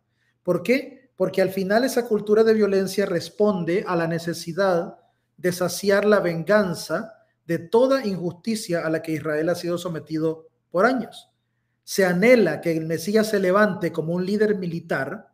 [0.43, 1.04] ¿Por qué?
[1.15, 4.97] Porque al final esa cultura de violencia responde a la necesidad
[5.37, 7.13] de saciar la venganza
[7.45, 11.31] de toda injusticia a la que Israel ha sido sometido por años.
[11.83, 15.31] Se anhela que el Mesías se levante como un líder militar,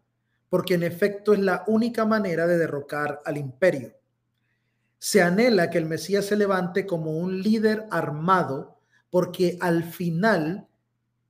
[0.49, 3.95] porque en efecto es la única manera de derrocar al imperio.
[4.99, 8.77] Se anhela que el Mesías se levante como un líder armado,
[9.09, 10.67] porque al final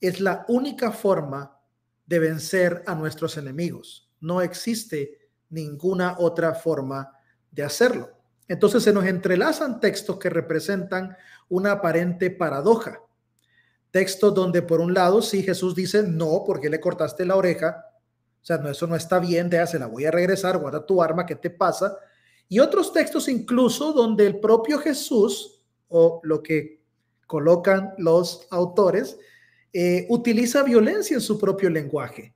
[0.01, 1.59] es la única forma
[2.07, 4.10] de vencer a nuestros enemigos.
[4.21, 5.19] No existe
[5.49, 7.11] ninguna otra forma
[7.51, 8.09] de hacerlo.
[8.47, 11.15] Entonces se nos entrelazan textos que representan
[11.49, 12.99] una aparente paradoja.
[13.91, 17.85] Textos donde por un lado sí Jesús dice, no, porque le cortaste la oreja.
[18.41, 21.25] O sea, no, eso no está bien, se la voy a regresar, guarda tu arma,
[21.25, 21.97] ¿qué te pasa?
[22.47, 26.81] Y otros textos incluso donde el propio Jesús, o lo que
[27.27, 29.17] colocan los autores,
[29.73, 32.33] eh, utiliza violencia en su propio lenguaje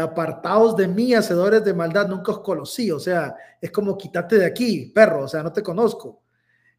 [0.00, 2.90] apartados de mí, hacedores de maldad, nunca os conocí.
[2.90, 6.22] O sea, es como quítate de aquí, perro, o sea, no te conozco.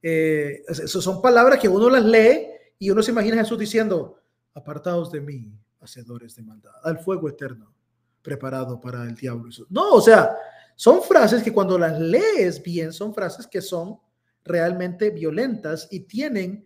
[0.01, 2.47] Eh, eso son palabras que uno las lee
[2.77, 4.19] y uno se imagina a Jesús diciendo,
[4.53, 7.73] apartados de mí, hacedores de maldad, al fuego eterno
[8.21, 9.49] preparado para el diablo.
[9.69, 10.35] No, o sea,
[10.75, 13.97] son frases que cuando las lees bien, son frases que son
[14.43, 16.65] realmente violentas y tienen,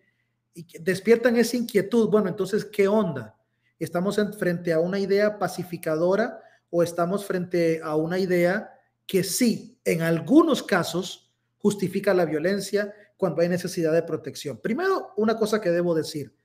[0.52, 2.08] y despiertan esa inquietud.
[2.08, 3.33] Bueno, entonces, ¿qué onda?
[3.78, 8.70] ¿Estamos frente a una idea pacificadora o estamos frente a una idea
[9.06, 14.58] que sí, en algunos casos, justifica la violencia cuando hay necesidad de protección?
[14.58, 16.36] Primero, una cosa que debo decir,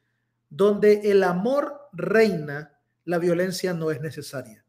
[0.50, 4.66] donde el amor reina, la violencia no es necesaria.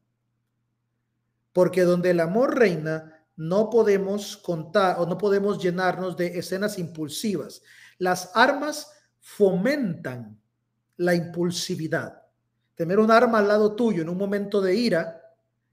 [1.52, 7.62] Porque donde el amor reina, no podemos contar o no podemos llenarnos de escenas impulsivas.
[7.96, 10.38] Las armas fomentan
[10.98, 12.19] la impulsividad.
[12.80, 15.20] Tener un arma al lado tuyo en un momento de ira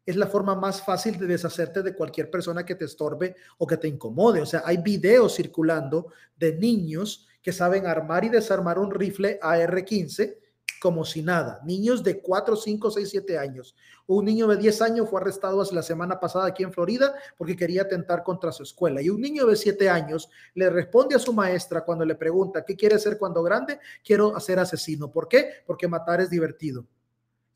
[0.05, 3.78] es la forma más fácil de deshacerte de cualquier persona que te estorbe o que
[3.78, 4.41] te incomode.
[4.41, 10.36] O sea, hay videos circulando de niños que saben armar y desarmar un rifle AR-15
[10.82, 11.62] como si nada.
[11.64, 13.74] Niños de 4, 5, 6, 7 años.
[14.05, 17.84] Un niño de 10 años fue arrestado la semana pasada aquí en Florida porque quería
[17.84, 19.01] atentar contra su escuela.
[19.01, 22.76] Y un niño de 7 años le responde a su maestra cuando le pregunta, ¿qué
[22.76, 23.80] quiere ser cuando grande?
[24.03, 25.10] Quiero ser asesino.
[25.10, 25.64] ¿Por qué?
[25.66, 26.86] Porque matar es divertido.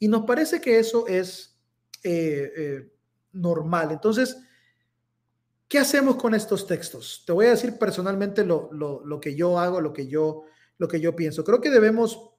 [0.01, 1.59] Y nos parece que eso es
[2.03, 2.91] eh, eh,
[3.33, 3.91] normal.
[3.91, 4.35] Entonces,
[5.67, 7.23] ¿qué hacemos con estos textos?
[7.23, 10.45] Te voy a decir personalmente lo, que yo hago, lo que yo,
[10.79, 11.43] lo que yo pienso.
[11.43, 12.31] Creo que debemos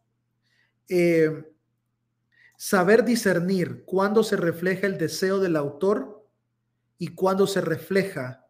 [0.88, 1.54] eh,
[2.56, 6.28] saber discernir cuándo se refleja el deseo del autor
[6.98, 8.44] y cuándo se refleja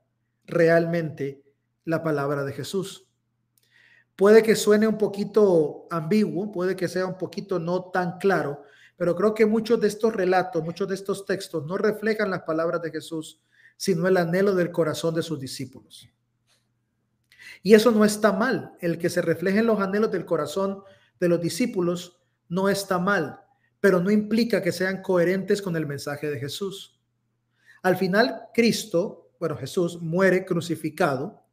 [0.47, 1.45] realmente
[1.85, 3.11] la palabra de Jesús.
[4.17, 8.63] Puede que suene un poquito ambiguo, puede que sea un poquito no tan claro,
[9.03, 12.81] pero creo que muchos de estos relatos, muchos de estos textos no reflejan las palabras
[12.83, 13.43] de Jesús,
[13.77, 16.09] sino el anhelo del corazón de sus discípulos.
[17.65, 18.77] Y eso no está mal.
[18.79, 20.85] El que se reflejen los anhelos del corazón
[21.19, 23.41] de los discípulos no está mal,
[23.81, 27.03] pero no implica que sean coherentes con el mensaje de Jesús.
[27.83, 31.45] Al final, Cristo, bueno, Jesús muere crucificado.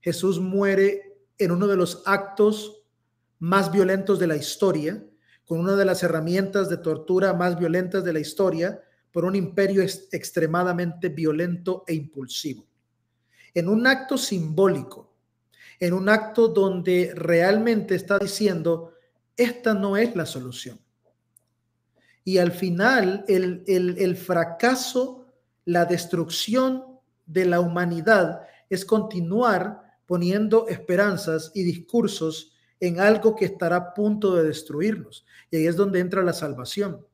[0.00, 2.84] Jesús muere en uno de los actos
[3.38, 5.00] más violentos de la historia
[5.46, 8.80] con una de las herramientas de tortura más violentas de la historia
[9.12, 12.66] por un imperio extremadamente violento e impulsivo.
[13.52, 15.14] En un acto simbólico,
[15.78, 18.94] en un acto donde realmente está diciendo,
[19.36, 20.80] esta no es la solución.
[22.24, 25.26] Y al final, el, el fracaso,
[25.66, 26.84] la destrucción
[27.26, 32.53] de la humanidad es continuar poniendo esperanzas y discursos
[32.86, 35.24] en algo que estará a punto de destruirnos.
[35.50, 37.06] Y ahí es donde entra la salvación.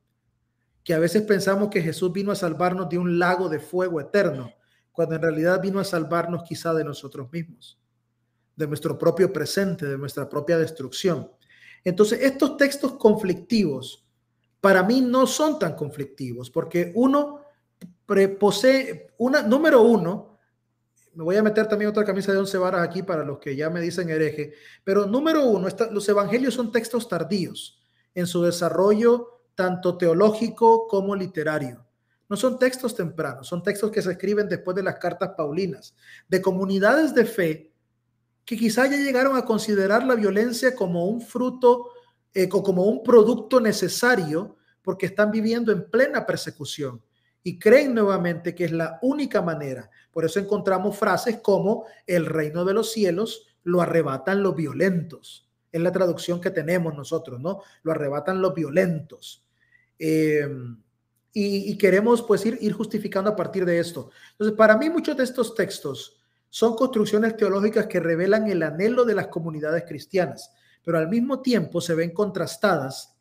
[0.83, 4.53] Que a veces pensamos que Jesús vino a salvarnos de un lago de fuego eterno,
[4.93, 7.79] cuando en realidad vino a salvarnos quizá de nosotros mismos,
[8.57, 11.31] de nuestro propio presente, de nuestra propia destrucción.
[11.85, 14.05] Entonces, estos textos conflictivos
[14.61, 17.41] para mí no son tan conflictivos, porque uno
[18.39, 20.30] posee, una, número uno,
[21.15, 23.69] me voy a meter también otra camisa de once varas aquí para los que ya
[23.71, 24.55] me dicen hereje,
[24.85, 27.81] pero número uno, los evangelios son textos tardíos
[28.15, 31.85] en su desarrollo tanto teológico como literario.
[32.29, 35.97] No son textos tempranos, son textos que se escriben después de las cartas paulinas,
[36.29, 37.73] de comunidades de fe
[38.45, 41.91] que quizá ya llegaron a considerar la violencia como un fruto,
[42.33, 47.03] eh, como un producto necesario porque están viviendo en plena persecución
[47.43, 49.91] y creen nuevamente que es la única manera.
[50.11, 55.49] Por eso encontramos frases como el reino de los cielos lo arrebatan los violentos.
[55.73, 57.63] Es la traducción que tenemos nosotros, ¿no?
[57.83, 59.47] Lo arrebatan los violentos.
[59.99, 60.77] Em,
[61.33, 64.11] y, queremos pues ir, ir justificando a partir de esto.
[64.33, 69.15] Entonces, para mí muchos de estos textos son construcciones teológicas que revelan el anhelo de
[69.15, 73.17] las comunidades cristianas, pero al mismo tiempo se ven contrastadas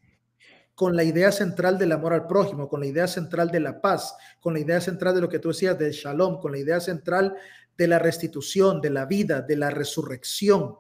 [0.79, 4.15] con la idea central del amor al prójimo, con la idea central de la paz,
[4.39, 7.35] con la idea central de lo que tú decías del shalom, con la idea central
[7.77, 10.75] de la restitución, de la vida, de la resurrección.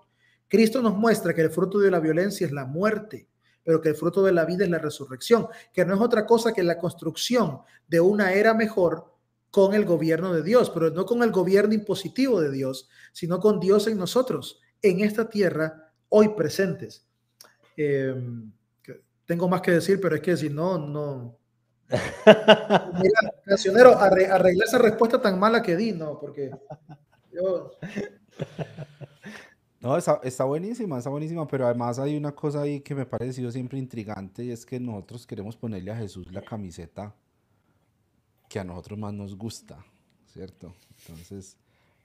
[0.47, 3.27] Cristo nos muestra que el fruto de la violencia es la muerte,
[3.61, 6.53] pero que el fruto de la vida es la resurrección, que no es otra cosa
[6.53, 9.13] que la construcción de una era mejor
[9.51, 13.59] con el gobierno de Dios, pero no con el gobierno impositivo de Dios, sino con
[13.59, 17.05] Dios en nosotros, en esta tierra, hoy presentes.
[17.75, 18.15] Eh,
[19.29, 21.37] tengo más que decir, pero es que si no, no.
[21.87, 26.49] Mira, cancionero, arregla esa respuesta tan mala que di, no, porque
[27.31, 27.69] yo.
[29.81, 33.09] No, está, está, buenísima, está buenísima, pero además hay una cosa ahí que me ha
[33.09, 37.13] parecido siempre intrigante y es que nosotros queremos ponerle a Jesús la camiseta
[38.49, 39.85] que a nosotros más nos gusta,
[40.33, 40.73] ¿cierto?
[41.01, 41.55] Entonces,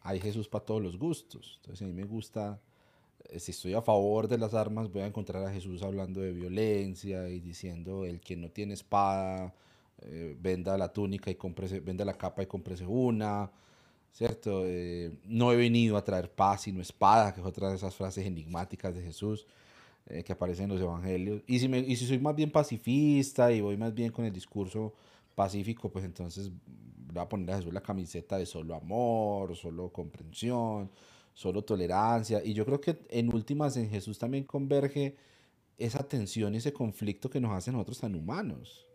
[0.03, 1.59] hay Jesús para todos los gustos.
[1.63, 2.61] Entonces, a mí me gusta
[3.39, 7.29] si estoy a favor de las armas, voy a encontrar a Jesús hablando de violencia
[7.29, 9.55] y diciendo el que no tiene espada,
[10.03, 13.51] eh, venda la túnica y cómprese, venda la capa y cómprese una,
[14.13, 14.63] ¿cierto?
[14.67, 18.27] Eh, no he venido a traer paz sino espada, que es otra de esas frases
[18.27, 19.47] enigmáticas de Jesús
[20.07, 21.43] que aparecen en los evangelios.
[21.47, 24.33] Y si, me, y si soy más bien pacifista y voy más bien con el
[24.35, 24.93] discurso
[25.35, 26.51] pacífico, pues entonces
[27.15, 30.91] voy a poner a Jesús la camiseta de solo amor, solo comprensión,
[31.35, 32.43] solo tolerancia.
[32.43, 35.17] Y yo creo que en últimas en Jesús también converge
[35.77, 38.87] esa tensión y ese conflicto que nos hace a nosotros tan humanos.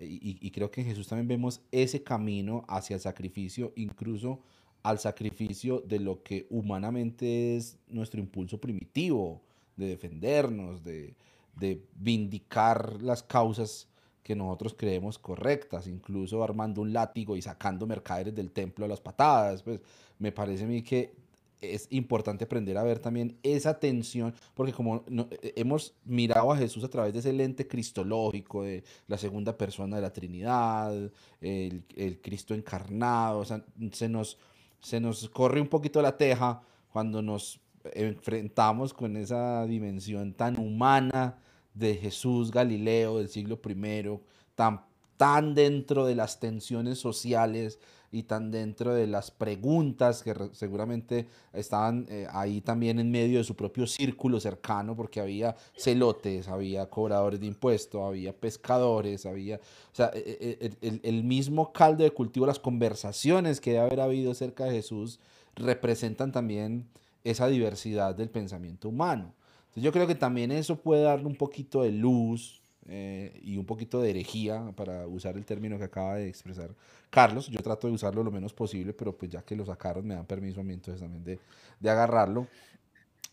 [0.00, 4.40] y, creo que en Jesús también vemos ese camino hacia el sacrificio, incluso
[4.82, 9.42] al sacrificio de lo que humanamente es nuestro impulso primitivo,
[9.76, 11.16] de defendernos, de,
[11.56, 13.88] de vindicar las causas
[14.24, 19.00] que nosotros creemos correctas, incluso armando un látigo y sacando mercaderes del templo a las
[19.00, 19.62] patadas.
[19.62, 19.80] Pues
[20.18, 21.14] me parece a mí que
[21.60, 26.82] es importante aprender a ver también esa tensión, porque como eh, hemos mirado a Jesús
[26.84, 30.94] a través de ese lente cristológico, de la segunda persona de la Trinidad,
[31.42, 33.62] el, Cristo encarnado, o sea,
[33.92, 34.38] se nos,
[34.80, 37.60] se nos corre un poquito la teja cuando nos
[37.92, 41.36] enfrentamos con esa dimensión tan humana
[41.74, 44.18] de Jesús Galileo del siglo I,
[44.54, 44.80] tan,
[45.16, 47.78] tan dentro de las tensiones sociales
[48.12, 53.44] y tan dentro de las preguntas que seguramente estaban eh, ahí también en medio de
[53.44, 59.94] su propio círculo cercano, porque había celotes, había cobradores de impuestos, había pescadores, había, o
[59.94, 64.00] sea, e, e, e, el, el mismo caldo de cultivo, las conversaciones que debe haber
[64.00, 65.18] habido cerca de Jesús
[65.56, 66.86] representan también
[67.24, 69.34] esa diversidad del pensamiento humano
[69.76, 74.00] yo creo que también eso puede darle un poquito de luz eh, y un poquito
[74.00, 76.70] de herejía, para usar el término que acaba de expresar
[77.10, 77.48] Carlos.
[77.48, 80.26] Yo trato de usarlo lo menos posible, pero pues ya que lo sacaron me dan
[80.26, 81.38] permiso a mí entonces también de,
[81.80, 82.46] de agarrarlo.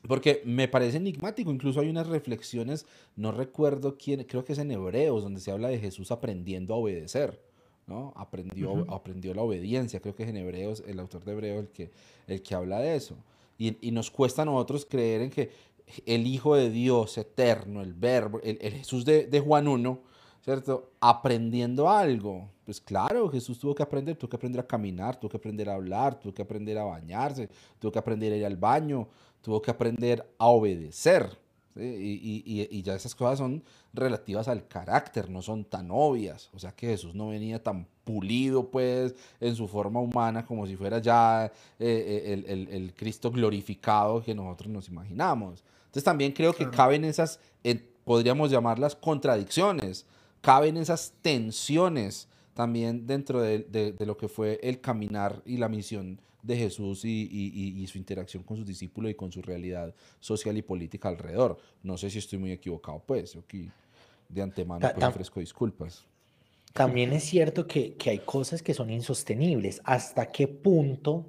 [0.07, 2.85] Porque me parece enigmático, incluso hay unas reflexiones,
[3.15, 6.77] no recuerdo quién, creo que es en Hebreos, donde se habla de Jesús aprendiendo a
[6.77, 7.39] obedecer,
[7.85, 8.13] ¿no?
[8.15, 11.91] Aprendió, aprendió la obediencia, creo que es en Hebreos, el autor de Hebreos el que,
[12.27, 13.15] el que habla de eso.
[13.59, 15.51] Y, y, nos cuesta a nosotros creer en que
[16.05, 19.99] el Hijo de Dios eterno, el Verbo, el, Jesús de, Juan 1,
[20.43, 20.91] ¿cierto?
[20.99, 22.49] Aprendiendo algo.
[22.65, 25.75] Pues claro, Jesús tuvo que aprender, tuvo que aprender a caminar, tuvo que aprender a
[25.75, 29.07] hablar, tuvo que aprender a bañarse, tuvo que aprender a ir al baño,
[29.41, 31.37] tuvo que aprender a obedecer.
[31.75, 33.63] Y, ya esas cosas son
[33.93, 36.49] relativas al carácter, no son tan obvias.
[36.53, 40.75] O sea que Jesús no venía tan pulido, pues, en su forma humana, como si
[40.75, 41.45] fuera ya
[41.79, 45.63] eh, eh, el, Cristo glorificado que nosotros nos imaginamos.
[45.91, 47.41] Entonces también creo que caben esas,
[48.05, 50.05] podríamos llamarlas contradicciones,
[50.39, 56.57] caben esas tensiones también dentro de lo que fue el caminar y la misión de
[56.57, 61.57] Jesús y, su interacción con sus discípulos y con su realidad social y política alrededor.
[61.83, 63.69] No sé si estoy muy equivocado, pues, aquí
[64.29, 66.05] de antemano pues, ofrezco disculpas.
[66.73, 69.81] También es cierto que, que hay cosas que son insostenibles.
[69.83, 71.25] ¿Hasta qué punto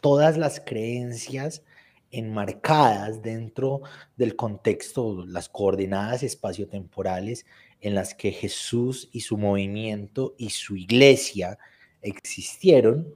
[0.00, 1.62] todas las creencias
[2.10, 3.82] enmarcadas dentro
[4.16, 7.46] del contexto, las coordenadas espaciotemporales
[7.80, 11.58] en las que Jesús y su movimiento y su iglesia
[12.02, 13.14] existieron,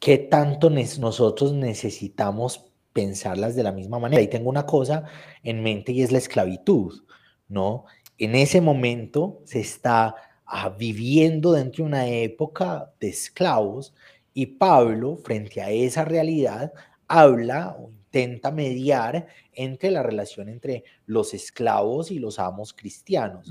[0.00, 4.22] ¿Qué tanto nosotros necesitamos pensarlas de la misma manera?
[4.22, 5.04] Y tengo una cosa
[5.42, 7.02] en mente y es la esclavitud,
[7.48, 7.86] ¿no?
[8.18, 10.14] En ese momento se está
[10.46, 13.94] ah, viviendo dentro de una época de esclavos
[14.36, 16.70] y Pablo, frente a esa realidad,
[17.08, 23.50] habla o intenta mediar entre la relación entre los esclavos y los amos cristianos.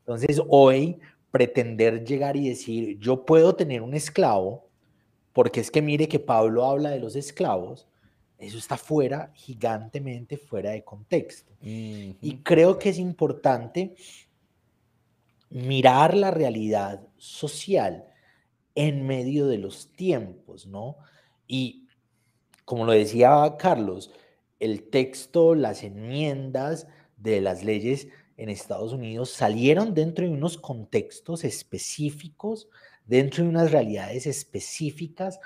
[0.00, 0.98] Entonces, hoy
[1.30, 4.68] pretender llegar y decir, yo puedo tener un esclavo,
[5.32, 7.88] porque es que mire que Pablo habla de los esclavos,
[8.36, 11.54] eso está fuera, gigantemente fuera de contexto.
[11.62, 13.94] Y creo que es importante
[15.48, 18.04] mirar la realidad social
[18.76, 20.96] en medio de los tiempos, ¿no?
[21.48, 21.88] Y
[22.64, 24.12] como lo decía Carlos,
[24.60, 31.42] el texto, las enmiendas de las leyes en Estados Unidos salieron dentro de unos contextos
[31.42, 32.68] específicos
[33.06, 35.38] dentro de unas realidades específicas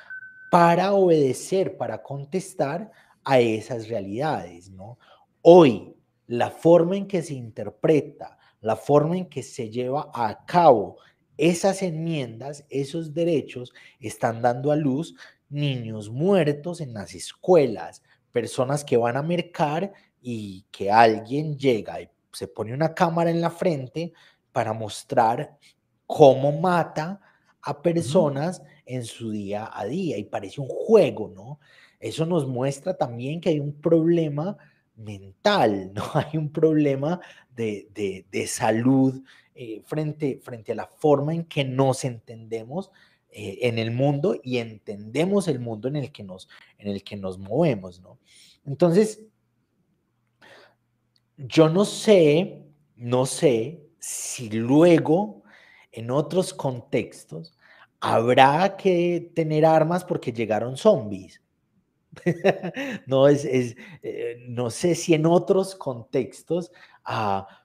[0.50, 2.90] para obedecer, para contestar
[3.24, 4.98] a esas realidades, ¿no?
[5.42, 5.94] Hoy,
[6.26, 10.96] la forma en que se interpreta, la forma en que se lleva a cabo
[11.40, 15.14] esas enmiendas, esos derechos, están dando a luz
[15.48, 22.10] niños muertos en las escuelas, personas que van a mercar y que alguien llega y
[22.30, 24.12] se pone una cámara en la frente
[24.52, 25.56] para mostrar
[26.06, 27.20] cómo mata
[27.62, 31.58] a personas en su día a día y parece un juego, ¿no?
[31.98, 34.58] Eso nos muestra también que hay un problema
[34.94, 36.04] mental, ¿no?
[36.12, 37.18] Hay un problema
[37.54, 39.22] de, salud
[39.62, 42.90] eh, frente, frente a la forma en que nos entendemos
[43.28, 46.48] eh, en el mundo y entendemos el mundo en el que nos,
[46.78, 48.18] en el que nos movemos, ¿no?
[48.64, 49.20] Entonces,
[51.36, 52.64] yo no sé,
[52.96, 55.42] no sé si luego
[55.92, 57.54] en otros contextos
[58.00, 61.42] habrá que tener armas porque llegaron zombies.
[63.06, 66.72] no, es, eh, no sé si en otros contextos,
[67.04, 67.59] ah,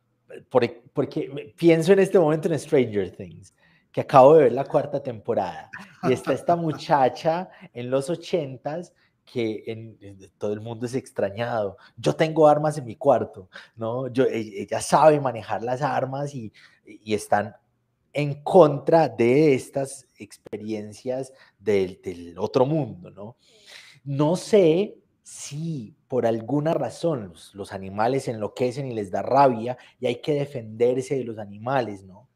[0.49, 3.53] porque pienso en este momento en Stranger Things,
[3.91, 5.69] que acabo de ver la cuarta temporada,
[6.03, 11.77] y está esta muchacha en los ochentas que en, todo el mundo es extrañado.
[11.97, 14.07] Yo tengo armas en mi cuarto, ¿no?
[14.07, 16.53] Yo, e, ella sabe manejar las armas y,
[16.85, 17.55] y están
[18.15, 23.35] en contra de estas experiencias del, otro mundo, ¿no?
[24.05, 24.95] No sé
[25.25, 31.17] si por alguna razón los, animales enloquecen y les da rabia y hay que defenderse
[31.17, 32.29] de los animales, ¿no?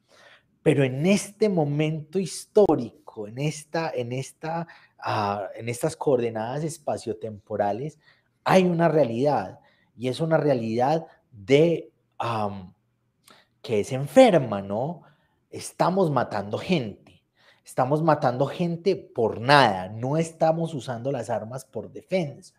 [0.64, 4.68] Pero en este momento histórico, en, esta, en, esta,
[4.98, 8.00] ah, en estas coordenadas espaciotemporales,
[8.44, 9.60] hay una realidad
[9.96, 11.92] y es una realidad de
[13.62, 15.04] que es enferma, ¿no?
[15.52, 17.24] estamos matando gente.
[17.64, 22.56] Estamos matando gente por nada, no estamos usando las armas por defensa,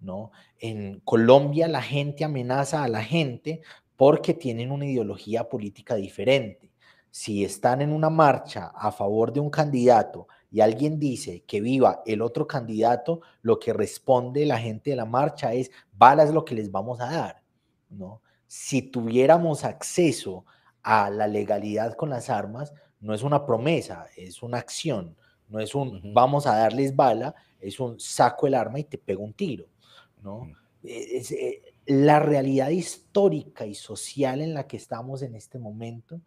[0.00, 0.30] ¿no?
[0.58, 3.62] En Colombia la gente amenaza a la gente
[3.96, 6.70] porque tienen una ideología política diferente.
[7.10, 12.02] Si están en una marcha a favor de un candidato y alguien dice que viva
[12.04, 16.54] el otro candidato, lo que responde la gente de la marcha es balas lo que
[16.54, 17.42] les vamos a dar,
[17.88, 18.20] ¿no?
[18.46, 20.44] Si tuviéramos acceso
[20.82, 25.16] a la legalidad con las armas no es una promesa, es una acción,
[25.48, 29.22] no es un vamos a darles bala, es un saco el arma y te pego
[29.24, 29.66] un tiro,
[30.22, 30.52] ¿no?
[30.82, 36.20] E, es, eh, la realidad histórica y social en la que estamos en este momento,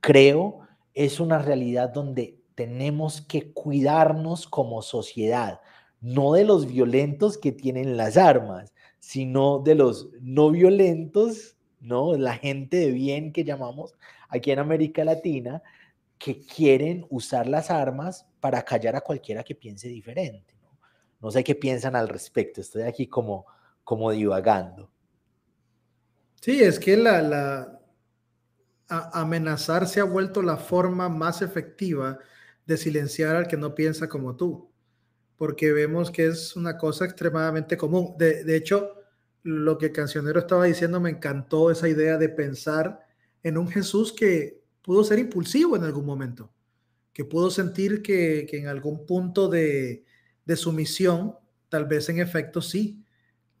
[0.00, 0.60] creo,
[0.94, 5.60] es una realidad donde tenemos que cuidarnos como sociedad,
[6.00, 11.56] no de los violentos que tienen las armas, sino de los no violentos
[11.86, 12.16] ¿no?
[12.16, 13.94] La gente de bien que llamamos
[14.28, 15.62] aquí en América Latina,
[16.18, 20.55] que quieren usar las armas para callar a cualquiera que piense diferente.
[21.26, 22.60] No, sé qué piensan al respecto.
[22.60, 23.46] Estoy aquí como,
[23.82, 24.88] como divagando.
[26.40, 27.80] Sí, es que la, la
[28.86, 32.20] amenazar se ha vuelto la forma más efectiva
[32.64, 34.70] de silenciar al que no piensa como tú,
[35.36, 38.14] porque vemos que es una cosa extremadamente común.
[38.16, 38.94] De, de hecho,
[39.42, 43.04] lo que Cancionero estaba diciendo me encantó esa idea de pensar
[43.42, 46.52] en un Jesús que pudo ser impulsivo en algún momento,
[47.12, 50.05] que pudo sentir que, que en algún punto de,
[50.46, 51.36] de sumisión,
[51.68, 53.04] tal vez en efecto sí,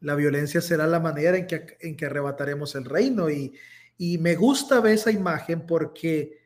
[0.00, 3.28] la violencia será la manera en que, en que arrebataremos el reino.
[3.28, 3.54] Y,
[3.98, 6.38] y me gusta ver esa imagen porque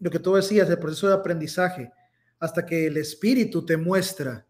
[0.00, 1.92] lo que tú decías, el proceso de aprendizaje,
[2.40, 4.46] hasta que el espíritu te muestra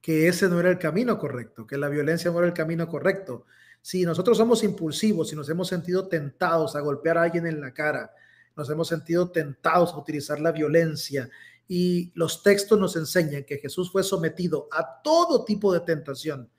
[0.00, 3.46] que ese no era el camino correcto, que la violencia no era el camino correcto.
[3.80, 7.72] Si nosotros somos impulsivos, si nos hemos sentido tentados a golpear a alguien en la
[7.72, 8.12] cara,
[8.56, 11.30] nos hemos sentido tentados a utilizar la violencia
[11.68, 16.50] y los textos nos enseñan que Jesús fue sometido a todo tipo de tentación,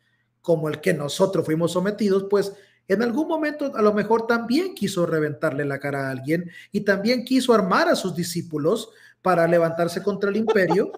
[0.41, 2.53] como el que nosotros fuimos sometidos, pues
[2.88, 7.23] en algún momento a lo mejor también quiso reventarle la cara a alguien y también
[7.23, 8.89] quiso armar a sus discípulos
[9.21, 10.91] para levantarse contra el imperio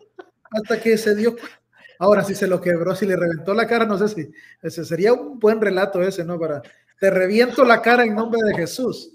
[0.52, 1.36] hasta que se dio.
[2.00, 5.14] Ahora, si se lo quebró, si le reventó la cara, no sé si ese sería
[5.14, 6.40] un buen relato ese, ¿no?
[6.40, 6.62] Para
[7.00, 9.12] te reviento la cara en nombre de Jesús.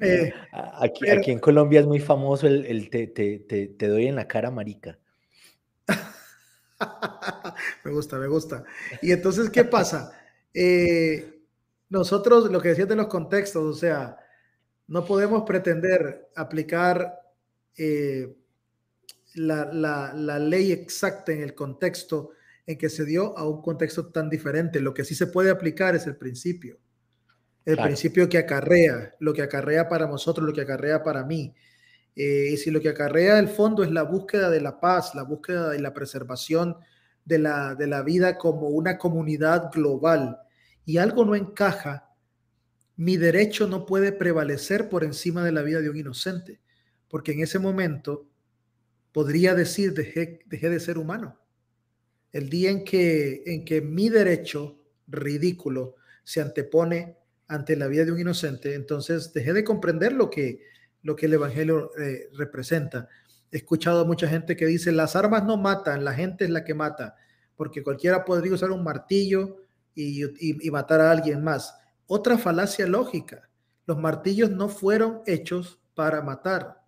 [0.00, 0.32] Eh,
[0.80, 4.14] aquí, aquí, en Colombia es muy famoso el, el te, te, te, te doy en
[4.16, 4.98] la cara, marica.
[7.84, 8.64] me gusta, me gusta.
[9.02, 10.12] Y entonces, ¿qué pasa?
[10.54, 11.42] Eh,
[11.88, 14.16] nosotros, lo que decías de los contextos, o sea,
[14.86, 17.20] no podemos pretender aplicar
[17.76, 18.36] eh,
[19.34, 22.30] la, la, la, ley exacta en el contexto
[22.66, 24.80] en que se dio a un contexto tan diferente.
[24.80, 26.78] Lo que sí se puede aplicar es el principio.
[27.68, 31.54] El principio que acarrea, lo que acarrea para nosotros, lo que acarrea para mí.
[32.16, 35.22] Eh, y si lo que acarrea el fondo es la búsqueda de la paz, la
[35.22, 36.78] búsqueda y la preservación
[37.26, 40.38] de la, de la vida como una comunidad global,
[40.86, 42.08] y algo no encaja,
[42.96, 46.62] mi derecho no puede prevalecer por encima de la vida de un inocente,
[47.06, 48.30] porque en ese momento
[49.12, 51.38] podría decir dejé, dejé de ser humano.
[52.32, 57.18] El día en que, en que mi derecho ridículo se antepone
[57.48, 60.60] ante la vida de un inocente, entonces dejé de comprender lo que,
[61.02, 63.08] lo que el Evangelio eh, representa.
[63.50, 66.62] He escuchado a mucha gente que dice, las armas no matan, la gente es la
[66.62, 67.16] que mata,
[67.56, 69.56] porque cualquiera podría usar un martillo
[69.94, 71.74] y, y matar a alguien más.
[72.06, 73.48] Otra falacia lógica,
[73.86, 76.78] los martillos no fueron hechos para matar.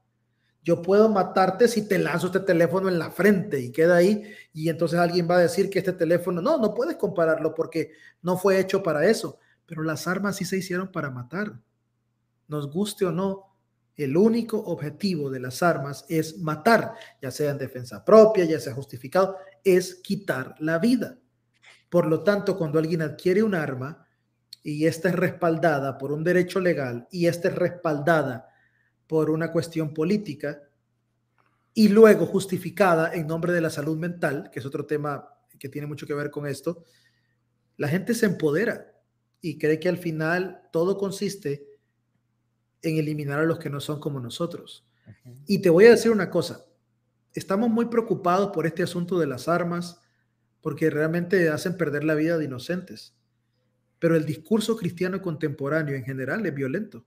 [0.63, 4.23] Yo puedo matarte si te lanzo este teléfono en la frente y queda ahí
[4.53, 8.37] y entonces alguien va a decir que este teléfono, no, no puedes compararlo porque no
[8.37, 9.39] fue hecho para eso,
[9.71, 11.61] pero las armas sí se hicieron para matar.
[12.49, 13.55] Nos guste o no,
[13.97, 18.75] el único objetivo de las armas es matar, ya sea en defensa propia, ya sea
[18.75, 21.21] justificado, es quitar la vida.
[21.89, 24.05] Por lo tanto, cuando alguien adquiere un arma
[24.65, 28.49] y esta es respaldada por un derecho legal y esta es respaldada
[29.07, 30.63] por una cuestión política
[31.75, 35.29] y luego justificada en nombre de la salud mental, que es otro tema
[35.61, 36.83] que tiene mucho que ver con esto,
[37.77, 38.90] la gente se empodera
[39.41, 41.67] y cree que al final todo consiste
[42.83, 44.87] en eliminar a los que no son como nosotros.
[45.47, 46.65] Y te voy a decir una cosa,
[47.35, 50.01] estamos muy preocupados por este asunto de las armas
[50.61, 53.15] porque realmente hacen perder la vida de inocentes.
[53.99, 57.05] Pero el discurso cristiano contemporáneo en general es violento.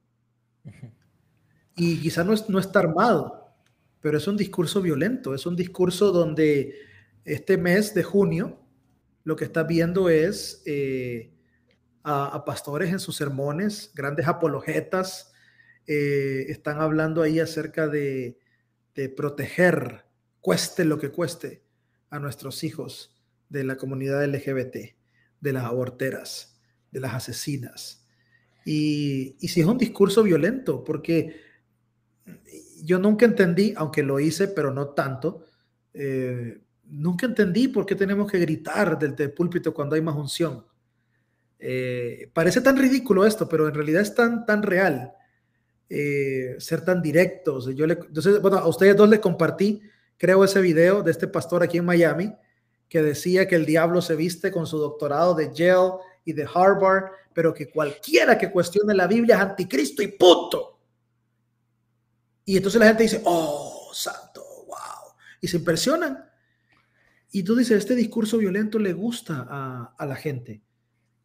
[1.76, 3.51] Y quizá no, no está armado,
[3.99, 6.76] pero es un discurso violento, es un discurso donde
[7.26, 8.60] este mes de junio
[9.23, 11.31] lo que está viendo es eh,
[12.03, 15.34] a, pastores en sus sermones, grandes apologetas,
[15.88, 18.38] eh, están hablando ahí acerca de,
[19.15, 20.05] proteger,
[20.41, 21.63] cueste lo que cueste,
[22.09, 23.15] a nuestros hijos
[23.49, 24.75] de la comunidad LGBT,
[25.39, 26.59] de las aborteras,
[26.91, 28.05] de las asesinas.
[28.65, 31.41] Y, y si es un discurso violento, porque
[32.84, 35.45] yo nunca entendí, aunque lo hice, pero no tanto,
[35.93, 40.65] eh, nunca entendí por qué tenemos que gritar del, del, púlpito cuando hay más unción.
[41.65, 45.14] Eh, parece tan ridículo esto, pero en realidad es tan, tan real.
[45.90, 47.73] Eh, ser tan directos.
[47.73, 49.81] Yo le, entonces, bueno, a ustedes dos les compartí,
[50.18, 52.35] creo, ese video de este pastor aquí en Miami
[52.90, 55.94] que decía que el diablo se viste con su doctorado de Yale
[56.26, 60.81] y de Harvard, pero que cualquiera que cuestione la Biblia es anticristo y punto.
[62.44, 65.15] Y entonces la gente dice, oh, santo, wow.
[65.40, 66.30] Y se impresionan.
[67.31, 70.61] Y tú dices, este discurso violento le gusta a, a la gente.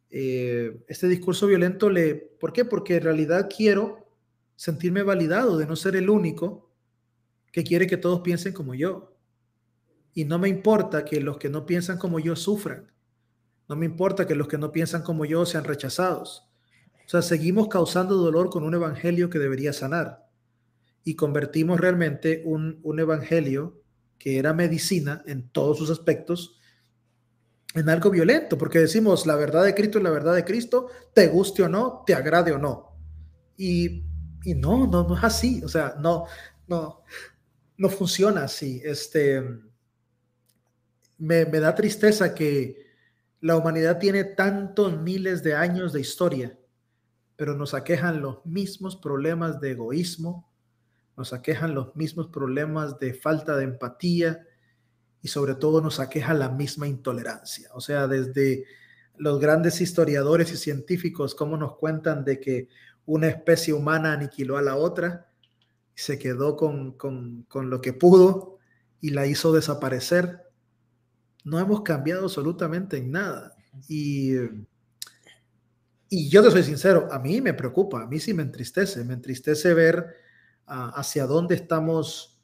[0.09, 2.15] Eh, este discurso violento le...
[2.15, 2.65] ¿Por qué?
[2.65, 4.07] Porque en realidad quiero
[4.55, 6.69] sentirme validado de no ser el único
[7.51, 9.15] que quiere que todos piensen como yo.
[10.13, 12.91] Y no me importa que los que no piensan como yo sufran.
[13.67, 16.49] No me importa que los que no piensan como yo sean rechazados.
[17.05, 20.27] O sea, seguimos causando dolor con un evangelio que debería sanar.
[21.03, 23.81] Y convertimos realmente un, un evangelio
[24.17, 26.58] que era medicina en todos sus aspectos
[27.75, 31.27] en algo violento, porque decimos la verdad de Cristo es la verdad de Cristo, te
[31.27, 32.95] guste o no, te agrade o no.
[33.57, 34.05] Y,
[34.43, 35.63] y no, no, no es así.
[35.63, 36.25] O sea, no,
[36.67, 37.03] no,
[37.77, 38.81] no funciona así.
[38.83, 39.43] Este,
[41.17, 42.87] me, me da tristeza que
[43.41, 46.57] la humanidad tiene tantos miles de años de historia,
[47.35, 50.51] pero nos aquejan los mismos problemas de egoísmo,
[51.15, 54.45] nos aquejan los mismos problemas de falta de empatía
[55.21, 57.69] y sobre todo nos aqueja la misma intolerancia.
[57.73, 58.65] O sea, desde
[59.17, 62.69] los grandes historiadores y científicos, cómo nos cuentan de que
[63.05, 65.31] una especie humana aniquiló a la otra,
[65.95, 68.59] se quedó con, con, con lo que pudo
[69.01, 70.49] y la hizo desaparecer
[71.43, 73.55] no hemos cambiado absolutamente en nada.
[73.87, 74.33] Y,
[76.09, 79.13] y yo te soy sincero, a mí me preocupa, a mí sí me entristece, me
[79.13, 80.15] entristece ver
[80.65, 82.38] ah, hacia dónde estamos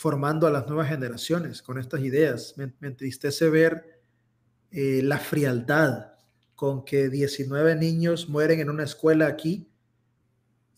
[0.00, 4.00] formando a las nuevas generaciones con estas ideas, me, entristece ver
[4.70, 6.12] eh, la frialdad
[6.54, 9.68] con que 19 niños mueren en una escuela aquí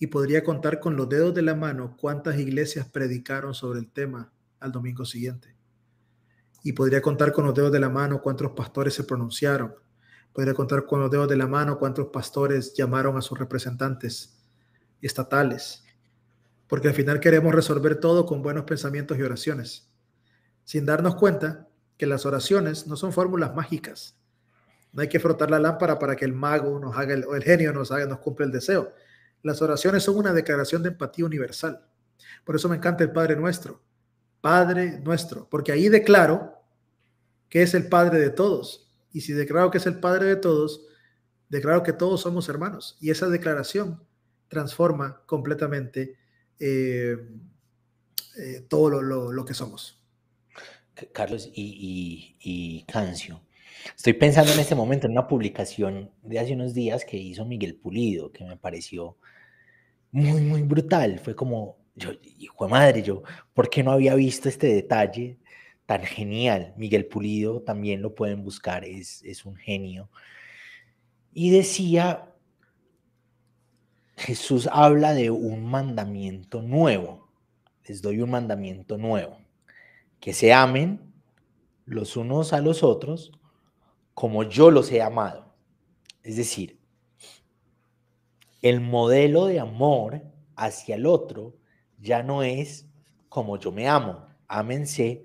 [0.01, 4.33] y podría contar con los dedos de la mano cuántas iglesias predicaron sobre el tema
[4.59, 5.55] al domingo siguiente
[6.65, 9.73] y podría contar con los dedos de la mano cuántos pastores se pronunciaron.
[10.33, 14.43] Podría contar con los dedos de la mano cuántos pastores llamaron a sus representantes
[15.01, 15.85] estatales.
[16.73, 19.91] Porque al final queremos resolver todo con buenos pensamientos y oraciones,
[20.65, 21.69] sin darnos cuenta
[21.99, 24.17] que las oraciones no son fórmulas mágicas.
[24.91, 27.75] No hay que frotar la lámpara para que el mago nos haga o el genio
[27.75, 28.91] nos haga, nos cumpla el deseo.
[29.43, 31.87] Las oraciones son una declaración de empatía universal.
[32.43, 33.83] Por eso me encanta el Padre Nuestro.
[34.41, 36.55] Padre nuestro, porque ahí declaro
[37.51, 38.91] que es el Padre de todos.
[39.13, 40.87] Y si declaro que es el Padre de todos,
[41.51, 42.97] declaro que todos somos hermanos.
[42.99, 44.03] Y esa declaración
[44.49, 46.22] transforma completamente
[46.59, 47.17] eh,
[48.39, 49.99] eh, todo lo, que somos.
[51.13, 53.43] Carlos y, Cancio,
[53.97, 57.77] estoy pensando en este momento en una publicación de hace unos días que hizo Miguel
[57.77, 59.17] Pulido, que me pareció
[60.11, 61.19] muy, muy brutal.
[61.19, 63.23] Fue como, yo, hijo de madre, yo,
[63.55, 65.39] ¿por qué no había visto este detalle
[65.87, 66.75] tan genial?
[66.77, 70.11] Miguel Pulido también lo pueden buscar, es un genio.
[71.33, 72.32] Y decía,
[74.23, 77.29] Jesús habla de un mandamiento nuevo.
[77.85, 79.39] Les doy un mandamiento nuevo.
[80.21, 81.13] Que se amen
[81.87, 83.33] los unos a los otros
[84.15, 85.53] como yo los he amado.
[86.23, 86.79] Es decir,
[88.61, 90.23] el modelo de amor
[90.55, 91.57] hacia el otro
[91.99, 92.87] ya no es
[93.29, 95.25] como yo me amo, ámense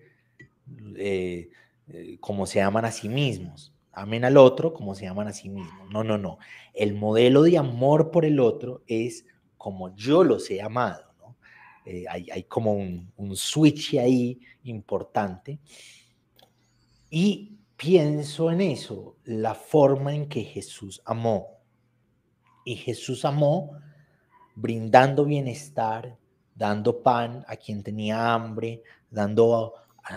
[0.95, 1.49] eh,
[1.88, 5.49] eh, como se aman a sí mismos, amen al otro como se aman a sí
[5.49, 5.90] mismos.
[5.90, 6.38] No, no, no.
[6.74, 9.26] El modelo de amor por el otro es
[9.57, 11.03] como yo los he amado.
[11.86, 15.60] Eh, hay, como un switch ahí importante.
[17.10, 21.57] Y pienso en eso, la forma en que Jesús amó.
[22.65, 23.72] Y Jesús amó
[24.56, 26.18] brindando bienestar,
[26.53, 29.74] dando pan a quien tenía hambre, dando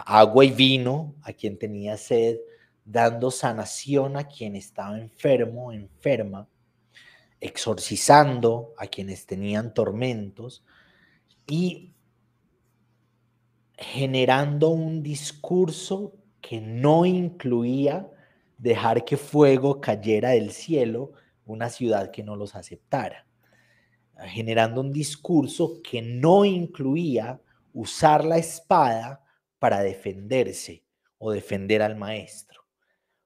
[0.06, 2.38] agua y vino a quien tenía sed,
[2.84, 6.48] dando sanación a quien estaba enfermo, enferma,
[7.40, 10.64] exorcizando a quienes tenían tormentos
[11.46, 11.94] y
[13.76, 18.10] generando un discurso que no incluía
[18.58, 21.12] dejar que fuego cayera del cielo,
[21.46, 23.26] una ciudad que no los aceptara
[24.26, 27.40] generando un discurso que no incluía
[27.72, 29.24] usar la espada
[29.58, 30.84] para defenderse
[31.18, 32.49] o defender al maestro.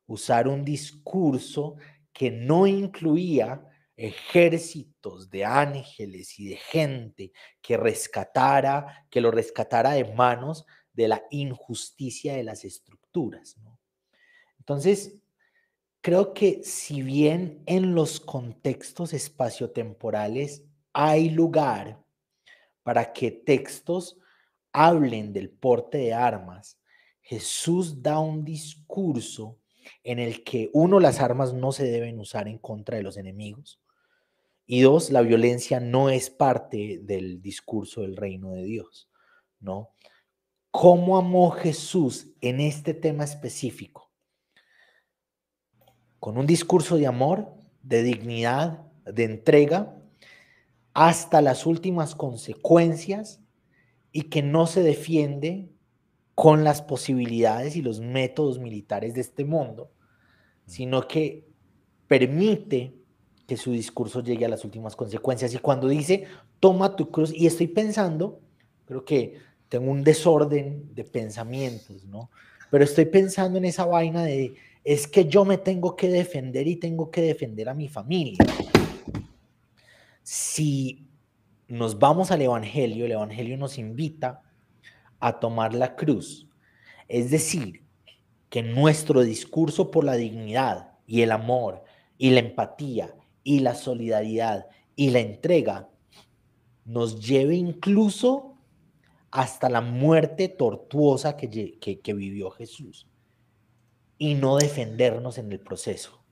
[0.06, 1.76] Usar un discurso
[2.12, 3.64] que no incluía
[3.96, 7.32] ejércitos de ángeles y de gente
[7.62, 13.56] que rescatara, que lo rescatara de manos de la injusticia de las estructuras.
[14.58, 15.16] Entonces,
[16.00, 22.04] creo que si bien en los contextos espaciotemporales hay lugar
[22.82, 24.18] para que textos
[24.74, 26.78] hablen del porte de armas.
[27.20, 29.58] Jesús da un discurso
[30.02, 33.80] en el que, uno, las armas no se deben usar en contra de los enemigos,
[34.66, 39.10] y dos, la violencia no es parte del discurso del reino de Dios,
[39.60, 39.90] ¿no?
[40.70, 44.10] ¿Cómo amó Jesús en este tema específico?
[46.18, 47.52] Con un discurso de amor,
[47.82, 50.02] de dignidad, de entrega,
[50.94, 53.40] hasta las últimas consecuencias
[54.10, 55.73] y que no se defiende
[56.34, 59.90] con las posibilidades y los métodos militares de este mundo,
[60.66, 61.46] sino que
[62.08, 62.94] permite
[63.46, 65.54] que su discurso llegue a las últimas consecuencias.
[65.54, 66.24] Y cuando dice,
[66.60, 68.40] toma tu cruz, y estoy pensando,
[68.86, 69.38] creo que
[69.68, 72.30] tengo un desorden de pensamientos, ¿no?
[72.70, 76.76] Pero estoy pensando en esa vaina de, es que yo me tengo que defender y
[76.76, 78.38] tengo que defender a mi familia.
[80.22, 81.06] Si
[81.68, 84.42] nos vamos al Evangelio, el Evangelio nos invita
[85.24, 86.46] a tomar la cruz.
[87.08, 87.82] Es decir,
[88.50, 91.82] que nuestro discurso por la dignidad y el amor
[92.18, 95.88] y la empatía y la solidaridad y la entrega
[96.84, 98.58] nos lleve incluso
[99.30, 101.48] hasta la muerte tortuosa que,
[102.14, 103.08] vivió Jesús
[104.18, 106.22] y no defendernos en el proceso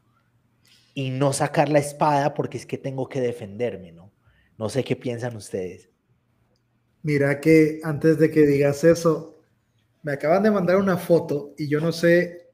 [0.92, 4.12] y no sacar la espada porque es que tengo que defenderme, ¿no?
[4.58, 5.91] No sé qué piensan ustedes.
[7.02, 9.40] Mira que antes de que digas eso,
[10.02, 12.50] me acaban de mandar una foto y yo no sé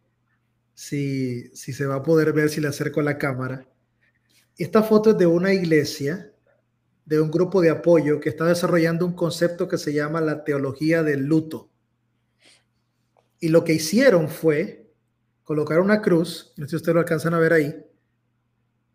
[0.74, 3.66] si, si se va a poder ver si le acerco la cámara.
[4.56, 6.32] Esta foto es de una iglesia,
[7.04, 11.02] de un grupo de apoyo que está desarrollando un concepto que se llama la teología
[11.02, 11.70] del luto.
[13.40, 14.90] Y lo que hicieron fue
[15.44, 17.74] colocar una cruz, no sé si ustedes lo alcanzan a ver ahí,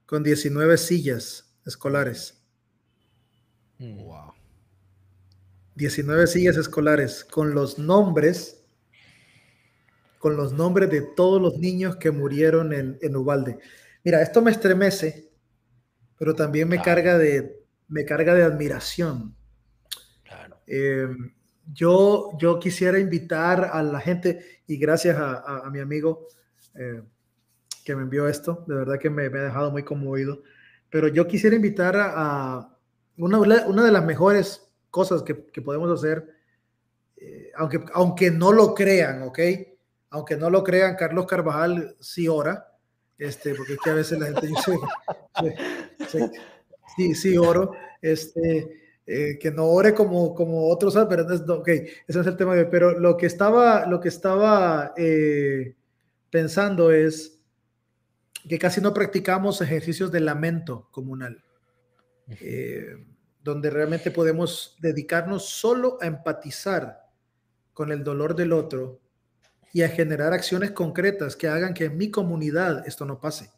[0.06, 2.44] con 19 sillas escolares.
[3.80, 4.33] Wow.
[5.76, 8.64] 19 sillas escolares con los nombres,
[10.20, 13.60] con los nombres de todos los niños que murieron en, en Ubalde.
[14.04, 15.34] Mira, esto me estremece
[16.24, 19.36] pero también me, carga, de, me carga de admiración.
[20.66, 21.34] Em,
[21.74, 26.28] yo, yo quisiera invitar a la gente, y gracias a, mi amigo
[26.76, 27.02] eh,
[27.84, 30.44] que me envió esto, de verdad que me, ha dejado muy conmovido,
[30.90, 32.70] pero yo quisiera invitar a,
[33.18, 36.24] una, una, de las mejores cosas que, podemos hacer,
[37.18, 39.40] eh, aunque, aunque no lo crean, ¿ok?
[40.12, 42.78] Aunque no lo crean, Carlos Carvajal sí ora,
[43.18, 44.78] este, porque es que a veces la gente dice,
[46.96, 47.72] sí, sí, oro,
[48.04, 52.38] este, eh, que no ore como, como otros, pero no es, ok, ese es el
[52.38, 55.74] tema de, pero lo que estaba, lo que estaba eh,
[56.30, 57.42] pensando es
[58.48, 61.44] que casi no practicamos ejercicios de lamento comunal,
[62.28, 63.08] eh,
[63.44, 67.10] donde realmente podemos dedicarnos solo a empatizar
[67.74, 69.02] con el dolor del otro
[69.74, 73.52] y a generar acciones concretas que hagan que en mi comunidad esto no pase.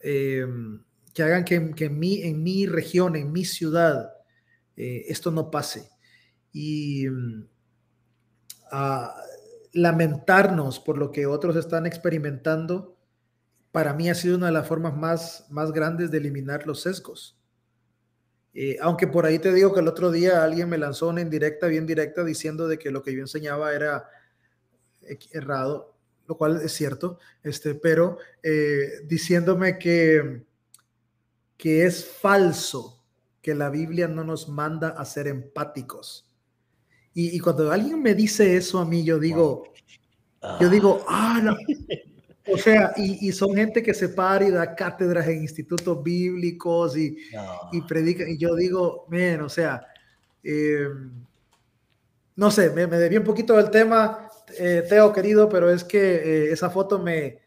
[0.00, 0.84] Em,
[1.14, 4.12] que hagan que, en, mi, en mi región, en mi ciudad,
[4.76, 5.88] eh, esto no pase.
[6.52, 7.48] Y mm,
[9.72, 12.98] lamentarnos por lo que otros están experimentando,
[13.72, 17.35] para mí ha sido una de las formas más, más grandes de eliminar los sesgos.
[18.58, 21.66] Eh, aunque por ahí te digo que el otro día alguien me lanzó una indirecta,
[21.66, 24.08] bien directa, diciendo de que lo que yo enseñaba era
[25.30, 25.94] errado,
[26.26, 30.46] lo cual es cierto, este, pero eh, diciéndome que,
[31.58, 33.04] que es falso
[33.42, 36.26] que la Biblia no nos manda a ser empáticos.
[37.12, 39.72] Y, cuando alguien me dice eso a mí, yo digo,
[40.60, 41.56] yo digo, ah, no.
[42.48, 47.16] O sea, y, son gente que se para y da cátedras en institutos bíblicos y,
[47.72, 48.28] y predica.
[48.28, 49.86] Y yo digo, men, o sea,
[50.44, 50.88] eh,
[52.36, 54.28] no sé, me, me debí un poquito del tema
[54.58, 57.40] eh, Teo, querido, pero es que eh, esa foto me,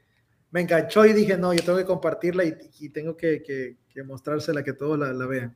[0.52, 4.74] me, enganchó y dije, no, yo tengo que compartirla y, tengo que, que, mostrársela, que
[4.74, 5.56] todos la, vean.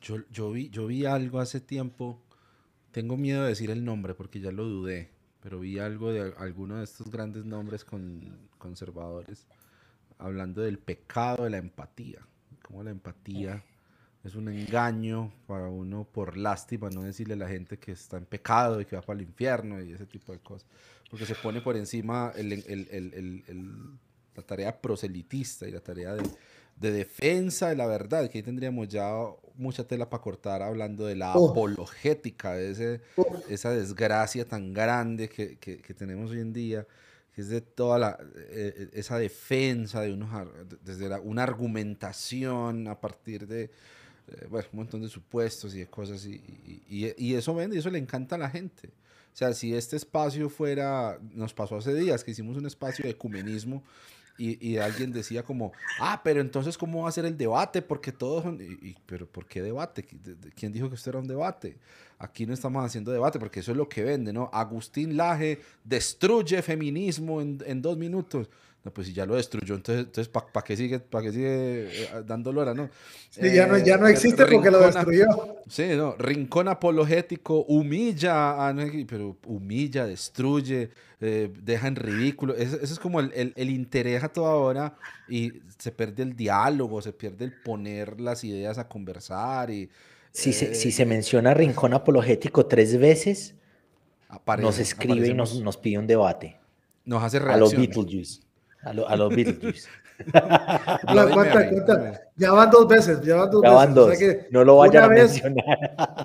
[0.00, 2.22] Yo, yo, vi, yo vi algo hace tiempo,
[2.92, 5.10] tengo miedo de decir el nombre porque ya lo dudé,
[5.46, 8.20] pero vi algo de alguno de estos grandes nombres con,
[8.58, 9.46] conservadores
[10.18, 12.18] hablando del pecado de la empatía,
[12.64, 13.62] como la empatía
[14.24, 18.26] es un engaño para uno por lástima no decirle a la gente que está en
[18.26, 20.68] pecado y que va para el infierno y ese tipo de cosas.
[21.08, 23.92] Porque se pone por encima la
[24.44, 26.28] tarea proselitista y la tarea de,
[26.76, 29.10] defensa de la verdad, que ahí tendríamos ya
[29.56, 33.00] mucha tela para cortar hablando de la apologética, de ese,
[33.48, 36.86] esa desgracia tan grande que, tenemos hoy en día
[37.34, 40.30] que es de toda la, eh, eh, esa defensa de unos,
[40.82, 46.24] desde una argumentación a partir de, eh, bueno, un montón de supuestos y de cosas,
[46.24, 46.40] y,
[46.88, 48.88] y, y, eso vende, y eso le encanta a la gente.
[48.88, 53.10] O sea, si este espacio fuera, nos pasó hace días que hicimos un espacio de
[53.10, 53.84] ecumenismo
[54.38, 57.82] y, alguien decía como, ah, pero entonces, ¿cómo va a ser el debate?
[57.82, 60.06] Porque todos son, y, pero ¿por qué debate?
[60.54, 61.78] ¿Quién dijo que esto era un debate?
[62.18, 64.48] aquí no estamos haciendo debate porque eso es lo que vende, ¿no?
[64.50, 68.48] Agustín Laje destruye feminismo en dos minutos.
[68.86, 72.08] No, pues si ya lo destruyó, entonces, entonces ¿para qué sigue, pa qué sigue eh,
[72.24, 72.88] dando lora, no?
[73.30, 75.26] Sí, ya, no, ya no eh, existe porque lo destruyó.
[75.68, 78.72] Sí, no, rincón apologético, humilla, a,
[79.08, 80.90] pero humilla, destruye,
[81.20, 82.54] eh, deja en ridículo.
[82.54, 84.94] Ese, es como el, el, el, interés a toda hora
[85.28, 89.68] y se pierde el diálogo, se pierde el poner las ideas a conversar.
[89.68, 89.90] y
[90.30, 93.56] Si, se, si se menciona rincón apologético tres veces,
[94.60, 96.56] nos escribe y nos, nos, pide un debate.
[97.04, 97.56] Nos hace reacción.
[97.56, 98.45] A los Beetlejuice.
[98.86, 99.88] A, lo, a los Beetlejuice.
[100.32, 102.20] ¿Cuánta, cuánta?
[102.36, 103.94] Ya van dos veces, ya van dos ya veces.
[103.94, 104.08] Dos.
[104.08, 106.24] O sea que no lo vayan a vez, mencionar.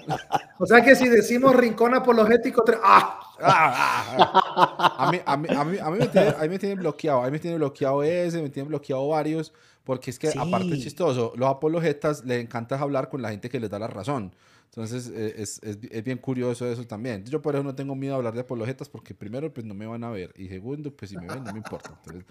[0.60, 3.20] O sea que si decimos rincón apologético, ¡ah!
[3.40, 7.22] A mí, a, mí, a, mí, a, mí me tiene, a mí me tienen bloqueado,
[7.22, 9.52] a mí me tiene bloqueado ese, me tienen bloqueado varios,
[9.84, 10.38] porque es que sí.
[10.38, 13.88] aparte es chistoso, los apologetas les encanta hablar con la gente que les da la
[13.88, 14.36] razón.
[14.72, 17.26] Entonces es, es, es, bien curioso eso también.
[17.26, 19.86] Yo por eso no tengo miedo a hablar de apologetas porque primero pues no me
[19.86, 21.94] van a ver y segundo pues si me ven no me importa.
[21.98, 22.24] Entonces,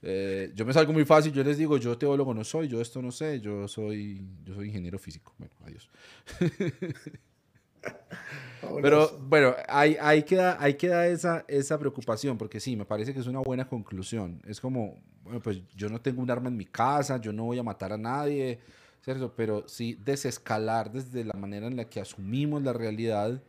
[0.00, 3.02] eh, yo me salgo muy fácil, yo les digo, yo teólogo no soy, yo esto
[3.02, 5.34] no sé, yo soy, yo soy ingeniero físico.
[5.38, 5.90] Bueno, adiós.
[8.82, 13.20] Pero bueno, ahí, ahí, queda, ahí queda esa, esa preocupación, porque sí, me parece que
[13.20, 14.40] es una buena conclusión.
[14.46, 17.58] Es como, bueno, pues yo no tengo un arma en mi casa, yo no voy
[17.58, 18.58] a matar a nadie,
[19.04, 19.34] ¿cierto?
[19.36, 23.42] Pero sí desescalar desde la manera en la que asumimos la realidad,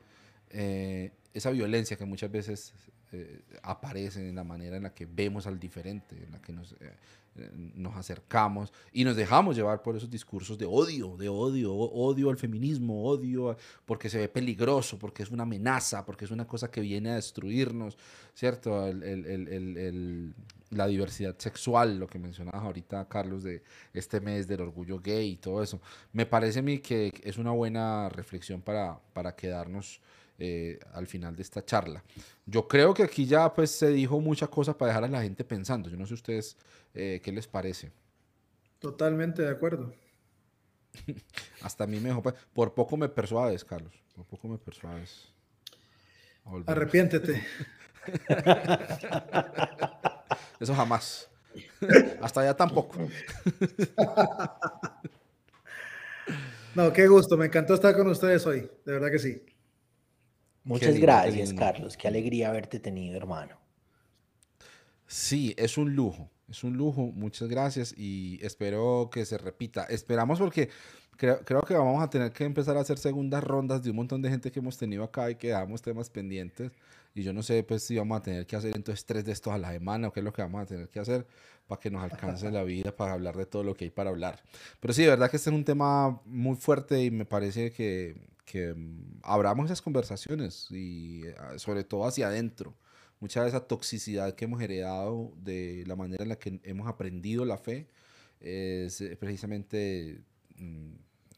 [0.49, 2.73] eh, esa violencia que muchas veces
[3.18, 6.74] eh, aparece en la manera en la que vemos al diferente, en la que nos,
[6.74, 6.92] eh,
[7.76, 12.38] nos acercamos y nos dejamos llevar por esos discursos de odio, de odio, odio al
[12.38, 13.56] feminismo, odio
[13.86, 17.16] porque se ve peligroso, porque es una amenaza, porque es una cosa que viene a
[17.16, 17.98] destruirnos,
[18.34, 18.86] ¿cierto?
[18.86, 20.34] El, el, el,
[20.72, 23.64] la diversidad sexual, lo que mencionabas ahorita, Carlos, de
[23.94, 25.80] este mes del orgullo gay y todo eso.
[26.12, 30.02] Me parece a mí que es una buena reflexión para, para quedarnos
[30.38, 32.03] eh, al final de esta charla.
[32.45, 35.44] Yo creo que aquí ya pues se dijo muchas cosas para dejar a la gente
[35.44, 35.90] pensando.
[35.90, 36.57] Yo no sé ustedes
[36.94, 37.91] eh, qué les parece.
[38.80, 39.94] Totalmente de acuerdo.
[41.62, 42.22] Hasta a mí me dejó.
[42.22, 43.94] Pues, por poco me persuades, Carlos.
[44.16, 45.30] Por poco me persuades.
[46.68, 47.44] Arrepiéntete.
[50.60, 51.30] Eso jamás.
[52.22, 52.99] Hasta allá tampoco.
[56.76, 57.38] No, qué gusto.
[57.38, 58.70] Me encantó estar con ustedes hoy.
[58.86, 59.41] De verdad que sí.
[60.66, 61.96] Muchas gracias, Carlos.
[61.96, 63.58] Qué alegría haberte tenido, hermano.
[65.08, 66.30] Sí, es un lujo.
[66.50, 67.12] Es un lujo.
[67.14, 69.84] Muchas gracias y espero que se repita.
[69.86, 70.70] Esperamos porque
[71.18, 74.22] creo, creo, que vamos a tener que empezar a hacer segundas rondas de un montón
[74.24, 76.72] de gente que hemos tenido acá y que damos temas pendientes.
[77.14, 79.54] Y yo no sé pues si vamos a tener que hacer entonces tres de estos
[79.54, 81.26] a la semana o qué es lo que vamos a tener que hacer
[81.68, 84.42] para que nos alcance la vida para hablar de todo lo que hay para hablar.
[84.80, 88.16] Pero sí, de verdad que este es un tema muy fuerte y me parece que,
[88.45, 92.76] que mm, abramos esas conversaciones y ah, sobre todo hacia adentro.
[93.19, 97.45] Mucha de esa toxicidad que hemos heredado de la manera en la que hemos aprendido
[97.45, 97.88] la fe
[98.39, 100.22] es eh, precisamente
[100.57, 100.93] mm,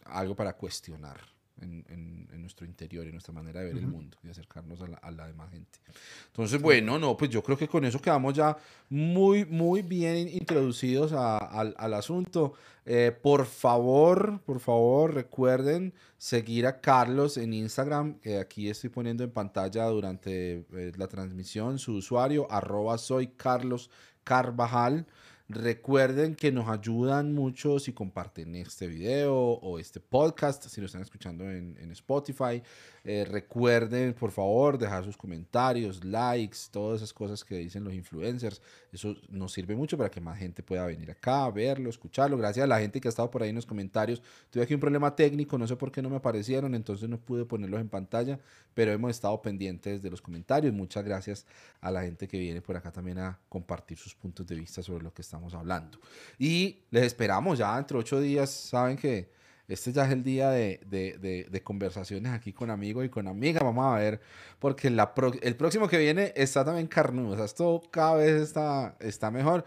[0.05, 4.29] algo para cuestionar en, en, nuestro interior y nuestra manera de ver el mundo y
[4.29, 5.79] acercarnos a la, a la, demás gente.
[6.27, 8.55] Entonces, bueno, no, pues yo creo que con eso quedamos ya
[8.89, 12.53] muy, muy bien introducidos a, al, al, asunto.
[12.85, 19.25] Eh, por favor, por favor, recuerden seguir a Carlos en Instagram, que aquí estoy poniendo
[19.25, 23.89] en pantalla durante eh, la transmisión su usuario, arroba soy Carlos
[24.23, 25.05] Carvajal.
[25.49, 31.01] Recuerden que nos ayudan mucho si comparten este video o este podcast, si lo están
[31.01, 32.61] escuchando en, en Spotify.
[33.09, 38.61] Eh, recuerden, por favor, dejar sus comentarios, likes, todas esas cosas que dicen los influencers.
[38.91, 42.35] Eso nos sirve mucho para que más gente pueda venir acá, verlo, escucharlo.
[42.35, 44.21] Gracias a la gente que ha estado por ahí en los comentarios.
[44.49, 47.45] Tuve aquí un problema técnico, no sé por qué no me aparecieron, entonces no pude
[47.45, 48.41] ponerlos en pantalla,
[48.73, 50.73] pero hemos estado pendientes de los comentarios.
[50.73, 51.45] Muchas gracias
[51.79, 55.05] a la gente que viene por acá también a compartir sus puntos de vista sobre
[55.05, 55.97] lo que estamos hablando.
[56.37, 59.36] Y les esperamos ya entre ocho días, saben que
[59.67, 63.61] este ya es el día de, de, de, conversaciones aquí con amigos y con amigas.
[63.61, 64.21] Vamos a ver,
[64.59, 67.33] porque la pro, el próximo que viene está también carnudo.
[67.33, 69.65] O sea, esto cada vez está, está mejor.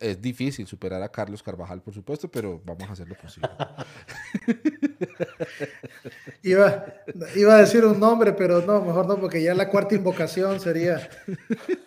[0.00, 3.50] Es difícil superar a Carlos Carvajal, por supuesto, pero vamos a hacer lo posible.
[6.42, 6.86] iba,
[7.34, 11.08] iba a decir un nombre, pero no, mejor no, porque ya la cuarta invocación sería.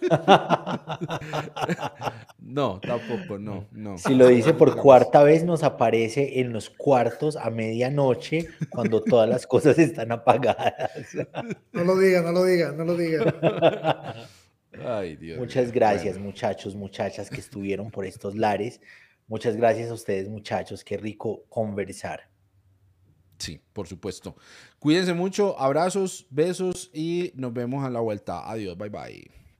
[2.49, 3.99] No, tampoco, no, no.
[3.99, 9.29] Si lo dice por cuarta vez, nos aparece en los cuartos a medianoche cuando todas
[9.29, 10.73] las cosas están apagadas.
[11.71, 14.15] No lo diga, no lo diga, no lo diga.
[14.85, 16.27] Ay, Dios Muchas gracias, bueno.
[16.27, 18.81] muchachos, muchachas que estuvieron por estos lares.
[19.27, 20.83] Muchas gracias a ustedes, muchachos.
[20.83, 22.29] Qué rico conversar.
[23.37, 24.35] Sí, por supuesto.
[24.79, 28.49] Cuídense mucho, abrazos, besos y nos vemos a la vuelta.
[28.49, 29.38] Adiós, bye bye.